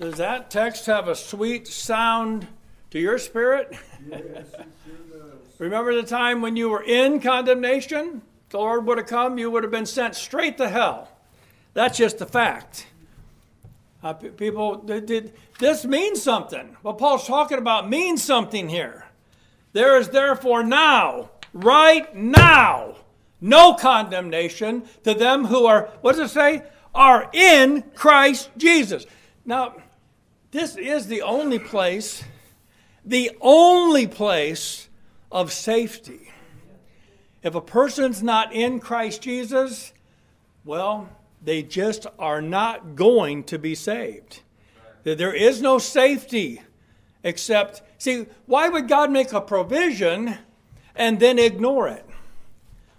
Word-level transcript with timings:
Does 0.00 0.16
that 0.16 0.50
text 0.50 0.86
have 0.86 1.08
a 1.08 1.14
sweet 1.14 1.68
sound 1.68 2.46
to 2.90 2.98
your 2.98 3.18
spirit? 3.18 3.76
Yes, 4.08 4.22
it 4.22 4.66
sure 4.86 5.20
does. 5.20 5.38
Remember 5.58 5.94
the 5.94 6.08
time 6.08 6.40
when 6.40 6.56
you 6.56 6.70
were 6.70 6.82
in 6.82 7.20
condemnation? 7.20 8.22
The 8.48 8.56
Lord 8.56 8.86
would 8.86 8.96
have 8.96 9.06
come, 9.06 9.36
you 9.36 9.50
would 9.50 9.62
have 9.62 9.70
been 9.70 9.84
sent 9.84 10.14
straight 10.14 10.56
to 10.56 10.70
hell. 10.70 11.08
That's 11.74 11.98
just 11.98 12.16
the 12.16 12.24
fact. 12.24 12.86
Uh, 14.02 14.14
p- 14.14 14.30
people, 14.30 14.78
th- 14.78 15.06
th- 15.06 15.32
this 15.58 15.84
means 15.84 16.22
something. 16.22 16.78
What 16.80 16.96
Paul's 16.96 17.26
talking 17.26 17.58
about 17.58 17.86
means 17.86 18.22
something 18.22 18.70
here. 18.70 19.04
There 19.74 19.98
is 19.98 20.08
therefore 20.08 20.64
now, 20.64 21.28
right 21.52 22.16
now, 22.16 22.96
no 23.38 23.74
condemnation 23.74 24.84
to 25.04 25.12
them 25.12 25.44
who 25.44 25.66
are, 25.66 25.90
what 26.00 26.16
does 26.16 26.30
it 26.30 26.34
say? 26.34 26.62
Are 26.94 27.28
in 27.34 27.82
Christ 27.94 28.48
Jesus. 28.56 29.04
Now, 29.44 29.74
this 30.50 30.76
is 30.76 31.06
the 31.06 31.22
only 31.22 31.58
place, 31.58 32.24
the 33.04 33.30
only 33.40 34.06
place 34.06 34.88
of 35.30 35.52
safety. 35.52 36.32
If 37.42 37.54
a 37.54 37.60
person's 37.60 38.22
not 38.22 38.52
in 38.52 38.80
Christ 38.80 39.22
Jesus, 39.22 39.92
well, 40.64 41.08
they 41.42 41.62
just 41.62 42.06
are 42.18 42.42
not 42.42 42.96
going 42.96 43.44
to 43.44 43.58
be 43.58 43.74
saved. 43.74 44.42
There 45.04 45.34
is 45.34 45.62
no 45.62 45.78
safety 45.78 46.60
except, 47.22 47.82
see, 47.96 48.26
why 48.46 48.68
would 48.68 48.88
God 48.88 49.10
make 49.10 49.32
a 49.32 49.40
provision 49.40 50.36
and 50.94 51.18
then 51.18 51.38
ignore 51.38 51.88
it? 51.88 52.04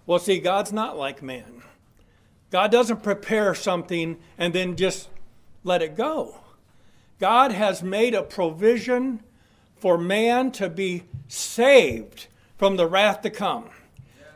Well, 0.07 0.19
see, 0.19 0.39
God's 0.39 0.73
not 0.73 0.97
like 0.97 1.21
man. 1.21 1.61
God 2.49 2.71
doesn't 2.71 3.03
prepare 3.03 3.53
something 3.53 4.17
and 4.37 4.53
then 4.53 4.75
just 4.75 5.09
let 5.63 5.81
it 5.81 5.95
go. 5.95 6.40
God 7.21 7.51
has 7.51 7.83
made 7.83 8.15
a 8.15 8.23
provision 8.23 9.21
for 9.75 9.95
man 9.95 10.51
to 10.53 10.67
be 10.69 11.03
saved 11.27 12.25
from 12.57 12.77
the 12.77 12.87
wrath 12.87 13.21
to 13.21 13.29
come. 13.29 13.69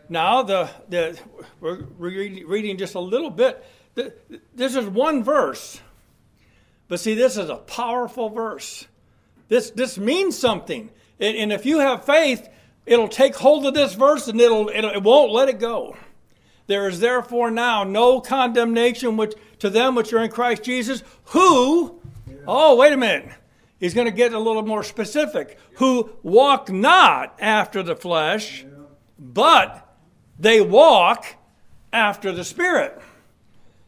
Now, 0.08 0.44
the, 0.44 0.70
the, 0.88 1.18
we're 1.60 1.82
reading 1.98 2.78
just 2.78 2.94
a 2.94 3.00
little 3.00 3.32
bit. 3.32 3.66
This 4.54 4.76
is 4.76 4.86
one 4.86 5.24
verse, 5.24 5.82
but 6.88 7.00
see, 7.00 7.16
this 7.16 7.38
is 7.38 7.50
a 7.50 7.56
powerful 7.56 8.30
verse. 8.30 8.86
This, 9.48 9.72
this 9.72 9.98
means 9.98 10.38
something. 10.38 10.92
And, 11.20 11.52
if 11.52 11.66
you 11.66 11.80
have 11.80 12.06
faith, 12.06 12.48
it'll 12.86 13.08
take 13.08 13.36
hold 13.36 13.66
of 13.66 13.74
this 13.74 13.96
verse 13.96 14.28
and 14.28 14.40
it'll, 14.40 14.70
it'll, 14.70 14.92
it 14.92 15.02
won't 15.02 15.32
let 15.32 15.50
it 15.50 15.60
go. 15.60 15.98
There 16.68 16.88
is 16.88 17.00
therefore 17.00 17.50
now 17.50 17.84
no 17.84 18.22
condemnation 18.22 19.18
which, 19.18 19.34
to 19.58 19.72
them 19.72 19.96
which 19.96 20.14
are 20.14 20.24
in 20.24 20.30
Christ 20.30 20.62
Jesus, 20.62 21.02
who, 21.26 22.00
oh, 22.48 22.76
wait 22.76 22.94
a 22.94 22.98
minute. 22.98 23.30
He's 23.80 23.94
going 23.94 24.06
to 24.06 24.12
get 24.12 24.34
a 24.34 24.40
little 24.40 24.66
more 24.66 24.84
specific. 24.84 25.60
Who 25.76 26.12
walk 26.24 26.70
not 26.72 27.36
after 27.40 27.84
the 27.84 27.96
flesh, 27.96 28.66
but 29.20 29.96
they 30.40 30.62
walk 30.62 31.26
after 31.92 32.32
the 32.32 32.44
Spirit. 32.44 33.02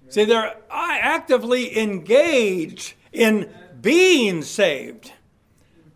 See, 0.09 0.25
they're 0.25 0.55
actively 0.69 1.77
engaged 1.77 2.93
in 3.11 3.49
being 3.81 4.41
saved. 4.41 5.11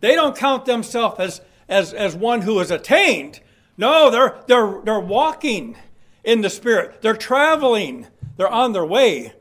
They 0.00 0.14
don't 0.14 0.36
count 0.36 0.64
themselves 0.64 1.18
as, 1.18 1.40
as, 1.68 1.94
as 1.94 2.16
one 2.16 2.42
who 2.42 2.60
is 2.60 2.70
attained. 2.70 3.40
No, 3.76 4.10
they're, 4.10 4.36
they're, 4.46 4.80
they're 4.84 5.00
walking 5.00 5.76
in 6.24 6.40
the 6.40 6.50
Spirit. 6.50 7.02
They're 7.02 7.16
traveling. 7.16 8.06
They're 8.36 8.48
on 8.48 8.72
their 8.72 8.84
way 8.84 9.32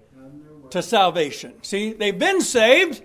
to 0.69 0.81
salvation. 0.81 1.61
See, 1.64 1.94
they've 1.94 2.17
been 2.17 2.42
saved 2.42 3.02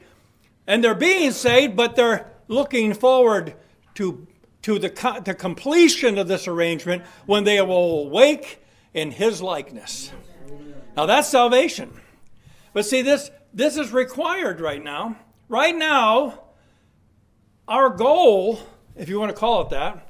and 0.66 0.82
they're 0.82 0.94
being 0.94 1.32
saved, 1.32 1.76
but 1.76 1.96
they're 1.96 2.30
looking 2.48 2.94
forward 2.94 3.54
to, 3.94 4.26
to 4.62 4.78
the, 4.78 5.22
the 5.24 5.34
completion 5.34 6.18
of 6.18 6.28
this 6.28 6.48
arrangement 6.48 7.02
when 7.26 7.44
they 7.44 7.60
will 7.60 8.06
awake 8.06 8.62
in 8.94 9.10
His 9.10 9.42
likeness. 9.42 10.12
Now 10.96 11.06
that's 11.06 11.28
salvation. 11.28 12.00
But 12.72 12.84
see, 12.84 13.02
this, 13.02 13.30
this 13.52 13.76
is 13.76 13.92
required 13.92 14.60
right 14.60 14.82
now. 14.82 15.16
Right 15.48 15.74
now, 15.74 16.42
our 17.68 17.90
goal, 17.90 18.60
if 18.96 19.08
you 19.08 19.18
want 19.18 19.30
to 19.30 19.38
call 19.38 19.62
it 19.62 19.70
that, 19.70 20.02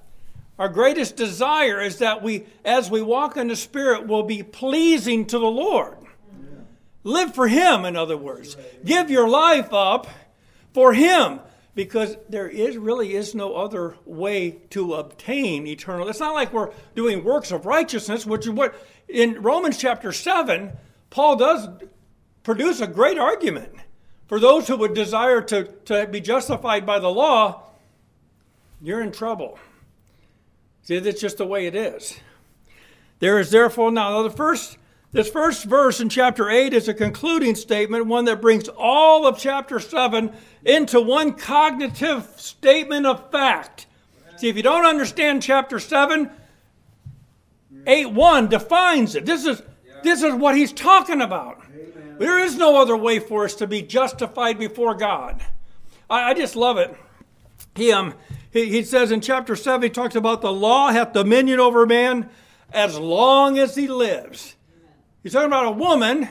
our 0.59 0.69
greatest 0.69 1.17
desire 1.17 1.81
is 1.81 1.99
that 1.99 2.23
we, 2.23 2.47
as 2.65 2.91
we 2.91 3.03
walk 3.03 3.37
in 3.37 3.49
the 3.49 3.56
Spirit, 3.56 4.06
will 4.06 4.23
be 4.23 4.43
pleasing 4.43 5.27
to 5.27 5.38
the 5.38 5.44
Lord. 5.44 5.99
Live 7.05 7.34
for 7.34 7.47
Him, 7.47 7.84
in 7.84 7.94
other 7.94 8.17
words. 8.17 8.56
Give 8.84 9.11
your 9.11 9.28
life 9.28 9.73
up 9.73 10.06
for 10.76 10.92
Him 10.92 11.41
because 11.75 12.19
there 12.28 12.47
is 12.47 12.76
really 12.76 13.14
is 13.14 13.34
no 13.34 13.54
other 13.54 13.97
way 14.04 14.50
to 14.69 14.92
obtain 14.92 15.66
eternal. 15.66 16.06
It's 16.06 16.20
not 16.20 16.34
like 16.34 16.53
we're 16.53 16.70
doing 16.94 17.25
works 17.25 17.50
of 17.50 17.64
righteousness, 17.64 18.26
which 18.26 18.44
is 18.44 18.50
what 18.50 18.75
in 19.09 19.41
Romans 19.41 19.78
chapter 19.78 20.12
7, 20.12 20.72
Paul 21.09 21.37
does 21.37 21.66
produce 22.42 22.82
a 22.82 22.87
great 22.87 23.16
argument 23.16 23.72
for 24.26 24.38
those 24.38 24.69
who 24.69 24.76
would 24.76 24.92
desire 24.92 25.41
to, 25.41 25.64
to 25.87 26.06
be 26.09 26.20
justified 26.20 26.84
by 26.84 26.98
the 26.98 27.08
law. 27.08 27.70
You're 28.82 29.00
in 29.00 29.12
trouble. 29.12 29.58
See, 30.82 30.98
that's 30.98 31.22
just 31.22 31.38
the 31.38 31.47
way 31.47 31.64
it 31.64 31.75
is. 31.75 32.20
There 33.20 33.38
is 33.38 33.50
therefore 33.50 33.91
now 33.93 34.22
the 34.22 34.28
first 34.28 34.76
this 35.12 35.31
first 35.31 35.65
verse 35.65 36.00
in 36.00 36.09
chapter 36.09 36.50
8 36.50 36.75
is 36.75 36.89
a 36.89 36.94
concluding 36.94 37.55
statement, 37.55 38.06
one 38.06 38.25
that 38.27 38.41
brings 38.41 38.69
all 38.69 39.27
of 39.27 39.39
chapter 39.39 39.81
7 39.81 40.33
into 40.65 41.00
one 41.00 41.33
cognitive 41.34 42.28
statement 42.37 43.06
of 43.06 43.31
fact. 43.31 43.87
See, 44.37 44.49
if 44.49 44.56
you 44.56 44.62
don't 44.62 44.84
understand 44.84 45.43
chapter 45.43 45.78
7, 45.78 46.31
8 47.87 48.11
1 48.11 48.49
defines 48.49 49.15
it. 49.15 49.25
This 49.25 49.47
is, 49.47 49.62
this 50.03 50.22
is 50.22 50.34
what 50.34 50.56
he's 50.56 50.72
talking 50.72 51.23
about. 51.23 51.62
There 52.19 52.38
is 52.38 52.56
no 52.56 52.81
other 52.81 52.97
way 52.97 53.19
for 53.19 53.44
us 53.44 53.55
to 53.56 53.67
be 53.67 53.83
justified 53.83 54.59
before 54.59 54.94
God. 54.94 55.43
I, 56.11 56.31
I 56.31 56.34
just 56.34 56.56
love 56.56 56.78
it. 56.78 56.94
He, 57.75 57.93
um, 57.93 58.15
he, 58.50 58.67
he 58.67 58.83
says 58.83 59.12
in 59.12 59.21
chapter 59.21 59.55
7, 59.55 59.83
he 59.83 59.91
talks 59.91 60.17
about 60.17 60.41
the 60.41 60.53
law 60.53 60.91
hath 60.91 61.12
dominion 61.12 61.61
over 61.61 61.87
man 61.87 62.28
as 62.73 62.99
long 62.99 63.59
as 63.59 63.77
he 63.77 63.87
lives. 63.87 64.56
He's 65.26 65.32
talking 65.32 65.48
about 65.48 65.66
a 65.66 65.72
woman 65.72 66.28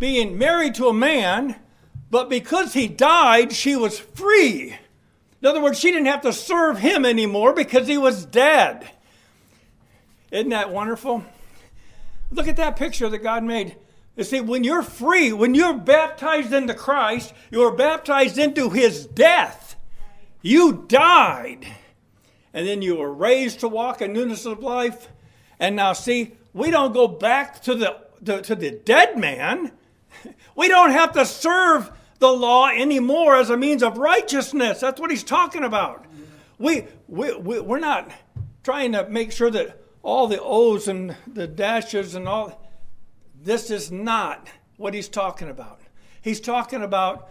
being 0.00 0.36
married 0.36 0.74
to 0.74 0.88
a 0.88 0.92
man, 0.92 1.54
but 2.10 2.28
because 2.28 2.72
he 2.72 2.88
died, 2.88 3.52
she 3.52 3.76
was 3.76 3.96
free. 3.96 4.76
In 5.40 5.46
other 5.46 5.62
words, 5.62 5.78
she 5.78 5.92
didn't 5.92 6.08
have 6.08 6.22
to 6.22 6.32
serve 6.32 6.80
him 6.80 7.04
anymore 7.04 7.52
because 7.52 7.86
he 7.86 7.96
was 7.96 8.26
dead. 8.26 8.90
Isn't 10.32 10.48
that 10.48 10.72
wonderful? 10.72 11.24
Look 12.32 12.48
at 12.48 12.56
that 12.56 12.74
picture 12.74 13.08
that 13.08 13.18
God 13.18 13.44
made. 13.44 13.76
You 14.16 14.24
see, 14.24 14.40
when 14.40 14.64
you're 14.64 14.82
free, 14.82 15.32
when 15.32 15.54
you're 15.54 15.78
baptized 15.78 16.52
into 16.52 16.74
Christ, 16.74 17.32
you're 17.52 17.70
baptized 17.70 18.36
into 18.36 18.70
his 18.70 19.06
death. 19.06 19.76
You 20.42 20.86
died. 20.88 21.68
And 22.52 22.66
then 22.66 22.82
you 22.82 22.96
were 22.96 23.14
raised 23.14 23.60
to 23.60 23.68
walk 23.68 24.02
in 24.02 24.12
newness 24.12 24.44
of 24.44 24.58
life. 24.58 25.06
And 25.60 25.76
now, 25.76 25.92
see, 25.92 26.32
we 26.54 26.70
don't 26.70 26.94
go 26.94 27.06
back 27.06 27.60
to 27.62 27.74
the, 27.74 27.98
to, 28.24 28.40
to 28.40 28.54
the 28.54 28.70
dead 28.70 29.18
man. 29.18 29.72
We 30.56 30.68
don't 30.68 30.92
have 30.92 31.12
to 31.12 31.26
serve 31.26 31.90
the 32.20 32.32
law 32.32 32.68
anymore 32.68 33.36
as 33.36 33.50
a 33.50 33.56
means 33.56 33.82
of 33.82 33.98
righteousness. 33.98 34.80
That's 34.80 35.00
what 35.00 35.10
he's 35.10 35.24
talking 35.24 35.64
about. 35.64 36.06
We, 36.58 36.84
we, 37.08 37.36
we, 37.36 37.60
we're 37.60 37.80
not 37.80 38.10
trying 38.62 38.92
to 38.92 39.06
make 39.08 39.32
sure 39.32 39.50
that 39.50 39.82
all 40.02 40.28
the 40.28 40.40
O's 40.40 40.86
and 40.86 41.16
the 41.26 41.48
dashes 41.48 42.14
and 42.14 42.28
all, 42.28 42.62
this 43.42 43.70
is 43.70 43.90
not 43.90 44.48
what 44.76 44.94
he's 44.94 45.08
talking 45.08 45.50
about. 45.50 45.80
He's 46.22 46.40
talking 46.40 46.82
about 46.82 47.28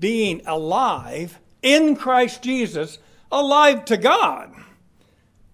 being 0.00 0.40
alive 0.46 1.38
in 1.60 1.94
Christ 1.94 2.42
Jesus, 2.42 2.98
alive 3.30 3.84
to 3.84 3.96
God. 3.96 4.52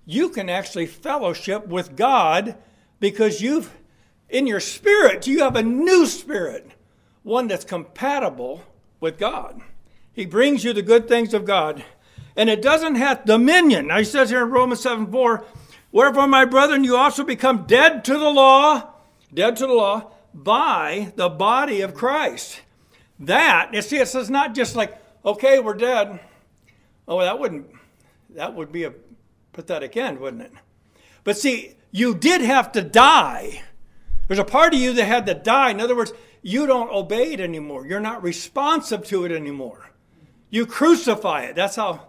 You 0.06 0.30
can 0.30 0.48
actually 0.48 0.86
fellowship 0.86 1.66
with 1.66 1.96
God 1.96 2.56
because 3.00 3.40
you've, 3.40 3.74
in 4.28 4.46
your 4.46 4.60
spirit, 4.60 5.26
you 5.26 5.40
have 5.40 5.56
a 5.56 5.62
new 5.62 6.06
spirit, 6.06 6.70
one 7.22 7.48
that's 7.48 7.64
compatible 7.64 8.62
with 9.00 9.18
God. 9.18 9.60
He 10.12 10.26
brings 10.26 10.64
you 10.64 10.72
the 10.72 10.82
good 10.82 11.08
things 11.08 11.32
of 11.34 11.44
God. 11.44 11.84
And 12.36 12.48
it 12.48 12.62
doesn't 12.62 12.96
have 12.96 13.24
dominion. 13.24 13.88
Now 13.88 13.98
he 13.98 14.04
says 14.04 14.30
here 14.30 14.44
in 14.44 14.50
Romans 14.50 14.80
7 14.80 15.10
4, 15.10 15.44
Wherefore, 15.90 16.26
my 16.28 16.44
brethren, 16.44 16.84
you 16.84 16.96
also 16.96 17.24
become 17.24 17.64
dead 17.66 18.04
to 18.04 18.12
the 18.12 18.30
law, 18.30 18.90
dead 19.32 19.56
to 19.56 19.66
the 19.66 19.72
law, 19.72 20.10
by 20.34 21.12
the 21.16 21.28
body 21.28 21.80
of 21.80 21.94
Christ. 21.94 22.60
That, 23.18 23.70
you 23.72 23.82
see, 23.82 23.96
it 23.96 24.08
says 24.08 24.28
not 24.28 24.54
just 24.54 24.76
like, 24.76 24.96
okay, 25.24 25.58
we're 25.58 25.74
dead. 25.74 26.20
Oh, 27.06 27.20
that 27.20 27.38
wouldn't, 27.38 27.66
that 28.30 28.54
would 28.54 28.70
be 28.70 28.84
a 28.84 28.92
pathetic 29.52 29.96
end, 29.96 30.18
wouldn't 30.18 30.42
it? 30.42 30.52
But 31.24 31.38
see, 31.38 31.74
you 31.90 32.14
did 32.14 32.40
have 32.40 32.72
to 32.72 32.82
die. 32.82 33.62
There's 34.26 34.38
a 34.38 34.44
part 34.44 34.74
of 34.74 34.80
you 34.80 34.92
that 34.92 35.04
had 35.04 35.26
to 35.26 35.34
die. 35.34 35.70
In 35.70 35.80
other 35.80 35.96
words, 35.96 36.12
you 36.42 36.66
don't 36.66 36.90
obey 36.90 37.32
it 37.32 37.40
anymore. 37.40 37.86
You're 37.86 38.00
not 38.00 38.22
responsive 38.22 39.04
to 39.06 39.24
it 39.24 39.32
anymore. 39.32 39.90
You 40.50 40.66
crucify 40.66 41.44
it. 41.44 41.56
That's 41.56 41.76
how. 41.76 42.06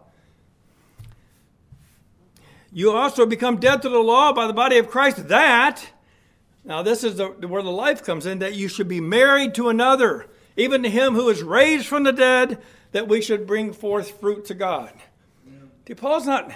You 2.71 2.91
also 2.91 3.25
become 3.25 3.57
dead 3.57 3.81
to 3.81 3.89
the 3.89 3.99
law 3.99 4.31
by 4.33 4.47
the 4.47 4.53
body 4.53 4.77
of 4.77 4.89
Christ. 4.89 5.27
That, 5.29 5.85
now 6.63 6.83
this 6.83 7.03
is 7.03 7.15
the, 7.15 7.27
where 7.27 7.63
the 7.63 7.71
life 7.71 8.03
comes 8.03 8.25
in, 8.25 8.39
that 8.39 8.53
you 8.53 8.67
should 8.67 8.87
be 8.87 9.01
married 9.01 9.55
to 9.55 9.69
another, 9.69 10.27
even 10.55 10.83
to 10.83 10.89
him 10.89 11.15
who 11.15 11.29
is 11.29 11.41
raised 11.41 11.87
from 11.87 12.03
the 12.03 12.13
dead, 12.13 12.61
that 12.91 13.07
we 13.07 13.21
should 13.21 13.47
bring 13.47 13.73
forth 13.73 14.19
fruit 14.19 14.45
to 14.45 14.53
God. 14.53 14.91
Yeah. 15.87 15.95
Paul's 15.95 16.27
not. 16.27 16.51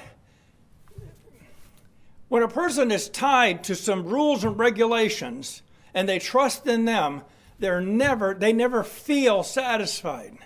When 2.33 2.41
a 2.41 2.47
person 2.47 2.89
is 2.89 3.09
tied 3.09 3.63
to 3.65 3.75
some 3.75 4.07
rules 4.07 4.43
and 4.43 4.57
regulations 4.57 5.61
and 5.93 6.09
they 6.09 6.17
trust 6.17 6.65
in 6.65 6.85
them, 6.85 7.21
they're 7.59 7.79
never, 7.79 8.33
they 8.33 8.51
never 8.51 8.83
feel 8.83 9.43
satisfied. 9.43 10.39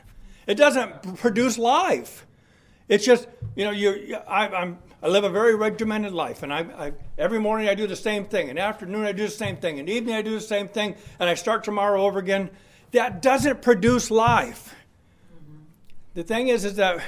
It 0.47 0.55
doesn't 0.55 1.15
produce 1.15 1.57
life. 1.57 2.25
It's 2.89 3.05
just, 3.05 3.29
you 3.55 3.63
know, 3.63 3.71
you, 3.71 4.17
I, 4.27 4.49
I'm, 4.49 4.79
I 5.01 5.07
live 5.07 5.23
a 5.23 5.29
very 5.29 5.55
regimented 5.55 6.11
life, 6.11 6.43
and 6.43 6.53
I, 6.53 6.59
I, 6.59 6.93
every 7.17 7.39
morning 7.39 7.69
I 7.69 7.73
do 7.73 7.87
the 7.87 7.95
same 7.95 8.25
thing, 8.25 8.49
and 8.49 8.59
afternoon 8.59 9.05
I 9.05 9.13
do 9.13 9.23
the 9.23 9.31
same 9.31 9.55
thing, 9.55 9.79
and 9.79 9.89
evening 9.89 10.13
I 10.13 10.21
do 10.21 10.31
the 10.31 10.41
same 10.41 10.67
thing, 10.67 10.97
and 11.21 11.29
I 11.29 11.35
start 11.35 11.63
tomorrow 11.63 12.03
over 12.03 12.19
again. 12.19 12.49
That 12.91 13.21
doesn't 13.21 13.61
produce 13.61 14.11
life. 14.11 14.75
The 16.15 16.23
thing 16.23 16.49
is, 16.49 16.65
is 16.65 16.75
that 16.75 17.01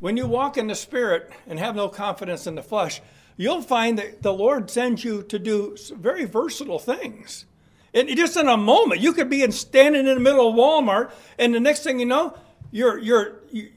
when 0.00 0.16
you 0.16 0.26
walk 0.26 0.58
in 0.58 0.66
the 0.66 0.74
Spirit 0.74 1.30
and 1.46 1.60
have 1.60 1.76
no 1.76 1.88
confidence 1.88 2.48
in 2.48 2.56
the 2.56 2.64
flesh, 2.64 3.00
you'll 3.36 3.62
find 3.62 3.98
that 3.98 4.22
the 4.22 4.32
Lord 4.32 4.70
sends 4.70 5.04
you 5.04 5.22
to 5.24 5.38
do 5.38 5.76
very 5.94 6.24
versatile 6.24 6.78
things. 6.78 7.44
And 7.94 8.08
just 8.16 8.36
in 8.36 8.48
a 8.48 8.56
moment, 8.56 9.00
you 9.00 9.12
could 9.12 9.30
be 9.30 9.42
in, 9.42 9.52
standing 9.52 10.06
in 10.06 10.14
the 10.14 10.20
middle 10.20 10.50
of 10.50 10.54
Walmart, 10.54 11.10
and 11.38 11.54
the 11.54 11.60
next 11.60 11.82
thing 11.82 11.98
you 11.98 12.06
know, 12.06 12.36
you're, 12.70 12.98
you're, 12.98 13.40
you, 13.50 13.70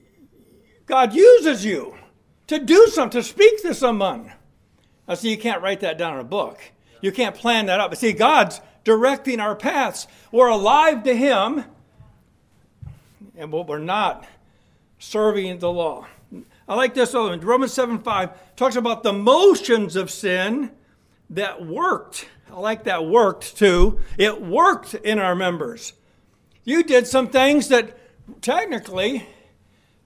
God 0.86 1.14
uses 1.14 1.64
you 1.64 1.96
to 2.48 2.60
do 2.60 2.88
something, 2.88 3.22
to 3.22 3.28
speak 3.28 3.62
to 3.62 3.74
someone. 3.74 4.34
Now, 5.08 5.14
see, 5.14 5.32
you 5.32 5.38
can't 5.38 5.62
write 5.62 5.80
that 5.82 5.98
down 5.98 6.16
in 6.16 6.20
a 6.20 6.26
book. 6.26 6.60
You 7.02 7.12
can't 7.12 7.36
plan 7.36 7.68
that 7.68 7.80
up. 7.80 7.92
But 7.92 8.00
see, 8.00 8.12
God's 8.12 8.60
directing 8.84 9.40
our 9.40 9.56
paths. 9.56 10.08
We're 10.32 10.50
alive 10.50 11.04
to 11.04 11.16
Him, 11.16 11.64
and 13.38 13.52
we're 13.54 13.80
not 13.80 14.28
serving 14.98 15.60
the 15.60 15.72
law. 15.72 16.08
I 16.70 16.76
like 16.76 16.94
this 16.94 17.16
other 17.16 17.30
one. 17.30 17.40
Romans 17.40 17.74
7 17.74 18.00
5 18.00 18.56
talks 18.56 18.76
about 18.76 19.02
the 19.02 19.12
motions 19.12 19.96
of 19.96 20.12
sin 20.12 20.72
that 21.32 21.66
worked. 21.66 22.28
I 22.52 22.60
like 22.60 22.84
that 22.84 23.08
worked 23.08 23.58
too. 23.58 24.00
It 24.20 24.40
worked 24.40 24.94
in 24.94 25.18
our 25.18 25.34
members. 25.34 25.94
You 26.64 26.84
did 26.84 27.08
some 27.08 27.30
things 27.30 27.70
that 27.70 27.98
technically 28.42 29.26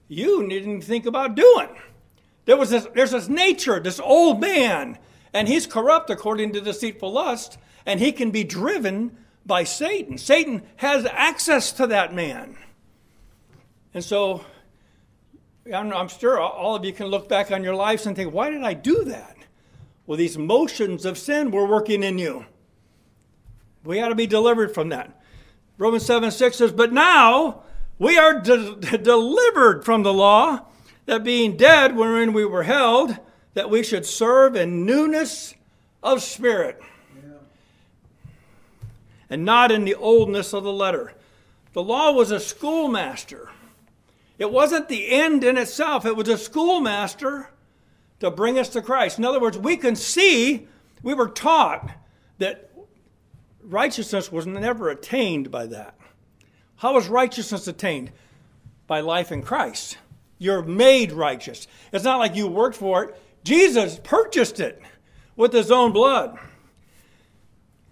you 0.08 0.48
didn't 0.48 0.80
think 0.80 1.04
about 1.04 1.34
doing. 1.34 1.68
There 2.46 2.56
was 2.56 2.70
this, 2.70 2.86
there's 2.94 3.10
this 3.10 3.28
nature, 3.28 3.78
this 3.78 4.00
old 4.00 4.40
man, 4.40 4.98
and 5.34 5.48
he's 5.48 5.66
corrupt 5.66 6.08
according 6.08 6.54
to 6.54 6.62
deceitful 6.62 7.12
lust, 7.12 7.58
and 7.84 8.00
he 8.00 8.10
can 8.10 8.30
be 8.30 8.42
driven 8.42 9.18
by 9.44 9.64
Satan. 9.64 10.16
Satan 10.16 10.62
has 10.76 11.04
access 11.06 11.72
to 11.72 11.86
that 11.88 12.14
man. 12.14 12.56
And 13.92 14.02
so 14.02 14.44
I'm, 15.72 15.92
I'm 15.92 16.08
sure 16.08 16.38
all 16.38 16.74
of 16.74 16.84
you 16.84 16.92
can 16.92 17.06
look 17.06 17.28
back 17.28 17.50
on 17.50 17.64
your 17.64 17.74
lives 17.74 18.06
and 18.06 18.14
think, 18.14 18.32
why 18.32 18.50
did 18.50 18.62
I 18.62 18.74
do 18.74 19.04
that? 19.04 19.36
Well, 20.06 20.18
these 20.18 20.36
motions 20.36 21.04
of 21.04 21.16
sin 21.16 21.50
were 21.50 21.66
working 21.66 22.02
in 22.02 22.18
you. 22.18 22.44
We 23.84 23.96
got 23.96 24.08
to 24.08 24.14
be 24.14 24.26
delivered 24.26 24.74
from 24.74 24.90
that. 24.90 25.20
Romans 25.78 26.04
7 26.04 26.30
6 26.30 26.56
says, 26.56 26.72
But 26.72 26.92
now 26.92 27.62
we 27.98 28.18
are 28.18 28.40
de- 28.40 28.98
delivered 28.98 29.84
from 29.84 30.02
the 30.02 30.12
law, 30.12 30.66
that 31.06 31.24
being 31.24 31.56
dead 31.56 31.96
wherein 31.96 32.32
we 32.32 32.44
were 32.44 32.62
held, 32.62 33.18
that 33.54 33.70
we 33.70 33.82
should 33.82 34.06
serve 34.06 34.56
in 34.56 34.86
newness 34.86 35.54
of 36.02 36.22
spirit, 36.22 36.80
yeah. 37.16 37.32
and 39.28 39.44
not 39.44 39.70
in 39.70 39.84
the 39.84 39.94
oldness 39.94 40.52
of 40.52 40.64
the 40.64 40.72
letter. 40.72 41.12
The 41.72 41.82
law 41.82 42.12
was 42.12 42.30
a 42.30 42.40
schoolmaster. 42.40 43.50
It 44.38 44.50
wasn't 44.50 44.88
the 44.88 45.10
end 45.10 45.44
in 45.44 45.56
itself, 45.56 46.04
it 46.04 46.16
was 46.16 46.28
a 46.28 46.38
schoolmaster 46.38 47.50
to 48.20 48.30
bring 48.30 48.58
us 48.58 48.68
to 48.70 48.82
Christ. 48.82 49.18
In 49.18 49.24
other 49.24 49.40
words, 49.40 49.58
we 49.58 49.76
can 49.76 49.96
see, 49.96 50.66
we 51.02 51.14
were 51.14 51.28
taught 51.28 51.90
that 52.38 52.70
righteousness 53.62 54.30
was 54.32 54.46
never 54.46 54.88
attained 54.88 55.50
by 55.50 55.66
that. 55.66 55.96
How 56.76 56.96
is 56.96 57.08
righteousness 57.08 57.66
attained? 57.66 58.12
By 58.86 59.00
life 59.00 59.32
in 59.32 59.42
Christ. 59.42 59.98
You're 60.38 60.62
made 60.62 61.12
righteous. 61.12 61.66
It's 61.92 62.04
not 62.04 62.18
like 62.18 62.34
you 62.34 62.46
worked 62.48 62.76
for 62.76 63.04
it. 63.04 63.20
Jesus 63.44 64.00
purchased 64.02 64.60
it 64.60 64.82
with 65.36 65.52
his 65.52 65.70
own 65.70 65.92
blood. 65.92 66.38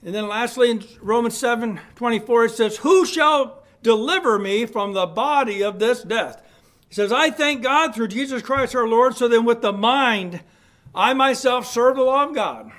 And 0.05 0.15
then 0.15 0.29
lastly 0.29 0.71
in 0.71 0.85
Romans 1.00 1.37
7 1.37 1.81
24, 1.95 2.45
it 2.47 2.50
says, 2.50 2.77
Who 2.79 3.06
shall 3.06 3.62
deliver 3.82 4.38
me 4.38 4.67
from 4.67 4.93
the 4.93 5.06
body 5.06 5.62
of 5.62 5.79
this 5.79 6.02
death? 6.02 6.43
He 6.88 6.94
says, 6.94 7.12
I 7.12 7.31
thank 7.31 7.62
God 7.62 7.94
through 7.94 8.08
Jesus 8.08 8.43
Christ 8.43 8.75
our 8.75 8.87
Lord, 8.87 9.17
so 9.17 9.29
then 9.29 9.44
with 9.44 9.62
the 9.62 9.73
mind 9.73 10.43
I 10.94 11.14
myself 11.14 11.67
serve 11.67 11.96
the 11.96 12.02
law 12.02 12.25
of 12.25 12.34
God, 12.34 12.70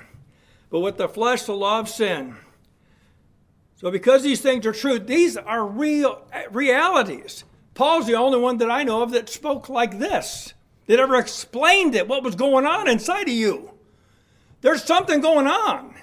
but 0.70 0.80
with 0.80 0.98
the 0.98 1.08
flesh 1.08 1.42
the 1.42 1.54
law 1.54 1.80
of 1.80 1.88
sin. 1.88 2.36
So, 3.76 3.90
because 3.90 4.22
these 4.22 4.40
things 4.40 4.64
are 4.66 4.72
true, 4.72 4.98
these 4.98 5.36
are 5.36 5.66
real 5.66 6.26
eh, 6.32 6.44
realities. 6.50 7.44
Paul's 7.74 8.06
the 8.06 8.14
only 8.14 8.38
one 8.38 8.58
that 8.58 8.70
I 8.70 8.84
know 8.84 9.02
of 9.02 9.10
that 9.10 9.28
spoke 9.28 9.68
like 9.68 9.98
this, 9.98 10.54
that 10.86 11.00
ever 11.00 11.16
explained 11.16 11.94
it, 11.94 12.06
what 12.06 12.22
was 12.22 12.36
going 12.36 12.66
on 12.66 12.88
inside 12.88 13.28
of 13.28 13.34
you. 13.34 13.72
There's 14.60 14.84
something 14.84 15.20
going 15.20 15.46
on. 15.46 15.94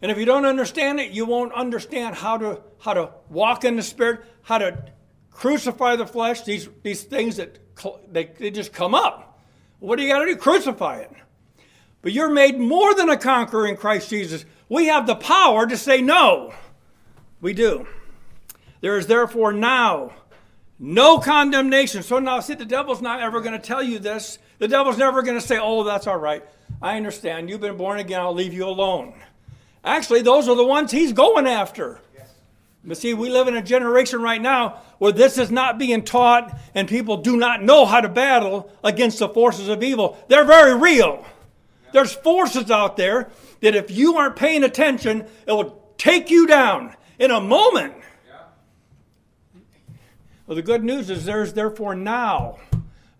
And 0.00 0.10
if 0.10 0.18
you 0.18 0.24
don't 0.24 0.44
understand 0.44 1.00
it, 1.00 1.10
you 1.10 1.26
won't 1.26 1.52
understand 1.52 2.16
how 2.16 2.38
to, 2.38 2.60
how 2.78 2.94
to 2.94 3.10
walk 3.28 3.64
in 3.64 3.76
the 3.76 3.82
Spirit, 3.82 4.20
how 4.42 4.58
to 4.58 4.84
crucify 5.30 5.96
the 5.96 6.06
flesh, 6.06 6.42
these, 6.42 6.68
these 6.82 7.02
things 7.02 7.36
that 7.36 7.58
they, 8.12 8.26
they 8.38 8.50
just 8.50 8.72
come 8.72 8.94
up. 8.94 9.40
What 9.80 9.96
do 9.96 10.02
you 10.02 10.12
got 10.12 10.20
to 10.20 10.26
do? 10.26 10.36
Crucify 10.36 10.98
it. 10.98 11.12
But 12.02 12.12
you're 12.12 12.30
made 12.30 12.58
more 12.58 12.94
than 12.94 13.08
a 13.08 13.16
conqueror 13.16 13.66
in 13.66 13.76
Christ 13.76 14.10
Jesus. 14.10 14.44
We 14.68 14.86
have 14.86 15.06
the 15.06 15.16
power 15.16 15.66
to 15.66 15.76
say 15.76 16.00
no. 16.00 16.54
We 17.40 17.52
do. 17.52 17.86
There 18.80 18.98
is 18.98 19.06
therefore 19.06 19.52
now 19.52 20.12
no 20.78 21.18
condemnation. 21.18 22.02
So 22.02 22.18
now, 22.18 22.40
see, 22.40 22.54
the 22.54 22.64
devil's 22.64 23.02
not 23.02 23.20
ever 23.20 23.40
going 23.40 23.58
to 23.60 23.64
tell 23.64 23.82
you 23.82 23.98
this. 23.98 24.38
The 24.58 24.68
devil's 24.68 24.98
never 24.98 25.22
going 25.22 25.38
to 25.38 25.46
say, 25.46 25.58
oh, 25.60 25.84
that's 25.84 26.06
all 26.06 26.18
right. 26.18 26.44
I 26.80 26.96
understand. 26.96 27.50
You've 27.50 27.60
been 27.60 27.76
born 27.76 27.98
again. 27.98 28.20
I'll 28.20 28.34
leave 28.34 28.54
you 28.54 28.66
alone. 28.66 29.14
Actually, 29.84 30.22
those 30.22 30.48
are 30.48 30.56
the 30.56 30.64
ones 30.64 30.90
he's 30.90 31.12
going 31.12 31.46
after. 31.46 32.00
But 32.84 32.96
see, 32.96 33.12
we 33.12 33.28
live 33.28 33.48
in 33.48 33.56
a 33.56 33.62
generation 33.62 34.22
right 34.22 34.40
now 34.40 34.80
where 34.98 35.12
this 35.12 35.36
is 35.36 35.50
not 35.50 35.78
being 35.78 36.04
taught 36.04 36.58
and 36.74 36.88
people 36.88 37.18
do 37.18 37.36
not 37.36 37.62
know 37.62 37.84
how 37.84 38.00
to 38.00 38.08
battle 38.08 38.72
against 38.82 39.18
the 39.18 39.28
forces 39.28 39.68
of 39.68 39.82
evil. 39.82 40.16
They're 40.28 40.44
very 40.44 40.74
real. 40.74 41.24
There's 41.92 42.12
forces 42.12 42.70
out 42.70 42.96
there 42.96 43.30
that 43.60 43.74
if 43.74 43.90
you 43.90 44.16
aren't 44.16 44.36
paying 44.36 44.64
attention, 44.64 45.26
it 45.46 45.52
will 45.52 45.82
take 45.98 46.30
you 46.30 46.46
down 46.46 46.94
in 47.18 47.30
a 47.30 47.40
moment. 47.40 47.94
Well, 50.46 50.56
the 50.56 50.62
good 50.62 50.82
news 50.82 51.10
is 51.10 51.26
there's 51.26 51.52
therefore 51.52 51.94
now 51.94 52.58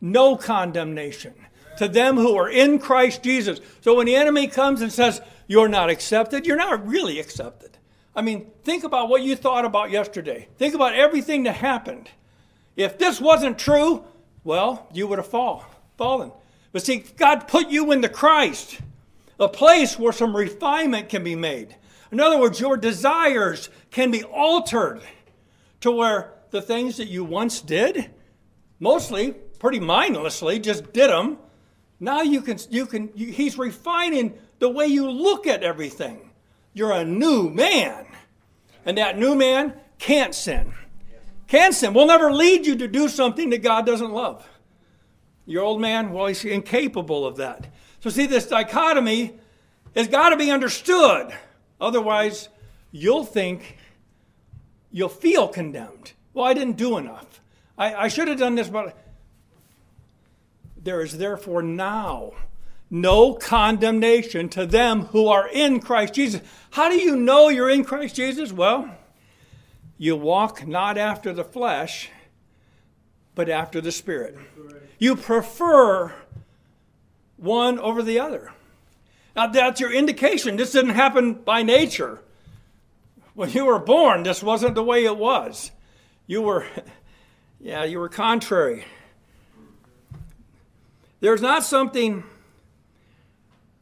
no 0.00 0.36
condemnation 0.36 1.34
to 1.78 1.88
them 1.88 2.16
who 2.16 2.36
are 2.36 2.48
in 2.48 2.78
Christ 2.78 3.22
Jesus. 3.22 3.60
So 3.80 3.96
when 3.96 4.06
the 4.06 4.16
enemy 4.16 4.46
comes 4.46 4.82
and 4.82 4.92
says, 4.92 5.20
You're 5.46 5.68
not 5.68 5.90
accepted, 5.90 6.46
you're 6.46 6.56
not 6.56 6.86
really 6.86 7.18
accepted. 7.18 7.78
I 8.14 8.22
mean, 8.22 8.50
think 8.64 8.84
about 8.84 9.08
what 9.08 9.22
you 9.22 9.36
thought 9.36 9.64
about 9.64 9.90
yesterday. 9.90 10.48
Think 10.56 10.74
about 10.74 10.94
everything 10.94 11.44
that 11.44 11.54
happened. 11.54 12.10
If 12.76 12.98
this 12.98 13.20
wasn't 13.20 13.58
true, 13.58 14.04
well, 14.44 14.88
you 14.92 15.06
would 15.06 15.18
have 15.18 15.28
fall, 15.28 15.64
fallen. 15.96 16.32
But 16.72 16.84
see, 16.84 17.04
God 17.16 17.48
put 17.48 17.68
you 17.68 17.92
in 17.92 18.00
the 18.00 18.08
Christ, 18.08 18.80
a 19.38 19.48
place 19.48 19.98
where 19.98 20.12
some 20.12 20.36
refinement 20.36 21.08
can 21.08 21.24
be 21.24 21.34
made. 21.34 21.76
In 22.10 22.20
other 22.20 22.38
words, 22.38 22.60
your 22.60 22.76
desires 22.76 23.68
can 23.90 24.10
be 24.10 24.24
altered 24.24 25.02
to 25.80 25.90
where 25.90 26.32
the 26.50 26.62
things 26.62 26.96
that 26.96 27.08
you 27.08 27.24
once 27.24 27.60
did, 27.60 28.10
mostly 28.80 29.32
pretty 29.32 29.80
mindlessly, 29.80 30.58
just 30.58 30.92
did 30.92 31.10
them. 31.10 31.38
Now 32.00 32.22
you 32.22 32.40
can, 32.42 32.58
you 32.70 32.86
can, 32.86 33.10
you, 33.14 33.32
he's 33.32 33.58
refining 33.58 34.38
the 34.58 34.68
way 34.68 34.86
you 34.86 35.10
look 35.10 35.46
at 35.46 35.62
everything. 35.62 36.30
You're 36.72 36.92
a 36.92 37.04
new 37.04 37.50
man. 37.50 38.06
And 38.84 38.98
that 38.98 39.18
new 39.18 39.34
man 39.34 39.74
can't 39.98 40.34
sin. 40.34 40.72
Can't 41.48 41.74
sin. 41.74 41.94
Will 41.94 42.06
never 42.06 42.30
lead 42.30 42.66
you 42.66 42.76
to 42.76 42.88
do 42.88 43.08
something 43.08 43.50
that 43.50 43.62
God 43.62 43.86
doesn't 43.86 44.12
love. 44.12 44.48
Your 45.46 45.64
old 45.64 45.80
man, 45.80 46.12
well, 46.12 46.26
he's 46.26 46.44
incapable 46.44 47.26
of 47.26 47.36
that. 47.36 47.68
So, 48.00 48.10
see, 48.10 48.26
this 48.26 48.46
dichotomy 48.46 49.34
has 49.96 50.06
got 50.06 50.28
to 50.28 50.36
be 50.36 50.50
understood. 50.50 51.34
Otherwise, 51.80 52.48
you'll 52.92 53.24
think 53.24 53.78
you'll 54.90 55.08
feel 55.08 55.48
condemned. 55.48 56.12
Well, 56.34 56.44
I 56.44 56.54
didn't 56.54 56.76
do 56.76 56.98
enough. 56.98 57.40
I, 57.76 57.94
I 57.94 58.08
should 58.08 58.28
have 58.28 58.38
done 58.38 58.54
this, 58.54 58.68
but 58.68 58.96
there 60.82 61.00
is 61.00 61.18
therefore 61.18 61.62
now 61.62 62.32
no 62.90 63.34
condemnation 63.34 64.48
to 64.48 64.64
them 64.66 65.06
who 65.06 65.28
are 65.28 65.48
in 65.48 65.80
Christ 65.80 66.14
Jesus. 66.14 66.40
How 66.70 66.88
do 66.88 66.96
you 66.96 67.16
know 67.16 67.48
you're 67.48 67.70
in 67.70 67.84
Christ 67.84 68.16
Jesus? 68.16 68.52
Well, 68.52 68.96
you 69.98 70.16
walk 70.16 70.66
not 70.66 70.96
after 70.96 71.32
the 71.32 71.44
flesh, 71.44 72.08
but 73.34 73.48
after 73.48 73.80
the 73.80 73.92
Spirit. 73.92 74.38
You 74.98 75.16
prefer 75.16 76.14
one 77.36 77.78
over 77.78 78.02
the 78.02 78.18
other. 78.20 78.52
Now, 79.36 79.48
that's 79.48 79.80
your 79.80 79.92
indication. 79.92 80.56
This 80.56 80.72
didn't 80.72 80.94
happen 80.94 81.34
by 81.34 81.62
nature. 81.62 82.20
When 83.34 83.50
you 83.50 83.66
were 83.66 83.78
born, 83.78 84.24
this 84.24 84.42
wasn't 84.42 84.74
the 84.74 84.82
way 84.82 85.04
it 85.04 85.16
was. 85.16 85.70
You 86.26 86.42
were, 86.42 86.66
yeah, 87.60 87.84
you 87.84 87.98
were 87.98 88.08
contrary. 88.08 88.84
There's 91.20 91.42
not 91.42 91.64
something 91.64 92.24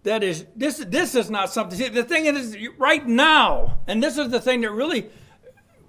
that 0.02 0.22
is 0.22 0.46
this 0.54 0.78
this 0.78 1.14
is 1.14 1.30
not 1.30 1.52
something. 1.52 1.78
See, 1.78 1.88
the 1.88 2.04
thing 2.04 2.26
is 2.26 2.56
right 2.78 3.06
now 3.06 3.78
and 3.86 4.02
this 4.02 4.16
is 4.18 4.30
the 4.30 4.40
thing 4.40 4.60
that 4.62 4.70
really 4.70 5.10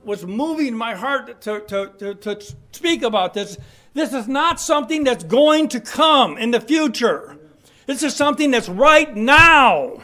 was 0.03 0.25
moving 0.25 0.73
my 0.73 0.95
heart 0.95 1.41
to, 1.41 1.59
to, 1.59 1.91
to, 1.99 2.15
to 2.15 2.55
speak 2.71 3.03
about 3.03 3.33
this 3.33 3.57
this 3.93 4.13
is 4.13 4.27
not 4.27 4.59
something 4.59 5.03
that's 5.03 5.23
going 5.23 5.69
to 5.69 5.79
come 5.79 6.37
in 6.37 6.51
the 6.51 6.61
future. 6.61 7.35
This 7.87 8.03
is 8.03 8.15
something 8.15 8.51
that's 8.51 8.69
right 8.69 9.15
now. 9.15 10.01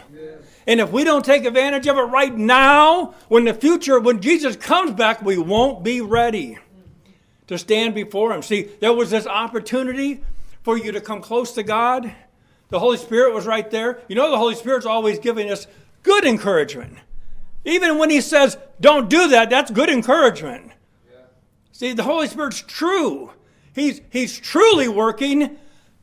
And 0.65 0.79
if 0.79 0.91
we 0.91 1.03
don't 1.03 1.23
take 1.23 1.45
advantage 1.45 1.87
of 1.87 1.97
it 1.97 2.01
right 2.01 2.35
now 2.35 3.13
when 3.27 3.43
the 3.43 3.53
future 3.53 3.99
when 3.99 4.21
jesus 4.21 4.55
comes 4.55 4.91
back 4.91 5.21
we 5.21 5.37
won't 5.37 5.83
be 5.83 6.01
ready 6.01 6.57
to 7.47 7.57
stand 7.57 7.93
before 7.95 8.31
him. 8.31 8.41
See 8.41 8.69
there 8.79 8.93
was 8.93 9.09
this 9.09 9.27
opportunity 9.27 10.23
for 10.63 10.77
you 10.77 10.91
to 10.91 11.01
come 11.01 11.21
close 11.21 11.51
to 11.53 11.63
god 11.63 12.13
the 12.73 12.79
Holy 12.79 12.97
Spirit 12.97 13.35
was 13.35 13.45
right 13.45 13.69
there. 13.69 14.01
You 14.07 14.15
know, 14.15 14.31
the 14.31 14.37
Holy 14.39 14.55
Spirit's 14.55 14.87
always 14.87 15.19
giving 15.19 15.51
us 15.51 15.67
good 16.01 16.25
encouragement. 16.25 16.97
Even 17.65 17.99
when 17.99 18.09
He 18.09 18.19
says, 18.19 18.57
don't 18.81 19.11
do 19.11 19.27
that, 19.27 19.51
that's 19.51 19.69
good 19.69 19.91
encouragement. 19.91 20.71
Yeah. 21.07 21.19
See, 21.71 21.93
the 21.93 22.01
Holy 22.01 22.27
Spirit's 22.27 22.63
true. 22.63 23.31
He's, 23.75 24.01
he's 24.09 24.39
truly 24.39 24.87
working 24.87 25.59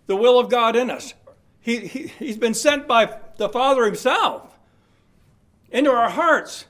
the 0.07 0.15
will 0.15 0.39
of 0.39 0.49
God 0.49 0.77
in 0.77 0.91
us. 0.91 1.13
He, 1.61 1.89
he, 1.89 2.07
he's 2.07 2.37
been 2.37 2.55
sent 2.55 2.87
by 2.87 3.19
the 3.37 3.49
Father 3.49 3.85
Himself 3.85 4.57
into 5.73 5.91
our 5.91 6.11
hearts. 6.11 6.67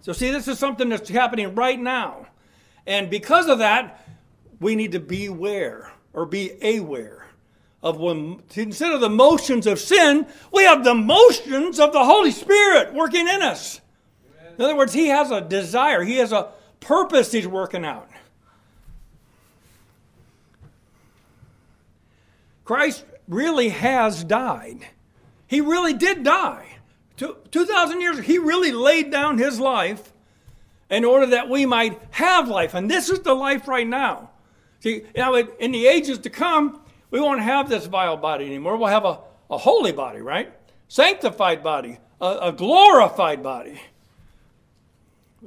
So, 0.00 0.12
see, 0.12 0.32
this 0.32 0.48
is 0.48 0.58
something 0.58 0.88
that's 0.88 1.08
happening 1.08 1.54
right 1.54 1.78
now. 1.78 2.26
And 2.84 3.08
because 3.08 3.46
of 3.46 3.60
that, 3.60 4.03
we 4.60 4.74
need 4.74 4.92
to 4.92 5.00
beware 5.00 5.92
or 6.12 6.26
be 6.26 6.52
aware 6.62 7.26
of 7.82 7.98
when, 7.98 8.42
instead 8.54 8.92
of 8.92 9.00
the 9.00 9.10
motions 9.10 9.66
of 9.66 9.78
sin, 9.78 10.26
we 10.52 10.62
have 10.62 10.84
the 10.84 10.94
motions 10.94 11.78
of 11.78 11.92
the 11.92 12.04
Holy 12.04 12.30
Spirit 12.30 12.94
working 12.94 13.28
in 13.28 13.42
us. 13.42 13.80
Amen. 14.40 14.54
In 14.58 14.64
other 14.64 14.76
words, 14.76 14.94
He 14.94 15.08
has 15.08 15.30
a 15.30 15.42
desire, 15.42 16.02
He 16.02 16.16
has 16.16 16.32
a 16.32 16.48
purpose 16.80 17.30
He's 17.30 17.46
working 17.46 17.84
out. 17.84 18.08
Christ 22.64 23.04
really 23.28 23.68
has 23.68 24.24
died. 24.24 24.86
He 25.46 25.60
really 25.60 25.92
did 25.92 26.24
die. 26.24 26.66
2,000 27.16 28.00
years, 28.00 28.18
He 28.20 28.38
really 28.38 28.72
laid 28.72 29.10
down 29.10 29.36
His 29.36 29.60
life 29.60 30.12
in 30.88 31.04
order 31.04 31.26
that 31.26 31.50
we 31.50 31.66
might 31.66 32.00
have 32.12 32.48
life. 32.48 32.72
And 32.72 32.90
this 32.90 33.10
is 33.10 33.20
the 33.20 33.34
life 33.34 33.68
right 33.68 33.86
now. 33.86 34.30
See, 34.84 35.02
now 35.16 35.34
in 35.34 35.72
the 35.72 35.86
ages 35.86 36.18
to 36.18 36.28
come, 36.28 36.78
we 37.10 37.18
won't 37.18 37.40
have 37.40 37.70
this 37.70 37.86
vile 37.86 38.18
body 38.18 38.44
anymore. 38.44 38.76
We'll 38.76 38.88
have 38.88 39.06
a, 39.06 39.18
a 39.48 39.56
holy 39.56 39.92
body, 39.92 40.20
right? 40.20 40.52
Sanctified 40.88 41.62
body, 41.62 41.96
a, 42.20 42.38
a 42.42 42.52
glorified 42.52 43.42
body. 43.42 43.80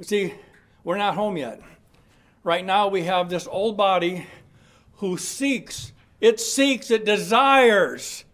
See, 0.00 0.34
we're 0.82 0.96
not 0.96 1.14
home 1.14 1.36
yet. 1.36 1.62
Right 2.42 2.64
now, 2.64 2.88
we 2.88 3.04
have 3.04 3.30
this 3.30 3.46
old 3.46 3.76
body 3.76 4.26
who 4.94 5.16
seeks, 5.16 5.92
it 6.20 6.40
seeks, 6.40 6.90
it 6.90 7.04
desires. 7.04 8.24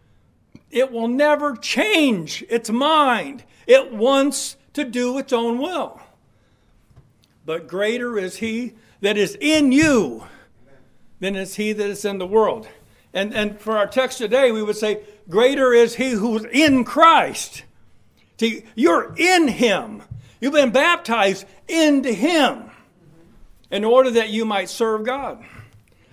It 0.71 0.91
will 0.91 1.09
never 1.09 1.55
change 1.55 2.47
its 2.49 2.71
mind. 2.71 3.45
It 3.67 3.93
wants 3.93 4.57
to 4.73 4.85
do 4.85 5.19
its 5.19 5.35
own 5.35 5.59
will. 5.59 6.01
But 7.45 7.69
greater 7.69 8.17
is 8.17 8.37
he 8.39 8.73
that 9.03 9.19
is 9.19 9.37
in 9.39 9.71
you 9.71 10.25
than 11.25 11.37
is 11.37 11.57
he 11.57 11.73
that 11.73 11.89
is 11.89 12.05
in 12.05 12.19
the 12.19 12.27
world. 12.27 12.69
And, 13.15 13.35
and 13.35 13.59
for 13.59 13.79
our 13.79 13.87
text 13.87 14.19
today, 14.19 14.53
we 14.53 14.63
would 14.63 14.77
say, 14.77 15.01
Greater 15.29 15.73
is 15.73 15.95
he 15.95 16.11
who's 16.11 16.45
in 16.45 16.85
Christ. 16.85 17.65
See, 18.39 18.65
you're 18.75 19.15
in 19.17 19.49
him. 19.49 20.03
You've 20.41 20.53
been 20.53 20.71
baptized 20.71 21.47
into 21.67 22.13
him 22.13 22.71
in 23.71 23.85
order 23.85 24.11
that 24.11 24.29
you 24.29 24.45
might 24.45 24.69
serve 24.69 25.05
God, 25.05 25.43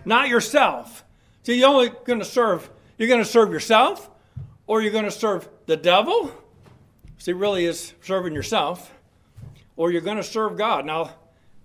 not 0.05 0.29
yourself. 0.29 1.03
See, 1.43 1.59
you're 1.59 1.67
only 1.67 1.89
going 2.05 2.19
to 2.19 2.25
serve, 2.25 2.69
you're 2.97 3.09
going 3.09 3.23
to 3.23 3.29
serve 3.29 3.51
yourself 3.51 4.09
or 4.65 4.81
you're 4.81 4.91
going 4.91 5.05
to 5.05 5.11
serve 5.11 5.49
the 5.65 5.75
devil. 5.75 6.31
See, 7.17 7.33
really 7.33 7.65
is 7.65 7.93
serving 8.01 8.33
yourself 8.33 8.93
or 9.75 9.91
you're 9.91 10.01
going 10.01 10.17
to 10.17 10.23
serve 10.23 10.55
God. 10.57 10.85
Now, 10.85 11.15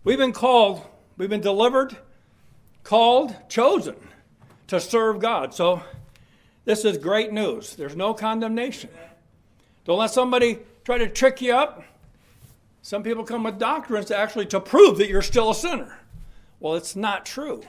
we've 0.03 0.19
been 0.19 0.33
called, 0.33 0.85
we've 1.17 1.31
been 1.31 1.41
delivered, 1.41 1.97
called, 2.87 3.35
chosen 3.49 3.97
to 4.69 4.79
serve 4.79 5.19
God. 5.19 5.53
So 5.53 5.83
this 6.65 6.85
is 6.85 6.97
great 6.99 7.33
news. 7.33 7.75
There's 7.75 7.97
no 7.97 8.15
condemnation. 8.15 8.91
Don't 9.85 9.99
let 9.99 10.13
somebody 10.13 10.61
try 10.85 10.99
to 10.99 11.09
trick 11.09 11.43
you 11.43 11.53
up. 11.53 11.83
Some 12.83 13.03
people 13.03 13.25
come 13.25 13.43
with 13.43 13.59
doctrines 13.59 14.07
to 14.07 14.17
actually 14.17 14.47
to 14.47 14.61
prove 14.61 14.99
that 14.99 15.09
you're 15.09 15.21
still 15.21 15.51
a 15.51 15.55
sinner. 15.55 15.99
Well, 16.61 16.77
it's 16.77 16.95
not 16.95 17.27
true. 17.27 17.65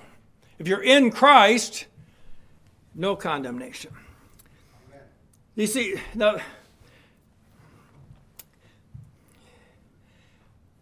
If 0.59 0.67
you're 0.67 0.83
in 0.83 1.09
Christ, 1.09 1.87
no 2.93 3.15
condemnation. 3.15 3.93
You 5.55 5.65
see, 5.65 5.95
now 6.13 6.37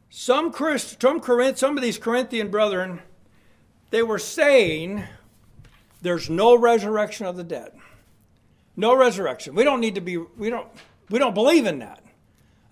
some 0.10 0.52
Christ, 0.52 1.02
some, 1.02 1.22
Corinth, 1.22 1.58
some 1.58 1.78
of 1.78 1.82
these 1.82 1.98
Corinthian 1.98 2.52
brethren, 2.52 3.00
they 3.96 4.04
were 4.04 4.20
saying 4.20 5.06
there's 6.02 6.30
no 6.30 6.54
resurrection 6.54 7.28
of 7.28 7.38
the 7.38 7.46
dead. 7.46 7.72
No 8.76 8.94
resurrection. 8.94 9.56
We 9.56 9.64
don't 9.64 9.80
need 9.80 9.96
to 9.96 10.02
be, 10.02 10.18
we 10.18 10.50
don't, 10.50 10.68
we 11.10 11.18
don't 11.18 11.34
believe 11.34 11.66
in 11.66 11.80
that. 11.80 12.04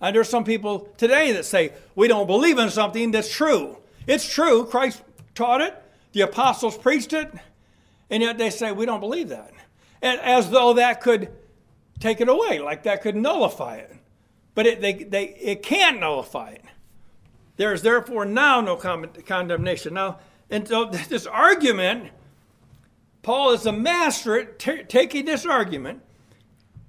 And 0.02 0.14
there's 0.14 0.28
some 0.28 0.44
people 0.44 0.80
today 0.98 1.32
that 1.32 1.46
say 1.46 1.72
we 1.94 2.08
don't 2.08 2.26
believe 2.26 2.58
in 2.58 2.68
something 2.68 3.10
that's 3.10 3.34
true. 3.34 3.78
It's 4.06 4.28
true. 4.28 4.66
Christ 4.66 5.00
taught 5.34 5.62
it. 5.62 5.74
The 6.12 6.20
apostles 6.20 6.76
preached 6.76 7.14
it. 7.14 7.32
And 8.10 8.22
yet 8.22 8.36
they 8.36 8.50
say 8.50 8.72
we 8.72 8.84
don't 8.84 9.00
believe 9.00 9.30
that. 9.30 9.50
And 10.02 10.20
as 10.20 10.50
though 10.50 10.74
that 10.74 11.00
could 11.00 11.30
take 12.00 12.20
it 12.20 12.28
away, 12.28 12.58
like 12.58 12.82
that 12.82 13.00
could 13.00 13.16
nullify 13.16 13.76
it. 13.76 13.96
But 14.54 14.66
it, 14.66 14.82
they, 14.82 14.92
they, 14.92 15.28
it 15.40 15.62
can't 15.62 16.00
nullify 16.00 16.50
it. 16.50 16.64
There 17.56 17.72
is 17.72 17.80
therefore 17.80 18.26
now 18.26 18.60
no 18.60 18.76
condemnation. 18.76 19.94
Now, 19.94 20.18
and 20.50 20.66
so 20.66 20.84
this 21.08 21.26
argument 21.26 22.10
Paul 23.24 23.52
is 23.52 23.64
a 23.64 23.72
master 23.72 24.38
at 24.38 24.58
t- 24.58 24.84
taking 24.84 25.24
this 25.24 25.46
argument, 25.46 26.02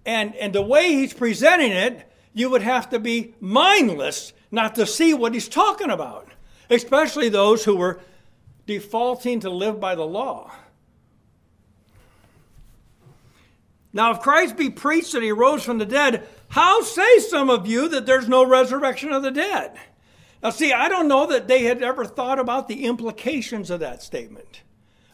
and, 0.06 0.36
and 0.36 0.54
the 0.54 0.62
way 0.62 0.92
he's 0.92 1.14
presenting 1.14 1.72
it, 1.72 2.12
you 2.34 2.50
would 2.50 2.62
have 2.62 2.90
to 2.90 3.00
be 3.00 3.34
mindless 3.40 4.34
not 4.52 4.76
to 4.76 4.86
see 4.86 5.14
what 5.14 5.34
he's 5.34 5.48
talking 5.48 5.90
about, 5.90 6.28
especially 6.70 7.30
those 7.30 7.64
who 7.64 7.78
were 7.78 8.02
defaulting 8.68 9.40
to 9.40 9.50
live 9.50 9.80
by 9.80 9.96
the 9.96 10.06
law. 10.06 10.52
Now, 13.94 14.12
if 14.12 14.20
Christ 14.20 14.58
be 14.58 14.70
preached 14.70 15.14
that 15.14 15.24
he 15.24 15.32
rose 15.32 15.64
from 15.64 15.78
the 15.78 15.86
dead, 15.86 16.28
how 16.50 16.82
say 16.82 17.20
some 17.20 17.50
of 17.50 17.66
you 17.66 17.88
that 17.88 18.06
there's 18.06 18.28
no 18.28 18.46
resurrection 18.46 19.14
of 19.14 19.24
the 19.24 19.32
dead? 19.32 19.72
Now, 20.46 20.52
see, 20.52 20.72
I 20.72 20.90
don't 20.90 21.08
know 21.08 21.26
that 21.26 21.48
they 21.48 21.64
had 21.64 21.82
ever 21.82 22.06
thought 22.06 22.38
about 22.38 22.68
the 22.68 22.86
implications 22.86 23.72
of 23.72 23.80
that 23.80 24.04
statement 24.04 24.62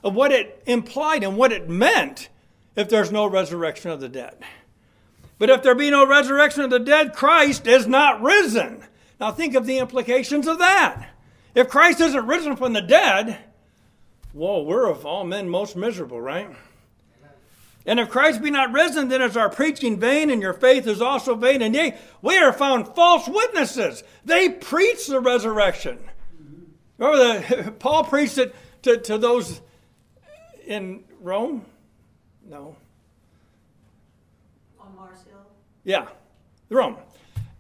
of 0.03 0.13
what 0.13 0.33
it 0.33 0.61
implied 0.65 1.23
and 1.23 1.37
what 1.37 1.53
it 1.53 1.69
meant 1.69 2.27
if 2.75 2.89
there's 2.89 3.13
no 3.13 3.25
resurrection 3.25 3.91
of 3.91 4.01
the 4.01 4.09
dead. 4.09 4.35
But 5.39 5.49
if 5.49 5.63
there 5.63 5.73
be 5.73 5.89
no 5.89 6.05
resurrection 6.05 6.65
of 6.65 6.69
the 6.69 6.79
dead, 6.79 7.13
Christ 7.13 7.65
is 7.65 7.87
not 7.87 8.21
risen. 8.21 8.83
Now 9.21 9.31
think 9.31 9.55
of 9.55 9.65
the 9.65 9.77
implications 9.77 10.47
of 10.47 10.59
that. 10.59 11.11
If 11.55 11.69
Christ 11.69 12.01
isn't 12.01 12.27
risen 12.27 12.57
from 12.57 12.73
the 12.73 12.81
dead, 12.81 13.37
whoa, 14.33 14.63
we're 14.63 14.89
of 14.89 15.05
all 15.05 15.23
men 15.23 15.47
most 15.47 15.77
miserable, 15.77 16.19
right? 16.19 16.53
And 17.85 17.99
if 17.99 18.09
Christ 18.09 18.41
be 18.43 18.51
not 18.51 18.71
risen, 18.71 19.07
then 19.07 19.21
is 19.21 19.35
our 19.35 19.49
preaching 19.49 19.99
vain, 19.99 20.29
and 20.29 20.41
your 20.41 20.53
faith 20.53 20.85
is 20.85 21.01
also 21.01 21.35
vain. 21.35 21.61
And 21.61 21.73
yea, 21.73 21.97
we 22.21 22.37
are 22.37 22.53
found 22.53 22.87
false 22.89 23.27
witnesses. 23.27 24.03
They 24.23 24.49
preach 24.49 25.07
the 25.07 25.19
resurrection. 25.19 25.97
Remember 26.97 27.39
that 27.39 27.79
Paul 27.79 28.03
preached 28.03 28.37
it 28.37 28.55
to, 28.83 28.97
to 28.97 29.17
those 29.17 29.61
in 30.65 31.03
Rome? 31.19 31.65
No. 32.47 32.75
On 34.79 34.95
Mars 34.95 35.17
Hill? 35.27 35.39
Yeah, 35.83 36.07
Rome. 36.69 36.97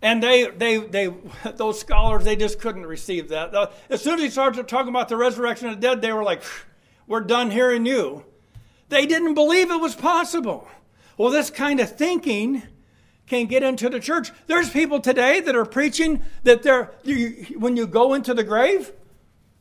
And 0.03 0.21
they, 0.21 0.47
they, 0.49 0.77
they, 0.77 1.13
those 1.55 1.79
scholars, 1.79 2.25
they 2.25 2.35
just 2.35 2.59
couldn't 2.59 2.85
receive 2.85 3.29
that. 3.29 3.71
As 3.89 4.03
soon 4.03 4.15
as 4.15 4.21
he 4.21 4.29
started 4.29 4.67
talking 4.67 4.89
about 4.89 5.09
the 5.09 5.17
resurrection 5.17 5.69
of 5.69 5.75
the 5.75 5.81
dead, 5.81 6.01
they 6.01 6.13
were 6.13 6.23
like, 6.23 6.43
we're 7.07 7.21
done 7.21 7.49
hearing 7.49 7.87
you. 7.87 8.23
They 8.91 9.05
didn't 9.05 9.35
believe 9.35 9.71
it 9.71 9.79
was 9.79 9.95
possible. 9.95 10.67
Well, 11.17 11.31
this 11.31 11.49
kind 11.49 11.79
of 11.79 11.95
thinking 11.95 12.61
can 13.25 13.45
get 13.45 13.63
into 13.63 13.87
the 13.87 14.01
church. 14.01 14.31
There's 14.47 14.69
people 14.69 14.99
today 14.99 15.39
that 15.39 15.55
are 15.55 15.63
preaching 15.63 16.21
that 16.43 16.61
they're, 16.61 16.91
you, 17.03 17.55
when 17.57 17.77
you 17.77 17.87
go 17.87 18.13
into 18.13 18.33
the 18.33 18.43
grave, 18.43 18.91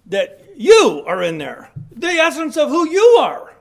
that 0.07 0.45
you 0.57 1.05
are 1.07 1.23
in 1.23 1.39
there. 1.39 1.71
The 1.93 2.09
essence 2.09 2.57
of 2.57 2.71
who 2.71 2.91
you 2.91 3.19
are. 3.21 3.55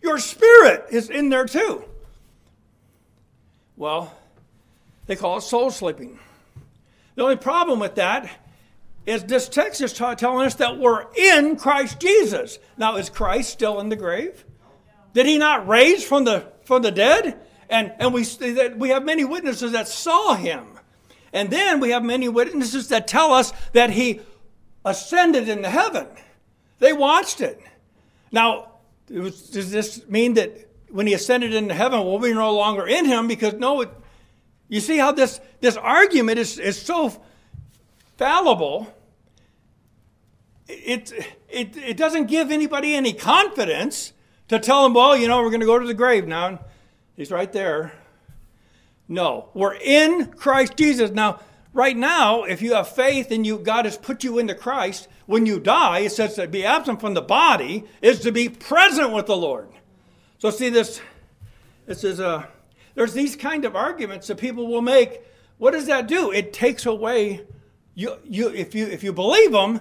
Your 0.00 0.18
spirit 0.18 0.86
is 0.90 1.10
in 1.10 1.28
there 1.28 1.44
too. 1.44 1.84
Well, 3.76 4.14
they 5.04 5.14
call 5.14 5.36
it 5.36 5.42
soul 5.42 5.70
sleeping. 5.70 6.18
The 7.16 7.22
only 7.22 7.36
problem 7.36 7.80
with 7.80 7.96
that 7.96 8.30
is 9.04 9.24
this 9.24 9.46
text 9.50 9.82
is 9.82 9.92
telling 9.92 10.46
us 10.46 10.54
that 10.54 10.78
we're 10.78 11.04
in 11.14 11.56
Christ 11.56 12.00
Jesus. 12.00 12.58
Now, 12.78 12.96
is 12.96 13.10
Christ 13.10 13.50
still 13.50 13.78
in 13.80 13.90
the 13.90 13.96
grave? 13.96 14.42
Did 15.16 15.24
he 15.24 15.38
not 15.38 15.66
raise 15.66 16.04
from 16.04 16.24
the, 16.24 16.44
from 16.64 16.82
the 16.82 16.90
dead? 16.90 17.40
And, 17.70 17.90
and 17.98 18.12
we, 18.12 18.26
we 18.76 18.90
have 18.90 19.02
many 19.02 19.24
witnesses 19.24 19.72
that 19.72 19.88
saw 19.88 20.34
him. 20.34 20.66
And 21.32 21.48
then 21.48 21.80
we 21.80 21.88
have 21.92 22.04
many 22.04 22.28
witnesses 22.28 22.88
that 22.88 23.08
tell 23.08 23.32
us 23.32 23.50
that 23.72 23.88
he 23.88 24.20
ascended 24.84 25.48
into 25.48 25.70
heaven. 25.70 26.06
They 26.80 26.92
watched 26.92 27.40
it. 27.40 27.58
Now, 28.30 28.72
was, 29.08 29.48
does 29.48 29.70
this 29.70 30.06
mean 30.06 30.34
that 30.34 30.68
when 30.90 31.06
he 31.06 31.14
ascended 31.14 31.54
into 31.54 31.72
heaven, 31.72 32.00
well, 32.00 32.18
we're 32.18 32.34
no 32.34 32.54
longer 32.54 32.86
in 32.86 33.06
him? 33.06 33.26
Because 33.26 33.54
no, 33.54 33.80
it, 33.80 33.90
you 34.68 34.80
see 34.80 34.98
how 34.98 35.12
this, 35.12 35.40
this 35.62 35.78
argument 35.78 36.38
is, 36.38 36.58
is 36.58 36.78
so 36.78 37.10
fallible. 38.18 38.94
It, 40.68 41.10
it, 41.48 41.74
it 41.74 41.96
doesn't 41.96 42.26
give 42.26 42.50
anybody 42.50 42.94
any 42.94 43.14
confidence 43.14 44.12
to 44.48 44.58
tell 44.58 44.86
him, 44.86 44.94
well, 44.94 45.16
you 45.16 45.28
know, 45.28 45.42
we're 45.42 45.50
going 45.50 45.60
to 45.60 45.66
go 45.66 45.78
to 45.78 45.86
the 45.86 45.94
grave 45.94 46.26
now. 46.26 46.60
He's 47.16 47.30
right 47.30 47.52
there. 47.52 47.92
No, 49.08 49.48
we're 49.54 49.74
in 49.74 50.26
Christ 50.32 50.76
Jesus. 50.76 51.10
Now, 51.10 51.40
right 51.72 51.96
now, 51.96 52.42
if 52.44 52.60
you 52.60 52.74
have 52.74 52.88
faith 52.88 53.30
and 53.30 53.46
you 53.46 53.58
God 53.58 53.84
has 53.84 53.96
put 53.96 54.24
you 54.24 54.38
into 54.38 54.54
Christ, 54.54 55.08
when 55.26 55.46
you 55.46 55.60
die, 55.60 56.00
it 56.00 56.12
says 56.12 56.34
to 56.34 56.48
be 56.48 56.64
absent 56.64 57.00
from 57.00 57.14
the 57.14 57.22
body 57.22 57.84
is 58.02 58.20
to 58.20 58.32
be 58.32 58.48
present 58.48 59.12
with 59.12 59.26
the 59.26 59.36
Lord. 59.36 59.68
So 60.38 60.50
see 60.50 60.70
this. 60.70 61.00
This 61.86 62.04
is 62.04 62.20
a. 62.20 62.48
There's 62.94 63.12
these 63.12 63.36
kind 63.36 63.64
of 63.64 63.76
arguments 63.76 64.26
that 64.26 64.38
people 64.38 64.66
will 64.66 64.82
make. 64.82 65.20
What 65.58 65.72
does 65.72 65.86
that 65.86 66.08
do? 66.08 66.32
It 66.32 66.52
takes 66.52 66.86
away. 66.86 67.44
You, 67.94 68.16
you, 68.24 68.48
if 68.48 68.74
you 68.74 68.86
if 68.86 69.04
you 69.04 69.12
believe 69.12 69.52
them, 69.52 69.80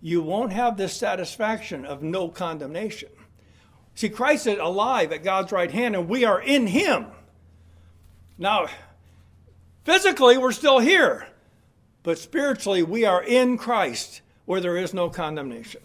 you 0.00 0.22
won't 0.22 0.52
have 0.52 0.76
this 0.76 0.94
satisfaction 0.94 1.84
of 1.84 2.02
no 2.02 2.28
condemnation. 2.28 3.08
See, 3.96 4.10
Christ 4.10 4.46
is 4.46 4.58
alive 4.58 5.10
at 5.10 5.24
God's 5.24 5.50
right 5.50 5.70
hand, 5.70 5.96
and 5.96 6.06
we 6.06 6.24
are 6.24 6.40
in 6.40 6.66
Him. 6.66 7.06
Now, 8.36 8.66
physically, 9.84 10.36
we're 10.36 10.52
still 10.52 10.78
here, 10.78 11.26
but 12.02 12.18
spiritually, 12.18 12.82
we 12.82 13.06
are 13.06 13.22
in 13.22 13.56
Christ 13.56 14.20
where 14.44 14.60
there 14.60 14.76
is 14.76 14.92
no 14.92 15.08
condemnation. 15.08 15.80